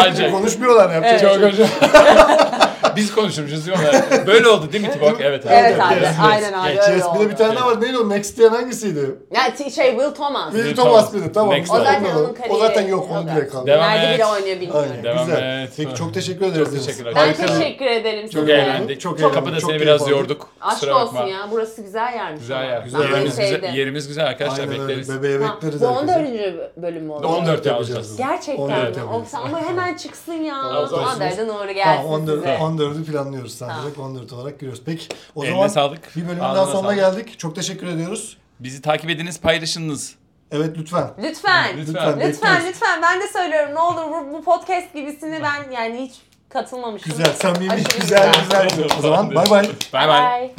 Ancak 0.00 0.32
Konuşmuyorlar 0.32 0.94
yapacak. 0.94 1.20
Şey 1.20 1.30
yok. 1.40 1.52
Biz 2.96 3.14
konuşmuşuz 3.14 3.66
değil 3.66 3.78
mi? 3.78 3.84
Böyle 4.26 4.48
oldu 4.48 4.72
değil 4.72 4.84
mi 4.86 4.92
Tibok? 4.92 5.20
Evet 5.26 5.46
abi. 5.46 5.54
Evet 5.54 5.80
abi, 5.80 6.26
aynen 6.26 6.52
abi 6.52 6.68
Geç. 6.74 6.80
öyle 6.88 6.96
Yes, 6.96 7.04
bir 7.14 7.20
de 7.20 7.30
bir 7.30 7.36
tane 7.36 7.56
daha 7.56 7.66
var. 7.68 7.80
Neydi 7.82 7.98
o? 7.98 8.08
Next 8.10 8.38
diyen 8.38 8.48
hangisiydi? 8.50 9.14
Ya 9.34 9.54
t- 9.54 9.70
şey 9.70 9.90
Will 9.90 10.14
Thomas. 10.14 10.52
Will 10.54 10.76
Thomas 10.76 11.12
dedi. 11.14 11.32
Tamam. 11.34 11.54
Next 11.54 11.72
O 11.72 11.76
zaten 11.76 12.04
onun 12.16 12.34
kariyeri. 12.34 12.52
O 12.52 12.58
zaten 12.58 12.86
yok. 12.88 13.08
Onu 13.10 13.28
direkt 13.36 13.52
kaldı. 13.52 13.66
Devam 13.66 13.88
Nerede 13.90 14.06
et. 14.12 14.18
biri 14.18 14.26
oynuyor 14.26 14.60
bilmiyorum. 14.60 14.88
Aynen. 14.90 15.04
Devam 15.04 15.26
Güzel. 15.26 15.62
et. 15.64 15.70
Peki 15.76 15.94
çok 15.94 16.14
teşekkür 16.14 16.46
ederiz. 16.46 16.64
Çok 16.74 16.84
teşekkürler. 16.86 17.12
Ben 17.16 17.20
Harika. 17.20 17.46
teşekkür 17.46 17.86
ederim 17.86 18.22
Çok 18.28 18.40
size. 18.40 18.52
eğlendik. 18.52 19.00
Çok 19.00 19.12
Çok 19.12 19.20
eğlendik. 19.20 19.34
Kapıda 19.34 19.60
Çok 19.60 19.70
seni 19.70 19.78
keyif 19.78 19.82
biraz 19.82 20.02
aldık. 20.02 20.12
yorduk. 20.12 20.48
Aşk 20.60 20.74
Kusura 20.74 20.94
olsun 21.02 21.14
bakma. 21.16 21.28
ya. 21.30 21.38
Burası 21.50 21.82
güzel 21.82 22.12
yermiş. 22.14 22.40
Güzel 22.40 22.56
ama. 22.56 22.66
yer. 22.66 22.78
Ben 22.78 22.84
Güzel 22.84 23.00
burayı 23.00 23.12
Yerimiz 23.14 23.36
güzel, 23.38 23.74
yerimiz 23.74 24.08
güzel 24.08 24.26
arkadaşlar 24.26 24.58
Aynen 24.64 24.72
öyle. 24.80 24.88
bekleriz. 24.88 25.14
Bebeğe 25.22 25.38
Ha, 25.38 25.54
bekleriz 25.56 25.80
Bu 25.82 25.86
herkese. 25.86 26.12
14. 26.12 26.72
bölüm 26.76 27.04
mü 27.04 27.12
oldu? 27.12 27.26
14 27.26 27.66
yapacağız. 27.66 28.16
Gerçekten 28.16 28.62
14 28.62 28.78
mi? 28.78 28.84
yapacağız. 28.84 29.08
Of, 29.14 29.34
ama 29.34 29.60
hemen 29.60 29.96
çıksın 29.96 30.32
ya. 30.32 30.56
O 30.82 30.86
zaman 30.86 31.04
Ander'den 31.04 31.48
uğru 31.48 31.56
Tamam 31.58 31.74
gelsin 31.74 32.08
14, 32.08 32.36
size. 32.36 32.56
14'ü 32.94 33.04
planlıyoruz 33.04 33.54
sadece. 33.54 34.00
14 34.00 34.32
olarak 34.32 34.60
giriyoruz. 34.60 34.82
Peki 34.86 35.08
o 35.34 35.44
Eline 35.44 35.54
zaman 35.56 35.68
sağlık. 35.68 36.16
bir 36.16 36.22
bölümün 36.28 36.40
Ağzına 36.40 36.56
daha 36.56 36.66
sonuna 36.66 36.82
sağlık. 36.82 36.96
geldik. 36.96 37.38
Çok 37.38 37.54
teşekkür 37.56 37.86
ediyoruz. 37.86 38.36
Bizi 38.60 38.82
takip 38.82 39.10
ediniz, 39.10 39.40
paylaşınız. 39.40 40.14
Evet 40.52 40.78
lütfen. 40.78 41.10
Lütfen. 41.22 41.76
Lütfen. 41.76 41.86
Lütfen 41.86 42.20
bekleriz. 42.20 42.66
lütfen 42.68 43.02
ben 43.02 43.20
de 43.20 43.28
söylüyorum 43.32 43.74
ne 43.74 43.80
olur 43.80 44.02
bu, 44.10 44.32
bu 44.38 44.44
podcast 44.44 44.94
gibisini 44.94 45.40
ben 45.42 45.70
yani 45.70 46.00
hiç 46.08 46.14
katılmamıştım. 46.48 47.12
Güzel, 47.12 47.32
samimi, 47.34 47.72
Aşırı 47.72 47.98
güzel, 48.00 48.32
güzel. 48.42 48.68
güzel. 48.68 48.88
O 48.98 49.02
zaman 49.02 49.34
bay 49.34 49.50
bay. 49.50 49.68
Bay 49.92 50.08
bay. 50.08 50.40
Bye. 50.40 50.54